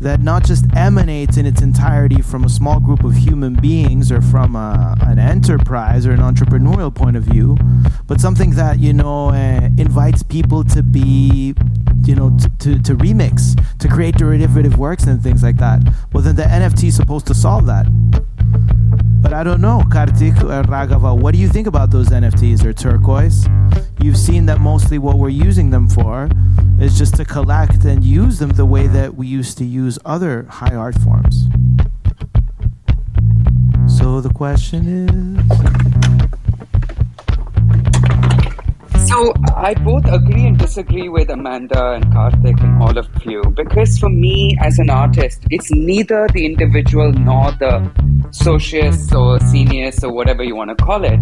that 0.00 0.20
not 0.20 0.44
just 0.44 0.64
emanates 0.76 1.36
in 1.36 1.46
its 1.46 1.60
entirety 1.60 2.22
from 2.22 2.44
a 2.44 2.48
small 2.48 2.80
group 2.80 3.02
of 3.04 3.14
human 3.14 3.54
beings 3.54 4.12
or 4.12 4.20
from 4.20 4.54
a, 4.54 4.96
an 5.02 5.18
enterprise 5.18 6.06
or 6.06 6.12
an 6.12 6.20
entrepreneurial 6.20 6.94
point 6.94 7.16
of 7.16 7.24
view, 7.24 7.56
but 8.06 8.20
something 8.20 8.50
that, 8.52 8.78
you 8.78 8.92
know, 8.92 9.30
uh, 9.30 9.68
invites 9.76 10.22
people 10.22 10.64
to 10.64 10.82
be 10.82 11.54
you 12.08 12.14
know, 12.14 12.34
to, 12.38 12.48
to, 12.58 12.82
to, 12.82 12.94
remix, 12.94 13.54
to 13.78 13.86
create 13.86 14.16
derivative 14.16 14.78
works 14.78 15.04
and 15.04 15.22
things 15.22 15.42
like 15.42 15.58
that. 15.58 15.82
Well, 16.12 16.22
then 16.22 16.36
the 16.36 16.44
NFT 16.44 16.84
is 16.84 16.96
supposed 17.18 17.26
to 17.26 17.34
solve 17.34 17.66
that. 17.66 17.86
But 19.22 19.32
I 19.32 19.42
don't 19.42 19.60
know, 19.60 19.82
Karthik 19.86 20.40
uh, 20.42 20.60
or 20.60 20.62
Raghava, 20.64 21.20
what 21.20 21.34
do 21.34 21.40
you 21.40 21.48
think 21.48 21.66
about 21.66 21.90
those 21.90 22.10
NFTs 22.10 22.64
or 22.64 22.72
turquoise? 22.72 23.46
You've 24.00 24.16
seen 24.16 24.46
that 24.46 24.60
mostly 24.60 24.98
what 24.98 25.18
we're 25.18 25.28
using 25.28 25.70
them 25.70 25.88
for 25.88 26.28
is 26.80 26.96
just 26.96 27.16
to 27.16 27.24
collect 27.24 27.84
and 27.84 28.04
use 28.04 28.38
them 28.38 28.50
the 28.50 28.66
way 28.66 28.86
that 28.86 29.16
we 29.16 29.26
used 29.26 29.58
to 29.58 29.64
use 29.64 29.98
other 30.04 30.44
high 30.44 30.74
art 30.74 30.94
forms. 31.00 31.48
So 33.98 34.20
the 34.20 34.30
question 34.32 35.08
is. 35.08 36.07
So 39.08 39.32
I 39.56 39.72
both 39.72 40.04
agree 40.04 40.44
and 40.44 40.58
disagree 40.58 41.08
with 41.08 41.30
Amanda 41.30 41.92
and 41.92 42.04
Karthik 42.12 42.62
and 42.62 42.82
all 42.82 42.98
of 42.98 43.08
you 43.24 43.42
because 43.56 43.98
for 43.98 44.10
me 44.10 44.54
as 44.60 44.78
an 44.78 44.90
artist, 44.90 45.44
it's 45.50 45.70
neither 45.70 46.28
the 46.34 46.44
individual 46.44 47.10
nor 47.12 47.52
the 47.52 47.90
socius 48.32 49.10
or 49.14 49.40
scenius 49.40 50.04
or 50.04 50.12
whatever 50.12 50.44
you 50.44 50.54
want 50.54 50.76
to 50.76 50.84
call 50.84 51.04
it. 51.04 51.18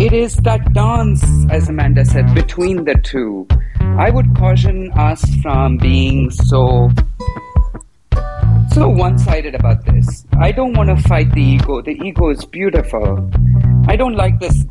It 0.00 0.12
is 0.12 0.34
that 0.38 0.72
dance, 0.72 1.22
as 1.48 1.68
Amanda 1.68 2.04
said, 2.04 2.34
between 2.34 2.84
the 2.84 2.96
two. 3.04 3.46
I 3.80 4.10
would 4.10 4.34
caution 4.36 4.90
us 4.94 5.24
from 5.42 5.76
being 5.76 6.28
so 6.28 6.90
so 8.72 8.88
one-sided 8.88 9.54
about 9.54 9.84
this. 9.84 10.26
I 10.40 10.50
don't 10.50 10.76
want 10.76 10.88
to 10.88 10.96
fight 11.08 11.30
the 11.32 11.42
ego. 11.42 11.82
The 11.82 11.92
ego 12.02 12.30
is 12.30 12.44
beautiful. 12.44 13.30
I 13.86 13.94
don't 13.94 14.16
like 14.16 14.40
this 14.40 14.64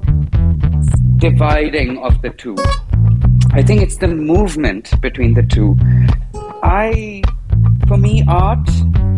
dividing 1.21 1.99
of 1.99 2.19
the 2.23 2.31
two. 2.31 2.55
I 3.53 3.61
think 3.61 3.81
it's 3.81 3.97
the 3.97 4.07
movement 4.07 4.99
between 5.01 5.35
the 5.35 5.43
two. 5.43 5.77
I, 6.63 7.21
for 7.87 7.95
me, 7.95 8.23
art 8.27 8.67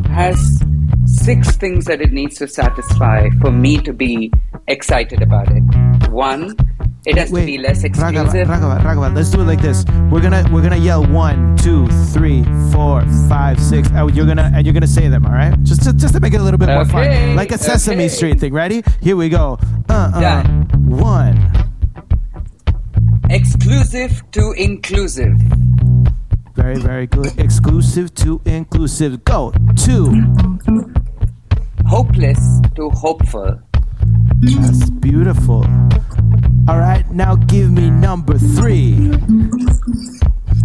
has 0.08 0.62
six 1.06 1.56
things 1.56 1.86
that 1.86 2.02
it 2.02 2.12
needs 2.12 2.38
to 2.40 2.48
satisfy 2.48 3.30
for 3.42 3.52
me 3.52 3.78
to 3.78 3.94
be 3.94 4.32
excited 4.68 5.22
about 5.22 5.48
it. 5.50 5.64
One, 6.12 6.56
it 7.06 7.18
has 7.18 7.32
Wait, 7.32 7.42
to 7.42 7.46
be 7.46 7.58
less 7.58 7.86
exclusive. 7.86 8.48
Raghava, 8.48 8.80
Raghava, 8.80 8.82
Raghava, 8.82 9.16
let's 9.16 9.30
do 9.30 9.40
it 9.40 9.46
like 9.46 9.62
this. 9.62 9.86
We're 10.12 10.22
gonna 10.22 10.46
we're 10.52 10.62
gonna 10.62 10.78
yell 10.78 11.06
one, 11.06 11.56
two, 11.58 11.88
three, 12.12 12.44
four, 12.72 13.02
five, 13.30 13.62
six. 13.62 13.90
Oh, 13.94 14.10
you're 14.10 14.26
gonna 14.26 14.52
and 14.54 14.66
you're 14.66 14.74
gonna 14.74 14.88
say 14.88 15.08
them, 15.08 15.26
all 15.26 15.32
right? 15.32 15.56
Just 15.64 15.84
to, 15.84 15.94
just 15.94 16.14
to 16.16 16.20
make 16.20 16.34
it 16.34 16.42
a 16.42 16.44
little 16.44 16.58
bit 16.58 16.70
okay, 16.70 16.76
more 16.76 16.86
fun, 16.86 17.36
like 17.36 17.52
a 17.52 17.58
Sesame 17.58 18.06
okay. 18.06 18.08
Street 18.10 18.40
thing. 18.42 18.54
Ready? 18.54 18.84
Here 19.02 19.16
we 19.16 19.30
go. 19.30 19.58
Uh, 19.90 20.12
uh, 20.16 20.20
yeah. 20.20 20.48
One. 20.80 21.73
Exclusive 23.34 24.24
to 24.32 24.52
inclusive. 24.58 25.34
Very, 26.54 26.78
very 26.78 27.08
good. 27.08 27.34
Exclusive 27.40 28.14
to 28.14 28.40
inclusive. 28.46 29.26
Go. 29.26 29.52
Two. 29.76 30.22
Hopeless 31.88 32.62
to 32.76 32.92
hopeful. 32.92 33.60
That's 34.38 34.92
beautiful. 34.92 35.66
All 36.68 36.78
right, 36.78 37.10
now 37.10 37.34
give 37.34 37.72
me 37.72 37.90
number 37.90 38.38
three. 38.38 39.12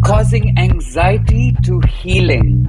Causing 0.05 0.59
anxiety 0.59 1.57
to 1.64 1.81
healing. 1.89 2.69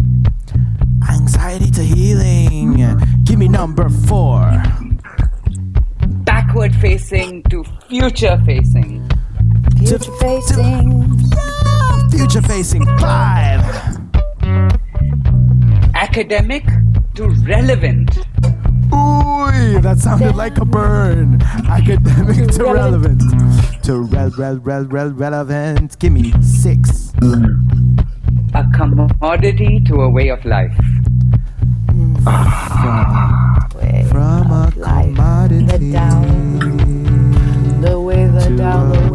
Anxiety 1.11 1.71
to 1.71 1.83
healing. 1.83 2.97
Give 3.25 3.37
me 3.37 3.49
number 3.49 3.89
four. 3.89 4.63
Backward 6.23 6.73
facing 6.77 7.43
to 7.49 7.65
future 7.89 8.41
facing. 8.45 9.05
Future 9.79 10.11
facing. 10.19 11.17
Future 12.11 12.41
facing. 12.41 12.85
Five. 12.99 13.61
Academic 15.95 16.63
to 17.15 17.29
relevant. 17.45 18.17
Ooh, 18.93 19.79
that 19.81 19.97
sounded 19.99 20.35
like 20.35 20.57
a 20.57 20.65
burn. 20.65 21.41
Academic 21.67 22.49
to 22.51 22.63
relevant. 22.63 23.21
To 23.83 24.01
re- 24.01 24.31
re- 24.37 24.59
re- 24.61 24.85
re- 24.85 25.09
relevant. 25.11 25.97
Give 25.99 26.13
me 26.13 26.33
six. 26.41 27.13
a 27.21 28.65
commodity 28.75 29.79
to 29.85 30.01
a 30.01 30.09
way 30.09 30.29
of 30.29 30.43
life. 30.45 30.75
From, 31.87 32.23
from 34.09 34.51
a 34.51 34.71
commodity 34.73 35.65
the 35.65 35.91
down, 35.91 37.81
the 37.81 37.99
way, 37.99 38.27
the 38.27 38.39
to 38.41 38.57
down, 38.57 39.08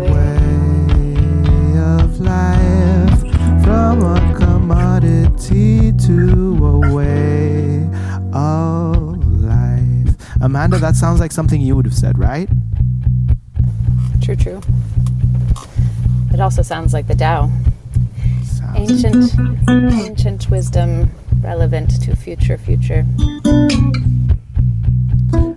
commodity 5.35 5.93
to 5.93 6.65
a 6.65 6.95
way 6.95 7.89
of 8.33 9.27
life. 9.43 10.17
Amanda, 10.41 10.79
that 10.79 10.97
sounds 10.97 11.21
like 11.21 11.33
something 11.33 11.61
you 11.61 11.77
would 11.77 11.85
have 11.85 11.95
said, 11.95 12.19
right? 12.19 12.49
True, 14.23 14.37
true. 14.37 14.61
It 16.33 16.41
also 16.41 16.63
sounds 16.63 16.93
like 16.93 17.07
the 17.07 17.15
Tao. 17.15 17.51
Sounds 18.43 19.05
Ancient, 19.05 19.69
ancient 19.69 20.51
wisdom 20.51 21.11
relevant 21.41 22.03
to 22.03 22.17
future, 22.17 22.59
future. 22.59 23.05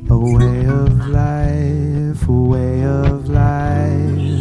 A 0.10 0.18
way 0.18 0.66
of 0.66 1.08
life, 1.10 2.28
a 2.28 2.32
way 2.32 2.84
of 2.84 3.30
life, 3.30 4.37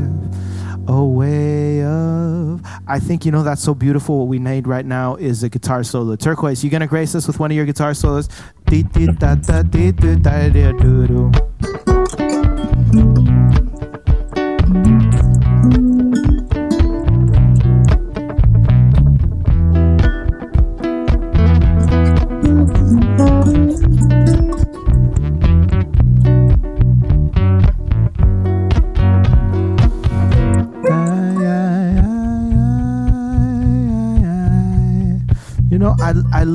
a 0.88 1.04
way 1.04 1.82
of. 1.82 2.60
I 2.86 2.98
think 2.98 3.24
you 3.24 3.32
know 3.32 3.42
that's 3.42 3.62
so 3.62 3.74
beautiful. 3.74 4.18
What 4.18 4.28
we 4.28 4.38
made 4.38 4.66
right 4.66 4.86
now 4.86 5.16
is 5.16 5.42
a 5.42 5.48
guitar 5.48 5.82
solo. 5.84 6.16
Turquoise, 6.16 6.62
you 6.62 6.70
gonna 6.70 6.86
grace 6.86 7.14
us 7.14 7.26
with 7.26 7.38
one 7.38 7.50
of 7.50 7.56
your 7.56 7.66
guitar 7.66 7.94
solos? 7.94 8.28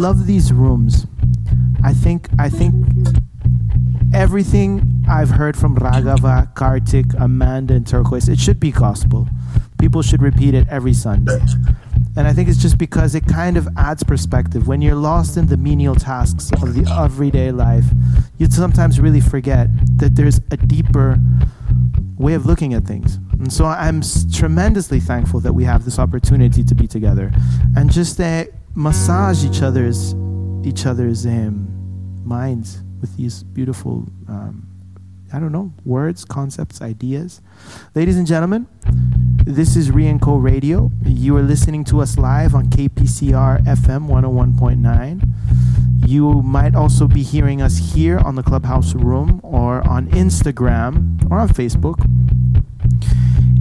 Love 0.01 0.25
these 0.25 0.51
rooms. 0.51 1.05
I 1.83 1.93
think 1.93 2.27
I 2.39 2.49
think 2.49 2.73
everything 4.15 5.05
I've 5.07 5.29
heard 5.29 5.55
from 5.55 5.75
Raghava, 5.75 6.51
Karthik, 6.55 7.13
Amanda, 7.21 7.75
and 7.75 7.85
Turquoise, 7.85 8.27
it 8.27 8.39
should 8.39 8.59
be 8.59 8.71
gospel. 8.71 9.29
People 9.79 10.01
should 10.01 10.23
repeat 10.23 10.55
it 10.55 10.67
every 10.69 10.95
Sunday. 10.95 11.39
And 12.17 12.27
I 12.27 12.33
think 12.33 12.49
it's 12.49 12.57
just 12.57 12.79
because 12.79 13.13
it 13.13 13.27
kind 13.27 13.57
of 13.57 13.67
adds 13.77 14.01
perspective. 14.01 14.67
When 14.67 14.81
you're 14.81 14.95
lost 14.95 15.37
in 15.37 15.45
the 15.45 15.55
menial 15.55 15.93
tasks 15.93 16.49
of 16.63 16.73
the 16.73 16.83
everyday 16.99 17.51
life, 17.51 17.85
you 18.39 18.47
sometimes 18.49 18.99
really 18.99 19.21
forget 19.21 19.67
that 19.97 20.15
there's 20.15 20.41
a 20.49 20.57
deeper 20.57 21.19
way 22.17 22.33
of 22.33 22.47
looking 22.47 22.73
at 22.73 22.85
things. 22.85 23.19
And 23.33 23.53
so 23.53 23.65
I'm 23.65 24.01
tremendously 24.33 24.99
thankful 24.99 25.41
that 25.41 25.53
we 25.53 25.63
have 25.65 25.85
this 25.85 25.99
opportunity 25.99 26.63
to 26.63 26.73
be 26.73 26.87
together 26.87 27.31
and 27.75 27.91
just 27.91 28.19
uh, 28.19 28.45
massage 28.75 29.43
each 29.43 29.61
other's 29.61 30.15
each 30.63 30.85
other's 30.85 31.25
um, 31.25 31.67
minds 32.23 32.83
with 33.01 33.15
these 33.17 33.43
beautiful 33.43 34.07
um, 34.27 34.67
I 35.33 35.39
don't 35.39 35.53
know 35.53 35.71
words, 35.85 36.25
concepts, 36.25 36.81
ideas. 36.81 37.41
Ladies 37.95 38.17
and 38.17 38.27
gentlemen, 38.27 38.67
this 39.45 39.77
is 39.77 39.89
Re&Co 39.89 40.35
Radio. 40.35 40.91
You 41.05 41.37
are 41.37 41.41
listening 41.41 41.85
to 41.85 42.01
us 42.01 42.17
live 42.17 42.53
on 42.53 42.67
KPCR 42.67 43.63
FM 43.63 44.09
101.9. 44.09 46.07
You 46.07 46.41
might 46.41 46.75
also 46.75 47.07
be 47.07 47.23
hearing 47.23 47.61
us 47.61 47.93
here 47.93 48.19
on 48.19 48.35
the 48.35 48.43
Clubhouse 48.43 48.93
Room 48.93 49.39
or 49.41 49.87
on 49.87 50.07
Instagram 50.07 51.31
or 51.31 51.39
on 51.39 51.47
Facebook. 51.47 51.99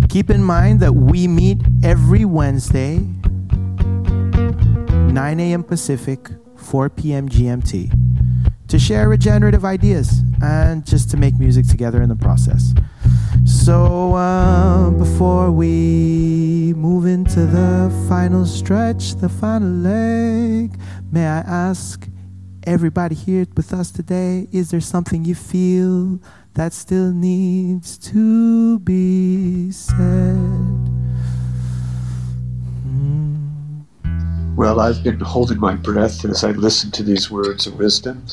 Keep 0.08 0.30
in 0.30 0.42
mind 0.42 0.80
that 0.80 0.94
we 0.96 1.28
meet 1.28 1.60
every 1.84 2.24
Wednesday, 2.24 3.06
9 5.10 5.40
a.m. 5.40 5.64
Pacific, 5.64 6.28
4 6.56 6.88
p.m. 6.90 7.28
GMT, 7.28 7.92
to 8.68 8.78
share 8.78 9.08
regenerative 9.08 9.64
ideas 9.64 10.22
and 10.42 10.86
just 10.86 11.10
to 11.10 11.16
make 11.16 11.38
music 11.38 11.66
together 11.66 12.00
in 12.02 12.08
the 12.08 12.16
process. 12.16 12.72
So, 13.44 14.14
uh, 14.14 14.90
before 14.90 15.50
we 15.50 16.74
move 16.76 17.06
into 17.06 17.46
the 17.46 17.90
final 18.08 18.46
stretch, 18.46 19.14
the 19.16 19.28
final 19.28 19.68
leg, 19.68 20.78
may 21.10 21.26
I 21.26 21.38
ask 21.40 22.08
everybody 22.64 23.14
here 23.14 23.46
with 23.56 23.72
us 23.72 23.90
today 23.90 24.46
is 24.52 24.70
there 24.70 24.82
something 24.82 25.24
you 25.24 25.34
feel 25.34 26.20
that 26.54 26.72
still 26.72 27.10
needs 27.10 27.96
to 27.98 28.78
be 28.80 29.70
said? 29.72 30.89
Well, 34.60 34.78
I've 34.78 35.02
been 35.02 35.20
holding 35.20 35.58
my 35.58 35.74
breath 35.74 36.22
as 36.26 36.44
I 36.44 36.50
listen 36.50 36.90
to 36.90 37.02
these 37.02 37.30
words 37.30 37.66
of 37.66 37.78
wisdom. 37.78 38.26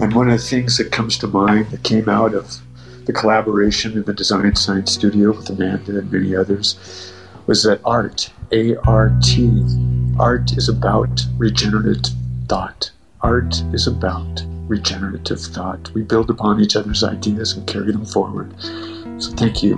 And 0.00 0.12
one 0.12 0.28
of 0.28 0.40
the 0.40 0.44
things 0.44 0.78
that 0.78 0.90
comes 0.90 1.16
to 1.18 1.28
mind 1.28 1.70
that 1.70 1.84
came 1.84 2.08
out 2.08 2.34
of 2.34 2.60
the 3.04 3.12
collaboration 3.12 3.92
in 3.92 4.02
the 4.02 4.12
Design 4.12 4.56
Science 4.56 4.90
Studio 4.90 5.30
with 5.30 5.48
Amanda 5.48 5.96
and 5.96 6.10
many 6.10 6.34
others 6.34 7.12
was 7.46 7.62
that 7.62 7.80
art, 7.84 8.32
A 8.50 8.74
R 8.78 9.16
T, 9.22 9.62
art 10.18 10.56
is 10.56 10.68
about 10.68 11.24
regenerative 11.36 12.12
thought. 12.48 12.90
Art 13.20 13.62
is 13.72 13.86
about 13.86 14.44
regenerative 14.66 15.40
thought. 15.40 15.88
We 15.94 16.02
build 16.02 16.30
upon 16.30 16.60
each 16.60 16.74
other's 16.74 17.04
ideas 17.04 17.52
and 17.52 17.64
carry 17.64 17.92
them 17.92 18.06
forward. 18.06 18.52
So 19.22 19.30
thank 19.36 19.62
you 19.62 19.76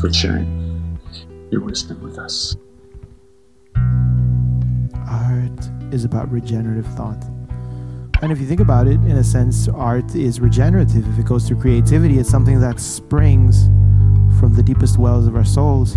for 0.00 0.12
sharing 0.12 0.98
your 1.52 1.60
wisdom 1.60 2.02
with 2.02 2.18
us. 2.18 2.56
Is 5.92 6.04
about 6.04 6.30
regenerative 6.30 6.86
thought. 6.94 7.22
And 8.20 8.32
if 8.32 8.40
you 8.40 8.46
think 8.46 8.60
about 8.60 8.88
it, 8.88 9.00
in 9.02 9.12
a 9.12 9.24
sense, 9.24 9.68
art 9.68 10.14
is 10.14 10.40
regenerative. 10.40 11.08
If 11.08 11.18
it 11.20 11.26
goes 11.26 11.46
through 11.46 11.60
creativity, 11.60 12.18
it's 12.18 12.28
something 12.28 12.60
that 12.60 12.80
springs 12.80 13.66
from 14.40 14.54
the 14.54 14.62
deepest 14.62 14.98
wells 14.98 15.28
of 15.28 15.36
our 15.36 15.44
souls. 15.44 15.94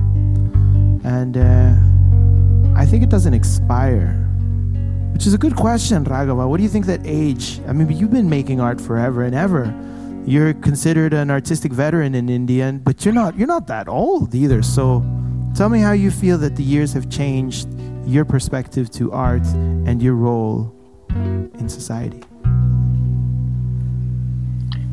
And 1.03 1.35
uh, 1.35 2.79
I 2.79 2.85
think 2.85 3.01
it 3.01 3.09
doesn't 3.09 3.33
expire, 3.33 4.13
which 5.13 5.25
is 5.25 5.33
a 5.33 5.37
good 5.37 5.55
question, 5.55 6.05
Raghava. 6.05 6.47
What 6.47 6.57
do 6.57 6.63
you 6.63 6.69
think 6.69 6.85
that 6.85 7.01
age? 7.05 7.59
I 7.67 7.73
mean, 7.73 7.89
you've 7.89 8.11
been 8.11 8.29
making 8.29 8.61
art 8.61 8.79
forever 8.79 9.23
and 9.23 9.33
ever. 9.33 9.73
You're 10.25 10.53
considered 10.53 11.13
an 11.13 11.31
artistic 11.31 11.73
veteran 11.73 12.13
in 12.13 12.29
India, 12.29 12.79
but 12.83 13.03
you're 13.03 13.15
not. 13.15 13.35
You're 13.35 13.47
not 13.47 13.65
that 13.67 13.87
old 13.87 14.35
either. 14.35 14.61
So, 14.61 15.03
tell 15.55 15.69
me 15.69 15.79
how 15.79 15.93
you 15.93 16.11
feel 16.11 16.37
that 16.37 16.55
the 16.55 16.63
years 16.63 16.93
have 16.93 17.09
changed 17.09 17.67
your 18.06 18.26
perspective 18.26 18.89
to 18.91 19.12
art 19.12 19.45
and 19.86 20.02
your 20.02 20.16
role 20.16 20.74
in 21.10 21.70
society. 21.70 22.24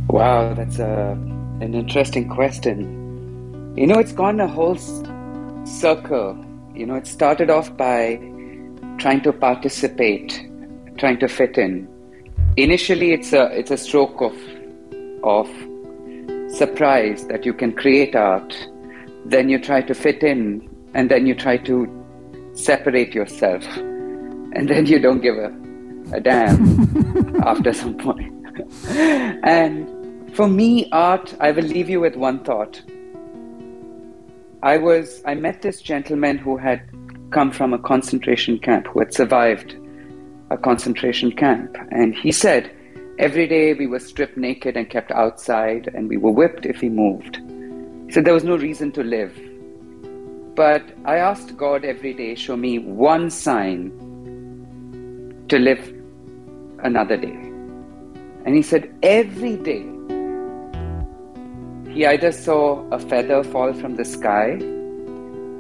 Wow, 0.09 0.55
that's 0.55 0.79
a, 0.79 1.13
an 1.61 1.75
interesting 1.75 2.29
question. 2.29 3.75
You 3.77 3.87
know, 3.87 3.99
it's 3.99 4.13
gone 4.13 4.41
a 4.41 4.49
whole 4.49 4.77
circle. 5.65 6.45
You 6.75 6.87
know, 6.87 6.95
it 6.95 7.07
started 7.07 7.51
off 7.51 7.77
by 7.77 8.17
trying 8.99 9.21
to 9.23 9.33
participate, 9.33 10.47
trying 10.97 11.19
to 11.19 11.29
fit 11.29 11.59
in. 11.59 11.89
Initially, 12.57 13.13
it's 13.13 13.33
a 13.33 13.47
it's 13.57 13.71
a 13.71 13.77
stroke 13.77 14.21
of 14.21 14.35
of 15.23 15.49
surprise 16.53 17.27
that 17.27 17.45
you 17.45 17.53
can 17.53 17.73
create 17.73 18.17
art. 18.17 18.69
Then 19.25 19.49
you 19.49 19.59
try 19.59 19.83
to 19.83 19.95
fit 19.95 20.23
in, 20.23 20.69
and 20.95 21.11
then 21.11 21.27
you 21.27 21.35
try 21.35 21.59
to 21.59 21.98
separate 22.59 23.15
yourself, 23.15 23.65
and 23.77 24.69
then 24.69 24.87
you 24.87 24.99
don't 24.99 25.21
give 25.21 25.37
a 25.37 25.53
a 26.13 26.21
damn 26.21 27.43
after 27.43 27.73
some 27.73 27.97
point. 27.97 28.33
and 28.89 30.35
for 30.35 30.49
me, 30.49 30.89
art, 30.93 31.35
I 31.41 31.51
will 31.51 31.65
leave 31.65 31.89
you 31.89 32.01
with 32.01 32.17
one 32.17 32.45
thought. 32.45 32.83
I 34.63 34.77
was 34.77 35.23
I 35.25 35.35
met 35.35 35.63
this 35.63 35.81
gentleman 35.81 36.39
who 36.39 36.57
had 36.57 36.83
come 37.31 37.51
from 37.51 37.73
a 37.73 37.79
concentration 37.79 38.59
camp, 38.59 38.87
who 38.89 39.01
had 39.01 39.15
survived 39.15 39.77
a 40.51 40.57
concentration 40.57 41.31
camp, 41.33 41.77
and 41.91 42.15
he 42.15 42.33
said 42.33 42.71
every 43.19 43.47
day 43.47 43.75
we 43.75 43.87
were 43.87 44.01
stripped 44.01 44.37
naked 44.37 44.77
and 44.77 44.89
kept 44.89 45.13
outside, 45.13 45.91
and 45.95 46.09
we 46.09 46.17
were 46.17 46.33
whipped 46.33 46.67
if 46.67 46.81
we 46.81 46.89
moved. 46.89 47.37
He 48.07 48.13
said 48.13 48.25
there 48.25 48.35
was 48.35 48.45
no 48.45 48.57
reason 48.57 48.91
to 48.93 49.03
live. 49.03 49.39
But 50.59 50.91
I 51.05 51.19
asked 51.19 51.57
God 51.57 51.85
every 51.85 52.13
day, 52.13 52.35
show 52.35 52.57
me 52.57 52.81
one 52.81 53.31
sign 53.31 53.93
to 55.49 55.57
live 55.57 55.95
another 56.83 57.17
day. 57.17 57.37
And 58.45 58.57
he 58.57 58.63
said, 58.63 58.93
every 59.05 59.55
day, 59.55 59.87
he 61.95 62.05
either 62.05 62.33
saw 62.33 62.83
a 62.91 62.99
feather 62.99 63.45
fall 63.45 63.73
from 63.73 63.95
the 63.95 64.05
sky, 64.05 64.59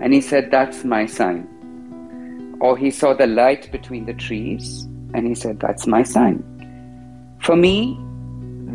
and 0.00 0.12
he 0.12 0.20
said, 0.20 0.50
That's 0.50 0.84
my 0.84 1.06
sign. 1.06 1.46
or 2.60 2.76
he 2.76 2.90
saw 2.90 3.14
the 3.14 3.28
light 3.28 3.70
between 3.70 4.04
the 4.04 4.14
trees 4.14 4.82
and 5.14 5.28
he 5.28 5.34
said, 5.36 5.60
That's 5.60 5.86
my 5.86 6.02
sign. 6.02 6.42
For 7.40 7.54
me, 7.54 7.96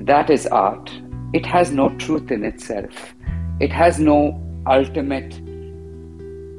that 0.05 0.29
is 0.29 0.47
art. 0.47 0.89
It 1.33 1.45
has 1.45 1.71
no 1.71 1.89
truth 1.97 2.31
in 2.31 2.45
itself, 2.45 3.13
it 3.59 3.73
has 3.73 3.99
no 3.99 4.41
ultimate 4.65 5.41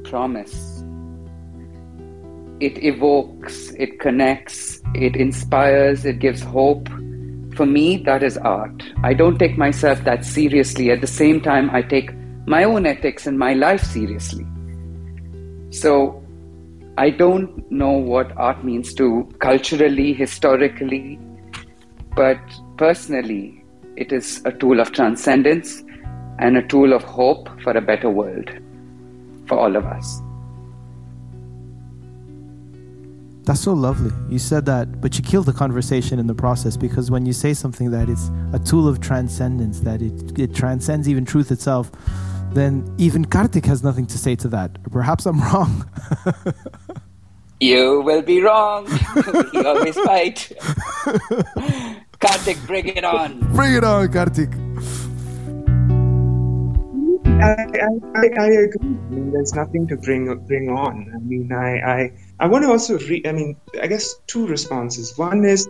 promise. 0.09 0.83
It 2.59 2.83
evokes, 2.83 3.71
it 3.71 3.99
connects, 3.99 4.81
it 4.93 5.15
inspires, 5.15 6.05
it 6.05 6.19
gives 6.19 6.41
hope. 6.41 6.87
For 7.55 7.65
me, 7.65 7.97
that 8.05 8.23
is 8.23 8.37
art. 8.37 8.83
I 9.03 9.13
don't 9.13 9.37
take 9.37 9.57
myself 9.57 10.03
that 10.03 10.25
seriously. 10.25 10.91
At 10.91 11.01
the 11.01 11.07
same 11.07 11.41
time, 11.41 11.69
I 11.69 11.81
take 11.81 12.11
my 12.45 12.63
own 12.63 12.85
ethics 12.85 13.27
and 13.27 13.39
my 13.39 13.53
life 13.53 13.83
seriously. 13.83 14.45
So, 15.69 16.21
I 16.97 17.09
don't 17.09 17.69
know 17.69 17.91
what 17.91 18.31
art 18.37 18.63
means 18.63 18.93
to 18.95 19.29
culturally, 19.39 20.13
historically, 20.13 21.19
but 22.15 22.39
personally, 22.77 23.63
it 23.97 24.13
is 24.13 24.41
a 24.45 24.51
tool 24.51 24.79
of 24.79 24.91
transcendence 24.93 25.83
and 26.39 26.57
a 26.57 26.67
tool 26.67 26.93
of 26.93 27.03
hope 27.03 27.49
for 27.61 27.71
a 27.71 27.81
better 27.81 28.09
world 28.09 28.49
for 29.47 29.57
all 29.59 29.75
of 29.75 29.85
us. 29.85 30.21
That's 33.45 33.61
so 33.61 33.73
lovely. 33.73 34.11
You 34.27 34.39
said 34.39 34.65
that, 34.65 34.99
but 35.01 35.17
you 35.17 35.23
killed 35.23 35.45
the 35.45 35.53
conversation 35.53 36.17
in 36.17 36.25
the 36.25 36.33
process 36.33 36.75
because 36.75 37.11
when 37.11 37.27
you 37.27 37.33
say 37.33 37.53
something 37.53 37.91
that 37.91 38.09
it's 38.09 38.31
a 38.53 38.59
tool 38.59 38.87
of 38.87 38.99
transcendence, 39.01 39.81
that 39.81 40.01
it, 40.01 40.39
it 40.39 40.55
transcends 40.55 41.07
even 41.07 41.25
truth 41.25 41.51
itself, 41.51 41.91
then 42.53 42.91
even 42.97 43.23
Karthik 43.23 43.65
has 43.65 43.83
nothing 43.83 44.07
to 44.07 44.17
say 44.17 44.35
to 44.37 44.47
that. 44.47 44.81
Perhaps 44.91 45.27
I'm 45.27 45.39
wrong. 45.53 45.87
you 47.59 48.01
will 48.01 48.23
be 48.23 48.41
wrong. 48.41 48.87
we 49.53 49.63
always 49.63 49.95
fight. 49.99 50.51
Karthik, 52.19 52.65
bring 52.65 52.87
it 52.87 53.03
on. 53.03 53.41
Bring 53.53 53.75
it 53.75 53.83
on, 53.83 54.07
Karthik. 54.07 54.64
I, 57.41 57.67
I, 58.15 58.27
I, 58.39 58.45
agree. 58.47 58.79
I 58.83 59.13
mean, 59.13 59.31
there's 59.31 59.53
nothing 59.55 59.87
to 59.89 59.97
bring 59.97 60.33
bring 60.47 60.69
on. 60.69 61.11
I 61.15 61.19
mean, 61.19 61.51
I, 61.51 61.79
I, 61.79 62.11
I 62.39 62.47
want 62.47 62.63
to 62.63 62.69
also 62.71 62.97
read. 62.99 63.27
I 63.27 63.33
mean, 63.33 63.57
I 63.81 63.87
guess 63.87 64.15
two 64.27 64.47
responses. 64.47 65.17
One 65.17 65.45
is, 65.45 65.67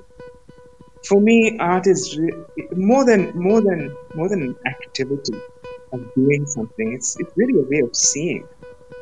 for 1.08 1.20
me, 1.22 1.58
art 1.60 1.88
is 1.88 2.18
re- 2.18 2.68
more 2.74 3.06
than 3.06 3.32
more 3.36 3.62
than 3.62 3.96
more 4.16 4.30
than 4.30 4.44
an 4.44 4.56
activity 4.66 5.34
of 5.94 6.02
doing 6.16 6.46
something. 6.46 6.94
It's 6.94 7.20
it's 7.20 7.32
really 7.36 7.60
a 7.60 7.68
way 7.70 7.80
of 7.82 7.96
seeing. 7.96 8.48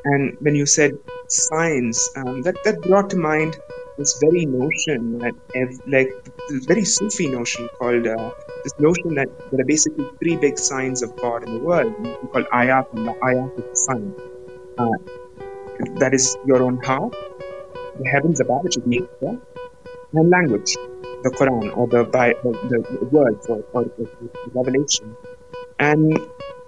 And 0.05 0.37
when 0.39 0.55
you 0.55 0.65
said 0.65 0.91
science, 1.27 2.09
um, 2.17 2.41
that 2.43 2.55
that 2.65 2.81
brought 2.81 3.09
to 3.11 3.17
mind 3.17 3.57
this 3.97 4.17
very 4.21 4.45
notion 4.45 5.19
that, 5.19 5.33
ev- 5.55 5.79
like, 5.87 6.09
this 6.49 6.65
very 6.65 6.85
Sufi 6.85 7.27
notion 7.27 7.69
called 7.77 8.07
uh, 8.07 8.31
this 8.63 8.73
notion 8.79 9.15
that 9.15 9.27
there 9.51 9.61
are 9.61 9.65
basically 9.65 10.05
three 10.19 10.35
big 10.37 10.57
signs 10.57 11.03
of 11.03 11.15
God 11.17 11.43
in 11.43 11.53
the 11.53 11.63
world. 11.63 11.93
called 12.31 12.47
ayat, 12.53 12.93
and 12.93 13.07
the 13.07 13.13
ayat 13.29 13.59
is 13.59 13.65
the 13.65 13.75
sign. 13.75 14.13
Uh, 14.77 14.97
that 15.99 16.13
is 16.13 16.37
your 16.45 16.63
own 16.63 16.77
heart, 16.83 17.13
the 17.99 18.07
heavens 18.09 18.39
above, 18.39 18.63
which 18.63 18.77
is 18.77 18.85
nature, 18.85 19.37
and 20.13 20.29
language, 20.29 20.75
the 21.23 21.29
Quran 21.29 21.75
or 21.75 21.87
the, 21.87 22.03
by, 22.05 22.33
the, 22.43 22.51
the 22.69 22.77
or, 23.49 23.63
or 23.73 23.83
the, 23.83 24.09
the, 24.21 24.51
revelation. 24.53 25.15
And, 25.79 26.17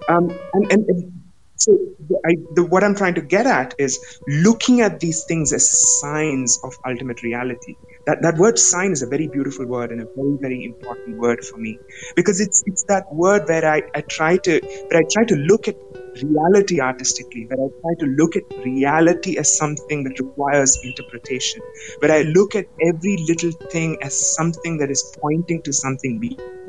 um, 0.10 0.30
and, 0.54 0.72
and, 0.72 0.86
and 0.90 1.14
so 1.56 1.78
I, 2.26 2.36
the, 2.54 2.64
what 2.64 2.84
I'm 2.84 2.96
trying 2.96 3.16
to 3.16 3.22
get 3.22 3.46
at 3.48 3.76
is 3.78 4.20
looking 4.28 4.82
at 4.82 5.00
these 5.00 5.24
things 5.24 5.54
as 5.54 5.70
signs 6.00 6.60
of 6.64 6.74
ultimate 6.86 7.24
reality. 7.24 7.76
That 8.08 8.22
that 8.24 8.38
word 8.38 8.60
"sign" 8.60 8.92
is 8.92 9.02
a 9.02 9.08
very 9.08 9.28
beautiful 9.28 9.66
word 9.66 9.92
and 9.92 10.02
a 10.02 10.08
very 10.16 10.38
very 10.42 10.64
important 10.66 11.18
word 11.20 11.44
for 11.46 11.58
me. 11.58 11.80
Because 12.16 12.40
it's 12.42 12.64
it's 12.66 12.84
that 12.90 13.06
word 13.14 13.48
where 13.48 13.66
I, 13.66 13.82
I 13.96 14.02
try 14.02 14.38
to 14.38 14.60
where 14.90 15.00
I 15.02 15.06
try 15.14 15.26
to 15.26 15.36
look 15.36 15.68
at 15.68 15.76
reality 16.24 16.80
artistically, 16.82 17.46
where 17.50 17.60
I 17.66 17.70
try 17.82 17.94
to 18.06 18.08
look 18.18 18.36
at 18.36 18.44
reality 18.66 19.38
as 19.38 19.58
something 19.58 20.04
that 20.06 20.20
requires 20.20 20.78
interpretation, 20.84 21.62
where 22.00 22.12
I 22.12 22.24
look 22.24 22.56
at 22.56 22.66
every 22.82 23.18
little 23.28 23.52
thing 23.72 23.98
as 24.02 24.36
something 24.36 24.78
that 24.80 24.92
is 24.92 25.04
pointing 25.22 25.62
to 25.64 25.74
something 25.74 26.20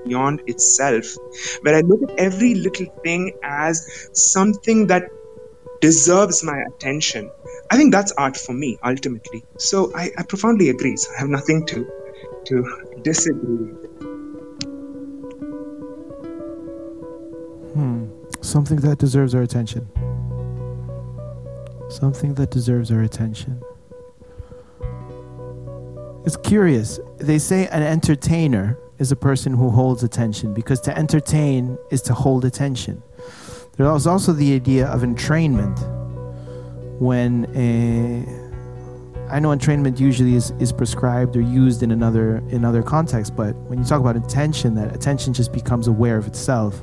beyond 0.05 0.43
itself, 0.47 1.07
where 1.63 1.77
I 1.77 1.83
look 1.83 2.01
at 2.11 2.19
every 2.19 2.55
little 2.55 2.87
thing 3.05 3.33
as 3.43 3.87
something 4.15 4.87
that 4.89 5.05
deserves 5.81 6.43
my 6.43 6.59
attention. 6.69 7.31
I 7.71 7.77
think 7.77 7.93
that's 7.93 8.13
art 8.13 8.37
for 8.37 8.53
me, 8.53 8.79
ultimately. 8.85 9.45
So 9.59 9.93
I, 9.95 10.11
I 10.17 10.23
profoundly 10.23 10.71
agree. 10.71 10.97
So 10.97 11.11
I 11.17 11.21
have 11.21 11.29
nothing 11.29 11.67
to 11.67 11.87
to 12.47 13.01
disagree 13.03 13.57
with. 13.57 13.91
Hmm. 17.75 18.07
Something 18.41 18.79
that 18.79 18.99
deserves 18.99 19.35
our 19.35 19.43
attention. 19.43 19.89
Something 21.89 22.35
that 22.35 22.51
deserves 22.51 22.91
our 22.91 23.03
attention. 23.03 23.63
It's 26.25 26.37
curious. 26.37 26.99
They 27.19 27.39
say 27.39 27.69
an 27.69 27.83
entertainer 27.83 28.79
is 28.99 29.13
a 29.13 29.17
person 29.17 29.55
who 29.55 29.71
holds 29.71 30.03
attention 30.03 30.55
because 30.55 30.81
to 30.83 30.97
entertain 30.97 31.79
is 31.91 32.03
to 32.03 32.15
hold 32.15 32.45
attention. 32.45 33.03
There 33.77 33.95
is 33.95 34.07
also 34.07 34.33
the 34.33 34.55
idea 34.55 34.87
of 34.87 35.03
entrainment. 35.03 35.79
When 36.99 37.45
a, 37.55 38.25
I 39.31 39.39
know 39.39 39.51
entrainment 39.51 40.01
usually 40.01 40.35
is, 40.35 40.51
is 40.59 40.73
prescribed 40.73 41.37
or 41.37 41.43
used 41.43 41.83
in 41.83 41.91
another 41.91 42.39
in 42.49 42.65
other 42.65 42.83
contexts, 42.83 43.35
but 43.35 43.55
when 43.69 43.79
you 43.79 43.85
talk 43.85 44.01
about 44.01 44.17
attention, 44.17 44.75
that 44.77 44.97
attention 44.97 45.35
just 45.35 45.53
becomes 45.53 45.89
aware 45.89 46.17
of 46.17 46.27
itself. 46.27 46.81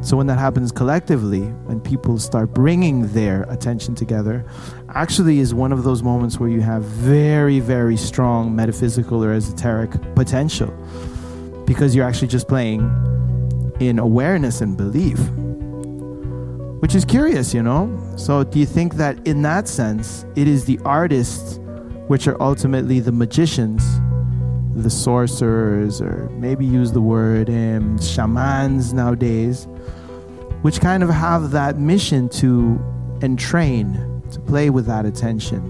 So 0.00 0.16
when 0.16 0.26
that 0.28 0.38
happens 0.38 0.72
collectively, 0.72 1.42
when 1.66 1.78
people 1.78 2.18
start 2.18 2.54
bringing 2.54 3.08
their 3.08 3.42
attention 3.50 3.94
together, 3.94 4.46
actually 4.94 5.40
is 5.40 5.52
one 5.52 5.72
of 5.72 5.84
those 5.84 6.02
moments 6.02 6.40
where 6.40 6.48
you 6.48 6.62
have 6.62 6.84
very, 6.84 7.60
very 7.60 7.98
strong 7.98 8.56
metaphysical 8.56 9.22
or 9.22 9.34
esoteric 9.34 9.90
potential 10.14 10.74
because 11.66 11.94
you're 11.94 12.06
actually 12.06 12.28
just 12.28 12.48
playing 12.48 12.80
in 13.80 13.98
awareness 13.98 14.62
and 14.62 14.74
belief, 14.74 15.18
which 16.80 16.94
is 16.94 17.04
curious, 17.04 17.54
you 17.54 17.62
know? 17.62 17.88
So, 18.16 18.42
do 18.42 18.58
you 18.58 18.66
think 18.66 18.94
that 18.94 19.26
in 19.26 19.42
that 19.42 19.68
sense, 19.68 20.24
it 20.34 20.48
is 20.48 20.64
the 20.64 20.78
artists 20.84 21.58
which 22.08 22.26
are 22.26 22.42
ultimately 22.42 23.00
the 23.00 23.12
magicians, 23.12 23.84
the 24.74 24.90
sorcerers, 24.90 26.00
or 26.00 26.28
maybe 26.30 26.64
use 26.66 26.90
the 26.92 27.00
word 27.00 27.48
um, 27.48 28.00
shamans 28.00 28.92
nowadays, 28.92 29.68
which 30.62 30.80
kind 30.80 31.02
of 31.02 31.10
have 31.10 31.50
that 31.52 31.78
mission 31.78 32.28
to 32.30 32.80
entrain, 33.20 34.22
to 34.32 34.40
play 34.40 34.70
with 34.70 34.86
that 34.86 35.04
attention, 35.04 35.62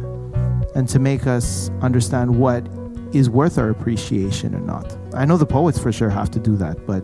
and 0.74 0.88
to 0.88 0.98
make 0.98 1.26
us 1.26 1.70
understand 1.82 2.38
what 2.38 2.66
is 3.12 3.28
worth 3.28 3.58
our 3.58 3.70
appreciation 3.70 4.54
or 4.54 4.60
not. 4.60 4.96
I 5.14 5.24
know 5.24 5.36
the 5.36 5.46
poets 5.46 5.78
for 5.78 5.90
sure 5.90 6.08
have 6.08 6.30
to 6.30 6.38
do 6.38 6.56
that, 6.56 6.86
but, 6.86 7.02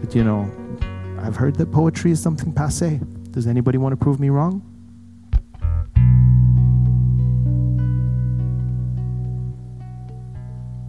but 0.00 0.14
you 0.14 0.22
know, 0.22 0.50
I've 1.18 1.36
heard 1.36 1.56
that 1.56 1.72
poetry 1.72 2.10
is 2.10 2.20
something 2.20 2.52
passe. 2.52 3.00
Does 3.32 3.46
anybody 3.46 3.78
want 3.78 3.94
to 3.94 3.96
prove 3.96 4.20
me 4.20 4.28
wrong? 4.28 4.60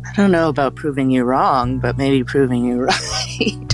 I 0.05 0.11
don't 0.17 0.31
know 0.31 0.49
about 0.49 0.75
proving 0.75 1.09
you 1.09 1.23
wrong, 1.23 1.79
but 1.79 1.97
maybe 1.97 2.23
proving 2.23 2.65
you 2.65 2.81
right. 2.83 3.73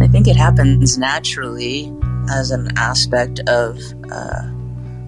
I 0.00 0.06
think 0.06 0.28
it 0.28 0.36
happens 0.36 0.96
naturally 0.96 1.92
as 2.30 2.52
an 2.52 2.70
aspect 2.78 3.40
of 3.48 3.80
uh, 4.12 4.48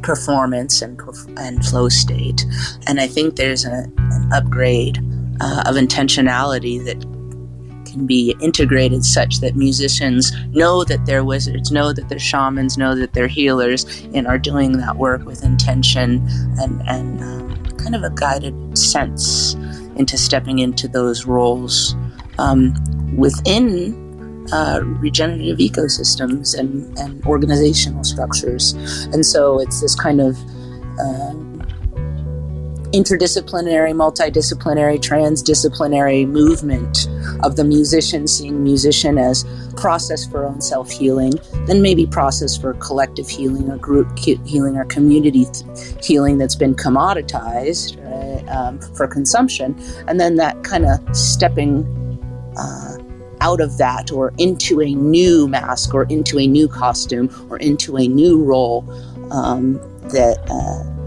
performance 0.03 0.83
and 0.83 1.01
and 1.37 1.65
flow 1.65 1.89
state. 1.89 2.45
And 2.89 3.01
I 3.01 3.07
think 3.07 3.37
there's 3.37 3.65
a, 3.65 3.91
an 3.97 4.33
upgrade 4.33 4.99
uh, 5.41 5.63
of 5.67 5.77
intentionality 5.77 6.85
that 6.85 7.05
can 7.91 8.07
be 8.07 8.35
integrated 8.41 9.05
such 9.05 9.41
that 9.41 9.57
musicians 9.57 10.33
know 10.49 10.85
that 10.85 11.05
they're 11.07 11.25
wizards, 11.25 11.71
know 11.71 11.93
that 11.93 12.09
they're 12.09 12.19
shamans, 12.19 12.79
know 12.79 12.95
that 12.95 13.13
they're 13.13 13.29
healers, 13.29 13.85
and 14.15 14.27
are 14.27 14.39
doing 14.39 14.73
that 14.79 14.97
work 14.97 15.25
with 15.25 15.45
intention 15.45 16.27
and 16.61 16.83
and 16.87 17.23
um, 17.23 17.67
kind 17.77 17.95
of 17.95 18.03
a 18.03 18.11
guided 18.11 18.55
sense 18.77 19.55
into 19.97 20.17
stepping 20.17 20.61
into 20.61 20.89
those 20.89 21.27
roles 21.27 21.95
um, 22.39 22.75
within 23.17 24.09
uh, 24.53 24.81
regenerative 24.83 25.59
ecosystems 25.59 26.59
and, 26.59 26.99
and 26.99 27.25
organizational 27.27 28.03
structures. 28.05 28.73
And 29.13 29.25
so 29.25 29.61
it's 29.61 29.81
this 29.81 29.95
kind 29.95 30.21
of 30.21 30.37
uh, 30.99 31.35
interdisciplinary, 32.93 33.93
multidisciplinary, 33.95 34.99
transdisciplinary 34.99 36.27
movement 36.27 37.09
of 37.43 37.57
the 37.57 37.65
musician, 37.65 38.27
seeing 38.27 38.63
musician 38.63 39.19
as 39.19 39.45
process 39.77 40.27
for 40.27 40.45
own 40.45 40.61
self 40.61 40.91
healing, 40.91 41.33
then 41.67 41.83
maybe 41.83 42.07
process 42.07 42.57
for 42.57 42.75
collective 42.75 43.29
healing 43.29 43.71
or 43.71 43.77
group 43.77 44.19
healing 44.19 44.77
or 44.77 44.85
community 44.87 45.47
healing 46.03 46.39
that's 46.39 46.57
been 46.57 46.75
commoditized 46.75 47.97
right, 48.05 48.49
um, 48.49 48.81
for 48.95 49.07
consumption, 49.07 49.79
and 50.09 50.21
then 50.21 50.37
that 50.37 50.63
kind 50.65 50.87
of 50.87 51.17
stepping. 51.17 51.85
Uh, 52.57 52.97
out 53.43 53.61
of 53.63 53.79
that 53.79 54.13
or 54.13 54.35
into 54.37 54.83
a 54.83 54.95
new 54.95 55.49
mask 55.49 55.95
or 55.95 56.05
into 56.11 56.39
a 56.39 56.47
new 56.47 56.69
costume 56.69 57.31
or 57.49 57.57
into 57.57 57.97
a 57.97 58.07
new 58.07 58.45
role 58.45 58.85
um, 59.33 59.75
that 60.11 60.39
uh, 60.51 61.00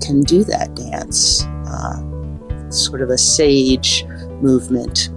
can 0.00 0.22
do 0.22 0.44
that 0.44 0.74
dance. 0.74 1.44
Uh, 1.44 2.70
sort 2.70 3.02
of 3.02 3.10
a 3.10 3.18
sage 3.18 4.04
movement. 4.40 5.10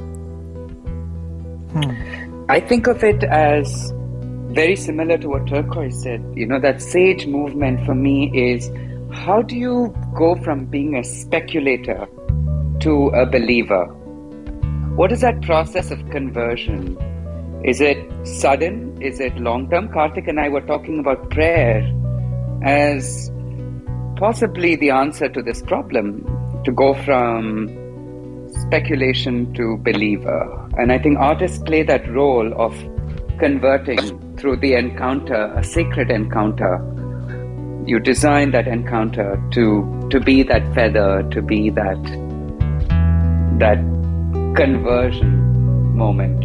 Hmm. 1.71 2.45
I 2.49 2.59
think 2.59 2.87
of 2.87 3.03
it 3.03 3.23
as 3.23 3.93
very 4.51 4.75
similar 4.75 5.17
to 5.17 5.29
what 5.29 5.47
Turquoise 5.47 6.01
said. 6.01 6.23
You 6.35 6.47
know, 6.47 6.59
that 6.59 6.81
sage 6.81 7.27
movement 7.27 7.85
for 7.85 7.93
me 7.93 8.31
is 8.33 8.71
how 9.11 9.41
do 9.41 9.55
you 9.55 9.93
go 10.15 10.35
from 10.35 10.65
being 10.65 10.95
a 10.95 11.03
speculator 11.03 12.07
to 12.81 13.07
a 13.09 13.25
believer? 13.25 13.85
What 14.95 15.11
is 15.11 15.21
that 15.21 15.41
process 15.41 15.91
of 15.91 16.09
conversion? 16.09 16.97
Is 17.63 17.81
it 17.81 17.97
sudden? 18.25 19.01
Is 19.01 19.19
it 19.19 19.37
long 19.37 19.69
term? 19.69 19.89
Karthik 19.89 20.27
and 20.27 20.39
I 20.39 20.49
were 20.49 20.61
talking 20.61 20.99
about 20.99 21.29
prayer 21.29 21.83
as 22.63 23.31
possibly 24.19 24.75
the 24.75 24.89
answer 24.89 25.29
to 25.29 25.41
this 25.41 25.61
problem 25.61 26.23
to 26.65 26.73
go 26.73 26.93
from 27.05 27.69
speculation 28.67 29.53
to 29.53 29.77
believer. 29.77 30.69
And 30.77 30.91
I 30.91 30.99
think 30.99 31.17
artists 31.17 31.57
play 31.59 31.83
that 31.83 32.07
role 32.11 32.53
of 32.61 32.73
converting 33.39 34.35
through 34.35 34.57
the 34.57 34.73
encounter, 34.73 35.53
a 35.55 35.63
sacred 35.63 36.11
encounter. 36.11 36.85
You 37.87 37.99
design 37.99 38.51
that 38.51 38.67
encounter 38.67 39.41
to 39.51 40.07
to 40.11 40.19
be 40.19 40.43
that 40.43 40.73
feather, 40.75 41.23
to 41.31 41.41
be 41.41 41.69
that 41.69 42.03
that 43.59 43.79
conversion 44.55 45.95
moment. 45.95 46.43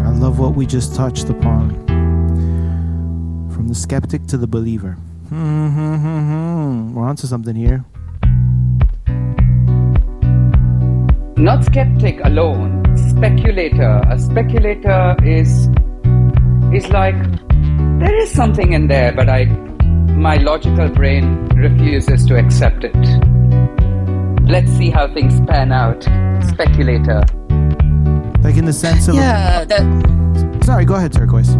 I 0.00 0.10
love 0.10 0.40
what 0.40 0.56
we 0.56 0.66
just 0.66 0.96
touched 0.96 1.30
upon 1.30 1.90
the 3.70 3.76
skeptic 3.76 4.26
to 4.26 4.36
the 4.36 4.46
believer. 4.48 4.96
We're 5.30 7.04
onto 7.04 7.26
something 7.28 7.54
here. 7.54 7.84
Not 11.36 11.64
skeptic 11.64 12.20
alone, 12.24 12.84
speculator. 12.96 14.02
A 14.10 14.18
speculator 14.18 15.16
is 15.24 15.68
is 16.74 16.88
like 16.88 17.16
there 18.00 18.14
is 18.22 18.30
something 18.30 18.72
in 18.72 18.88
there, 18.88 19.12
but 19.12 19.28
I 19.28 19.44
my 20.26 20.36
logical 20.36 20.88
brain 20.88 21.46
refuses 21.54 22.26
to 22.26 22.36
accept 22.36 22.84
it. 22.84 22.96
Let's 24.50 24.70
see 24.72 24.90
how 24.90 25.06
things 25.14 25.40
pan 25.46 25.70
out. 25.70 26.02
Speculator. 26.42 27.22
Like 28.42 28.56
in 28.56 28.64
the 28.64 28.72
sense 28.72 29.06
of 29.06 29.14
yeah. 29.14 29.64
That. 29.64 30.64
Sorry, 30.64 30.84
go 30.84 30.96
ahead, 30.96 31.12
turquoise. 31.12 31.56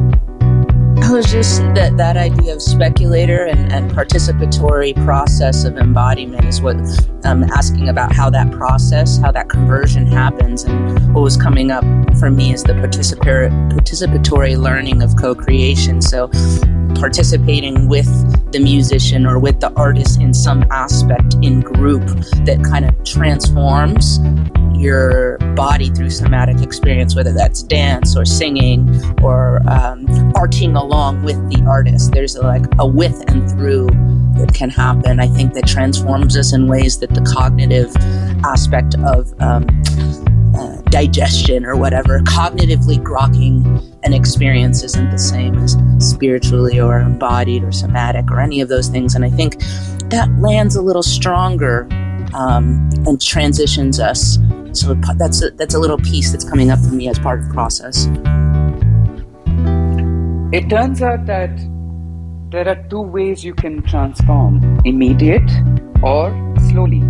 I 1.02 1.12
was 1.12 1.26
just 1.26 1.60
that 1.74 1.96
that 1.96 2.16
idea 2.16 2.54
of 2.54 2.62
speculator 2.62 3.44
and, 3.44 3.72
and 3.72 3.90
participatory 3.90 4.94
process 5.04 5.64
of 5.64 5.76
embodiment 5.76 6.44
is 6.44 6.60
what 6.60 6.76
I'm 7.24 7.44
asking 7.44 7.88
about 7.88 8.12
how 8.12 8.30
that 8.30 8.52
process, 8.52 9.18
how 9.18 9.32
that 9.32 9.48
conversion 9.48 10.06
happens, 10.06 10.64
and 10.64 11.14
what 11.14 11.22
was 11.22 11.36
coming 11.36 11.70
up 11.70 11.84
for 12.18 12.30
me 12.30 12.52
is 12.52 12.62
the 12.62 12.74
participatory 12.74 13.50
participatory 13.72 14.56
learning 14.56 15.02
of 15.02 15.16
co-creation. 15.16 16.00
So 16.00 16.28
participating 16.94 17.88
with 17.88 18.06
the 18.52 18.60
musician 18.60 19.26
or 19.26 19.38
with 19.38 19.60
the 19.60 19.72
artist 19.74 20.20
in 20.20 20.34
some 20.34 20.64
aspect 20.70 21.34
in 21.42 21.60
group 21.60 22.06
that 22.44 22.60
kind 22.62 22.84
of 22.84 23.04
transforms 23.04 24.18
your 24.80 25.36
body 25.54 25.90
through 25.90 26.10
somatic 26.10 26.60
experience, 26.62 27.14
whether 27.14 27.32
that's 27.32 27.62
dance 27.62 28.16
or 28.16 28.24
singing 28.24 28.88
or 29.22 29.60
um, 29.68 30.06
arting 30.32 30.78
along 30.78 31.22
with 31.22 31.36
the 31.50 31.62
artist. 31.66 32.12
There's 32.12 32.36
like 32.36 32.64
a 32.78 32.86
with 32.86 33.22
and 33.28 33.48
through 33.50 33.86
that 34.38 34.52
can 34.54 34.70
happen. 34.70 35.20
I 35.20 35.26
think 35.26 35.52
that 35.54 35.66
transforms 35.66 36.36
us 36.36 36.54
in 36.54 36.66
ways 36.66 36.98
that 37.00 37.10
the 37.10 37.20
cognitive 37.20 37.94
aspect 38.44 38.94
of 39.04 39.32
um, 39.40 39.66
uh, 40.56 40.80
digestion 40.90 41.66
or 41.66 41.76
whatever, 41.76 42.20
cognitively 42.20 42.98
grokking 42.98 43.86
an 44.02 44.14
experience 44.14 44.82
isn't 44.82 45.10
the 45.10 45.18
same 45.18 45.56
as 45.56 45.76
spiritually 45.98 46.80
or 46.80 46.98
embodied 47.00 47.62
or 47.62 47.72
somatic 47.72 48.30
or 48.30 48.40
any 48.40 48.60
of 48.60 48.68
those 48.68 48.88
things. 48.88 49.14
And 49.14 49.24
I 49.24 49.30
think 49.30 49.60
that 50.10 50.28
lands 50.38 50.74
a 50.74 50.82
little 50.82 51.02
stronger 51.02 51.86
um, 52.34 52.90
and 53.06 53.20
transitions 53.20 54.00
us 54.00 54.38
so 54.72 54.94
that's 55.16 55.42
a, 55.42 55.50
that's 55.50 55.74
a 55.74 55.78
little 55.78 55.98
piece 55.98 56.30
that's 56.30 56.48
coming 56.48 56.70
up 56.70 56.78
for 56.78 56.94
me 56.94 57.08
as 57.08 57.18
part 57.18 57.40
of 57.40 57.48
the 57.48 57.54
process. 57.54 58.06
It 60.52 60.68
turns 60.68 61.02
out 61.02 61.26
that 61.26 61.50
there 62.50 62.68
are 62.68 62.82
two 62.88 63.02
ways 63.02 63.44
you 63.44 63.54
can 63.54 63.82
transform 63.82 64.80
immediate 64.84 65.50
or 66.02 66.30
slowly, 66.70 67.02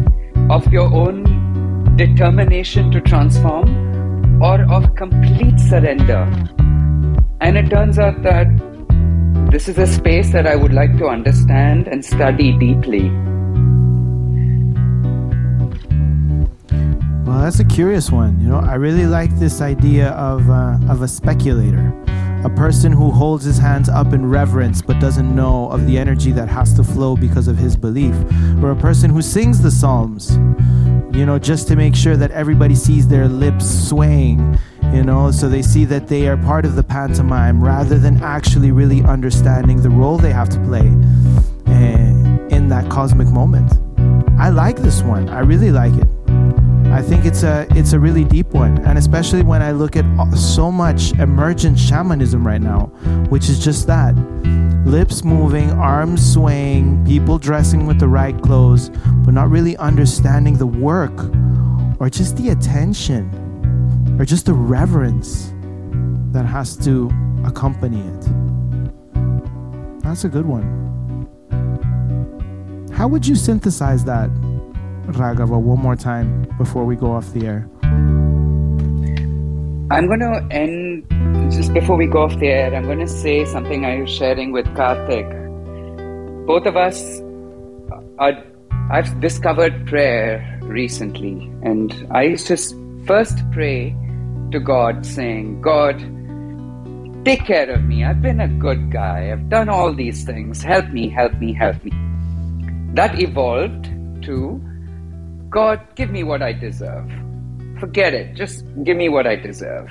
of 0.49 0.71
your 0.73 0.93
own 0.93 1.97
determination 1.97 2.91
to 2.93 3.01
transform 3.01 4.43
or 4.43 4.63
of 4.73 4.95
complete 4.95 5.59
surrender. 5.59 6.25
And 7.41 7.57
it 7.57 7.71
turns 7.71 7.99
out 7.99 8.23
that 8.23 8.47
this 9.51 9.69
is 9.69 9.79
a 9.79 9.87
space 9.87 10.33
that 10.33 10.47
I 10.47 10.57
would 10.57 10.73
like 10.73 10.97
to 10.99 11.09
understand 11.09 11.89
and 11.89 12.05
study 12.05 12.57
deeply. 12.59 13.11
Well, 17.31 17.43
that's 17.43 17.61
a 17.61 17.65
curious 17.65 18.11
one. 18.11 18.41
You 18.41 18.49
know, 18.49 18.59
I 18.59 18.75
really 18.75 19.07
like 19.07 19.33
this 19.39 19.61
idea 19.61 20.09
of 20.15 20.51
uh, 20.51 20.79
of 20.89 21.03
a 21.03 21.07
speculator, 21.07 21.95
a 22.45 22.51
person 22.51 22.91
who 22.91 23.13
holds 23.13 23.45
his 23.45 23.57
hands 23.57 23.89
up 23.89 24.13
in 24.13 24.29
reverence 24.29 24.83
but 24.83 24.99
doesn't 24.99 25.33
know 25.33 25.71
of 25.71 25.87
the 25.87 25.97
energy 25.97 26.33
that 26.33 26.49
has 26.49 26.75
to 26.75 26.83
flow 26.83 27.15
because 27.15 27.47
of 27.47 27.57
his 27.57 27.77
belief, 27.77 28.17
or 28.61 28.73
a 28.73 28.77
person 28.77 29.11
who 29.11 29.23
sings 29.23 29.63
the 29.63 29.71
psalms, 29.71 30.39
you 31.17 31.25
know, 31.25 31.39
just 31.39 31.69
to 31.69 31.77
make 31.77 31.95
sure 31.95 32.17
that 32.17 32.33
everybody 32.33 32.75
sees 32.75 33.07
their 33.07 33.29
lips 33.29 33.89
swaying, 33.89 34.59
you 34.93 35.05
know, 35.05 35.31
so 35.31 35.49
they 35.49 35.63
see 35.63 35.85
that 35.85 36.09
they 36.09 36.27
are 36.27 36.37
part 36.37 36.65
of 36.65 36.75
the 36.75 36.83
pantomime 36.83 37.63
rather 37.63 37.97
than 37.97 38.21
actually 38.25 38.73
really 38.73 39.05
understanding 39.05 39.81
the 39.81 39.89
role 39.89 40.19
they 40.19 40.33
have 40.33 40.49
to 40.49 40.59
play 40.65 40.89
uh, 41.69 42.57
in 42.57 42.67
that 42.69 42.91
cosmic 42.91 43.29
moment. 43.29 43.73
I 44.37 44.49
like 44.49 44.79
this 44.79 45.03
one. 45.03 45.29
I 45.29 45.41
really 45.41 45.71
like 45.71 45.95
it. 45.95 46.09
I 46.93 47.03
think 47.03 47.25
it's 47.25 47.45
a 47.45 47.67
it's 47.71 47.93
a 47.93 48.01
really 48.01 48.25
deep 48.25 48.49
one, 48.49 48.79
and 48.85 48.99
especially 48.99 49.43
when 49.43 49.63
I 49.63 49.71
look 49.71 49.97
at 49.97 50.05
uh, 50.19 50.35
so 50.35 50.73
much 50.73 51.13
emergent 51.13 51.79
shamanism 51.79 52.45
right 52.45 52.61
now, 52.61 52.87
which 53.29 53.49
is 53.49 53.63
just 53.63 53.87
that: 53.87 54.15
lips 54.85 55.23
moving, 55.25 55.71
arms 55.71 56.33
swaying, 56.33 57.05
people 57.07 57.39
dressing 57.39 57.87
with 57.87 58.01
the 58.01 58.09
right 58.09 58.37
clothes, 58.43 58.91
but 59.25 59.33
not 59.33 59.51
really 59.51 59.77
understanding 59.77 60.59
the 60.59 60.67
work, 60.67 61.17
or 62.01 62.11
just 62.11 62.37
the 62.37 62.51
attention, 62.51 63.31
or 64.19 64.25
just 64.25 64.47
the 64.47 64.55
reverence 64.55 65.53
that 66.33 66.45
has 66.45 66.77
to 66.79 67.09
accompany 67.45 68.01
it. 68.01 68.27
That's 70.03 70.25
a 70.25 70.29
good 70.29 70.47
one. 70.47 70.79
How 72.93 73.07
would 73.07 73.27
you 73.27 73.37
synthesize 73.37 74.05
that? 74.07 74.29
Raghava 75.15 75.61
one 75.61 75.79
more 75.79 75.97
time 75.97 76.47
before 76.59 76.85
we 76.85 76.97
go 76.97 77.13
off 77.13 77.33
the 77.33 77.47
air? 77.47 77.69
I'm 79.93 80.07
going 80.07 80.21
to 80.21 80.47
end 80.51 81.05
just 81.53 81.75
before 81.75 81.97
we 81.97 82.07
go 82.07 82.23
off 82.23 82.39
the 82.39 82.47
air. 82.47 82.75
I'm 82.75 82.85
going 82.85 83.01
to 83.01 83.09
say 83.09 83.45
something 83.45 83.85
I 83.85 84.01
was 84.01 84.11
sharing 84.11 84.53
with 84.53 84.67
Karthik. 84.69 85.27
Both 86.47 86.67
of 86.67 86.77
us 86.77 87.21
are. 88.19 88.45
I've 88.91 89.21
discovered 89.21 89.87
prayer 89.87 90.59
recently, 90.63 91.51
and 91.63 91.95
I 92.11 92.23
used 92.23 92.47
to 92.49 92.57
first 93.07 93.39
pray 93.53 93.97
to 94.53 94.59
God, 94.59 95.07
saying, 95.07 95.61
God, 95.61 95.99
take 97.25 97.45
care 97.45 97.71
of 97.71 97.85
me. 97.85 98.05
I've 98.05 98.21
been 98.21 98.41
a 98.41 98.49
good 98.49 98.91
guy. 98.91 99.31
I've 99.31 99.49
done 99.49 99.69
all 99.69 99.93
these 99.93 100.25
things. 100.25 100.63
Help 100.63 100.89
me, 100.91 101.09
help 101.09 101.35
me, 101.35 101.53
help 101.53 101.85
me. 101.85 101.93
That 102.95 103.21
evolved 103.21 103.91
to 104.23 104.61
God, 105.51 105.81
give 105.97 106.11
me 106.11 106.23
what 106.23 106.43
I 106.43 106.53
deserve. 106.53 107.11
Forget 107.81 108.15
it. 108.15 108.37
Just 108.37 108.65
give 108.85 108.97
me 108.97 109.09
what 109.09 109.27
I 109.27 109.35
deserve. 109.35 109.91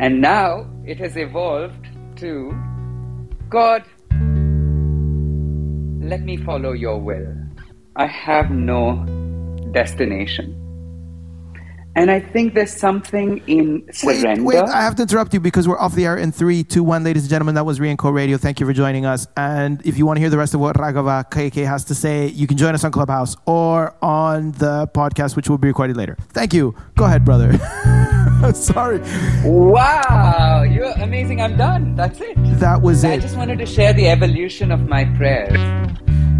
And 0.00 0.20
now 0.20 0.70
it 0.84 0.98
has 0.98 1.16
evolved 1.16 1.88
to 2.16 2.52
God, 3.48 3.84
let 6.06 6.20
me 6.20 6.36
follow 6.36 6.72
your 6.72 7.00
will. 7.00 7.34
I 7.96 8.06
have 8.06 8.50
no 8.50 9.06
destination. 9.72 10.65
And 11.96 12.10
I 12.10 12.20
think 12.20 12.52
there's 12.52 12.76
something 12.76 13.42
in 13.46 13.88
surrender. 13.90 14.44
Wait, 14.44 14.62
wait, 14.62 14.68
I 14.68 14.82
have 14.82 14.96
to 14.96 15.02
interrupt 15.02 15.32
you 15.32 15.40
because 15.40 15.66
we're 15.66 15.78
off 15.78 15.94
the 15.94 16.04
air 16.04 16.18
in 16.18 16.30
three, 16.30 16.62
two, 16.62 16.84
one. 16.84 17.02
Ladies 17.02 17.22
and 17.22 17.30
gentlemen, 17.30 17.54
that 17.54 17.64
was 17.64 17.80
Re&Co 17.80 18.10
Radio. 18.10 18.36
Thank 18.36 18.60
you 18.60 18.66
for 18.66 18.74
joining 18.74 19.06
us. 19.06 19.26
And 19.34 19.84
if 19.86 19.96
you 19.96 20.04
want 20.04 20.18
to 20.18 20.20
hear 20.20 20.28
the 20.28 20.36
rest 20.36 20.52
of 20.52 20.60
what 20.60 20.76
Raghava 20.76 21.30
KK 21.30 21.66
has 21.66 21.84
to 21.84 21.94
say, 21.94 22.26
you 22.26 22.46
can 22.46 22.58
join 22.58 22.74
us 22.74 22.84
on 22.84 22.92
Clubhouse 22.92 23.34
or 23.46 23.96
on 24.02 24.52
the 24.52 24.88
podcast, 24.88 25.36
which 25.36 25.48
will 25.48 25.56
be 25.56 25.68
recorded 25.68 25.96
later. 25.96 26.18
Thank 26.34 26.52
you. 26.52 26.74
Go 26.96 27.06
ahead, 27.06 27.24
brother. 27.24 27.56
Sorry. 28.52 29.00
Wow, 29.42 30.64
you're 30.64 30.92
amazing. 31.00 31.40
I'm 31.40 31.56
done. 31.56 31.96
That's 31.96 32.20
it. 32.20 32.34
That 32.60 32.82
was 32.82 33.04
it. 33.04 33.12
I 33.12 33.18
just 33.18 33.38
wanted 33.38 33.58
to 33.60 33.66
share 33.66 33.94
the 33.94 34.08
evolution 34.10 34.70
of 34.70 34.86
my 34.86 35.06
prayers. 35.16 35.56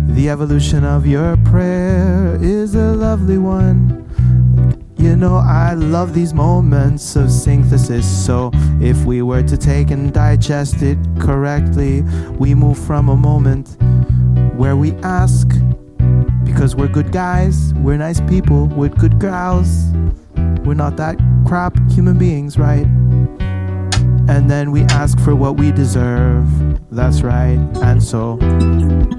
The 0.09 0.29
evolution 0.29 0.85
of 0.85 1.07
your 1.07 1.39
prayer 1.39 2.39
is 2.43 2.75
a 2.75 2.93
lovely 2.93 3.39
one. 3.39 4.06
You 4.99 5.15
know, 5.15 5.37
I 5.37 5.75
love 5.75 6.15
these 6.15 6.33
moments 6.33 7.17
of 7.17 7.31
synthesis. 7.31 8.07
So, 8.27 8.51
if 8.81 9.05
we 9.05 9.21
were 9.21 9.43
to 9.43 9.57
take 9.57 9.91
and 9.91 10.13
digest 10.13 10.81
it 10.83 10.99
correctly, 11.21 12.03
we 12.39 12.55
move 12.55 12.79
from 12.79 13.11
a 13.11 13.17
moment 13.17 13.77
where 14.57 14.75
we 14.75 14.93
ask, 15.03 15.49
because 16.45 16.75
we're 16.75 16.89
good 16.89 17.13
guys, 17.13 17.75
we're 17.75 17.99
nice 17.99 18.21
people, 18.23 18.69
we're 18.69 18.89
good 18.89 19.19
girls, 19.19 19.69
we're 20.65 20.75
not 20.75 20.97
that 20.97 21.19
crap 21.47 21.79
human 21.91 22.19
beings, 22.19 22.59
right? 22.59 22.87
And 24.29 24.51
then 24.51 24.71
we 24.73 24.83
ask 24.83 25.19
for 25.21 25.35
what 25.35 25.57
we 25.57 25.71
deserve. 25.73 26.47
That's 26.91 27.23
right. 27.23 27.59
And 27.83 28.03
so, 28.03 28.37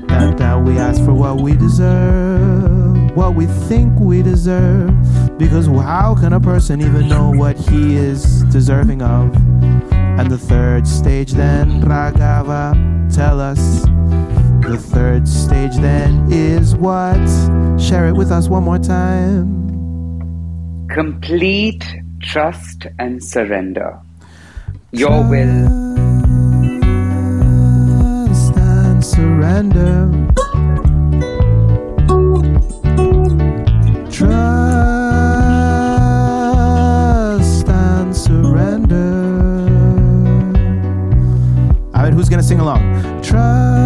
that, 0.07 0.35
that 0.37 0.61
we 0.63 0.77
ask 0.77 1.03
for 1.03 1.13
what 1.13 1.41
we 1.41 1.53
deserve, 1.55 3.15
what 3.15 3.35
we 3.35 3.45
think 3.45 3.97
we 3.99 4.21
deserve. 4.21 4.91
Because 5.37 5.67
how 5.67 6.15
can 6.15 6.33
a 6.33 6.39
person 6.39 6.81
even 6.81 7.07
know 7.07 7.31
what 7.31 7.57
he 7.57 7.95
is 7.95 8.43
deserving 8.45 9.01
of? 9.01 9.35
And 9.91 10.29
the 10.29 10.37
third 10.37 10.87
stage, 10.87 11.33
then, 11.33 11.81
Raghava, 11.83 12.73
tell 13.13 13.39
us. 13.39 13.83
The 14.67 14.77
third 14.77 15.27
stage, 15.27 15.75
then, 15.75 16.27
is 16.31 16.75
what? 16.75 17.15
Share 17.79 18.07
it 18.07 18.13
with 18.13 18.31
us 18.31 18.49
one 18.49 18.63
more 18.63 18.79
time. 18.79 19.55
Complete 20.89 21.85
trust 22.21 22.87
and 22.99 23.23
surrender. 23.23 23.99
Your 24.91 25.21
will. 25.27 25.67
Trust 28.27 28.55
and 28.55 29.03
surrender. 29.03 30.09
Trust 34.09 34.47
and 37.67 38.15
surrender. 38.15 39.11
All 41.93 42.03
right, 42.03 42.13
who's 42.13 42.29
gonna 42.29 42.41
sing 42.41 42.61
along? 42.61 43.21
Trust 43.21 43.76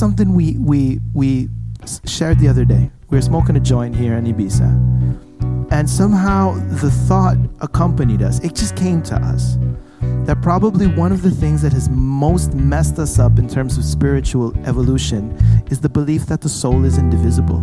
something 0.00 0.32
we 0.34 0.56
we 0.58 0.98
we 1.12 1.48
shared 2.06 2.38
the 2.38 2.48
other 2.48 2.64
day? 2.64 2.90
We 3.10 3.18
were 3.18 3.22
smoking 3.22 3.54
a 3.56 3.60
joint 3.60 3.94
here 3.94 4.14
in 4.14 4.24
Ibiza, 4.24 5.70
and 5.70 5.88
somehow 5.88 6.54
the 6.80 6.90
thought 6.90 7.36
accompanied 7.60 8.22
us. 8.22 8.40
It 8.40 8.54
just 8.54 8.74
came 8.76 9.02
to 9.02 9.16
us 9.16 9.58
that 10.24 10.40
probably 10.40 10.86
one 10.86 11.12
of 11.12 11.20
the 11.20 11.30
things 11.30 11.60
that 11.60 11.74
has 11.74 11.90
most 11.90 12.54
messed 12.54 12.98
us 12.98 13.18
up 13.18 13.38
in 13.38 13.46
terms 13.46 13.76
of 13.76 13.84
spiritual 13.84 14.56
evolution 14.66 15.32
is 15.70 15.80
the 15.80 15.88
belief 15.88 16.24
that 16.26 16.40
the 16.40 16.48
soul 16.48 16.84
is 16.84 16.96
indivisible. 16.96 17.60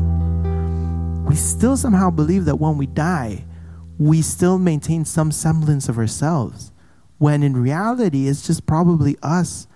We 1.27 1.35
still 1.35 1.75
somehow 1.75 2.11
believe 2.11 2.45
that 2.45 2.57
when 2.57 2.77
we 2.77 2.85
die, 2.85 3.45
we 3.97 4.21
still 4.21 4.59
maintain 4.59 5.05
some 5.05 5.31
semblance 5.31 5.89
of 5.89 5.97
ourselves, 5.97 6.71
when 7.17 7.41
in 7.41 7.57
reality, 7.57 8.27
it's 8.27 8.45
just 8.45 8.67
probably 8.67 9.17
us, 9.23 9.67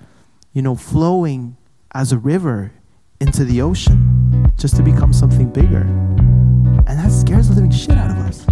you 0.53 0.61
know, 0.61 0.75
flowing 0.75 1.57
as 1.93 2.11
a 2.11 2.17
river 2.17 2.71
into 3.19 3.43
the 3.43 3.61
ocean 3.61 4.51
just 4.57 4.75
to 4.77 4.83
become 4.83 5.11
something 5.11 5.49
bigger. 5.49 5.81
And 5.81 6.97
that 6.99 7.11
scares 7.11 7.49
the 7.49 7.55
living 7.55 7.71
shit 7.71 7.97
out 7.97 8.11
of 8.11 8.17
us. 8.17 8.47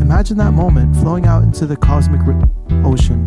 Imagine 0.00 0.38
that 0.38 0.52
moment 0.52 0.96
flowing 0.96 1.26
out 1.26 1.42
into 1.42 1.66
the 1.66 1.76
cosmic 1.76 2.20
ocean. 2.84 3.26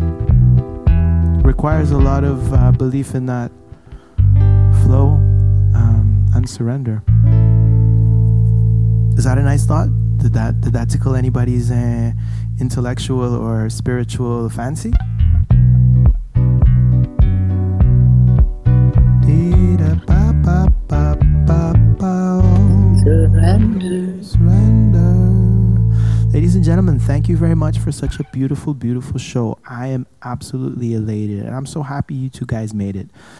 Requires 1.42 1.90
a 1.90 1.98
lot 1.98 2.24
of 2.24 2.52
uh, 2.52 2.72
belief 2.72 3.14
in 3.14 3.26
that 3.26 3.50
flow 4.84 5.12
um, 5.74 6.26
and 6.34 6.48
surrender. 6.48 7.02
Is 9.18 9.24
that 9.24 9.38
a 9.38 9.42
nice 9.42 9.66
thought? 9.66 9.88
Did 10.18 10.32
that 10.32 10.60
did 10.62 10.72
that 10.72 10.88
tickle 10.88 11.14
anybody's 11.14 11.70
uh, 11.70 12.12
intellectual 12.58 13.34
or 13.34 13.68
spiritual 13.68 14.48
fancy? 14.48 14.92
Ladies 26.34 26.54
and 26.56 26.64
gentlemen, 26.64 26.98
thank 26.98 27.28
you 27.28 27.36
very 27.36 27.54
much 27.54 27.78
for 27.78 27.90
such 27.92 28.18
a 28.20 28.24
beautiful, 28.32 28.74
beautiful 28.74 29.18
show. 29.18 29.56
I 29.66 29.86
am 29.86 30.06
absolutely 30.22 30.94
elated, 30.94 31.44
and 31.44 31.54
I'm 31.54 31.64
so 31.64 31.82
happy 31.82 32.14
you 32.14 32.28
two 32.28 32.44
guys 32.44 32.74
made 32.74 32.96
it. 32.96 33.08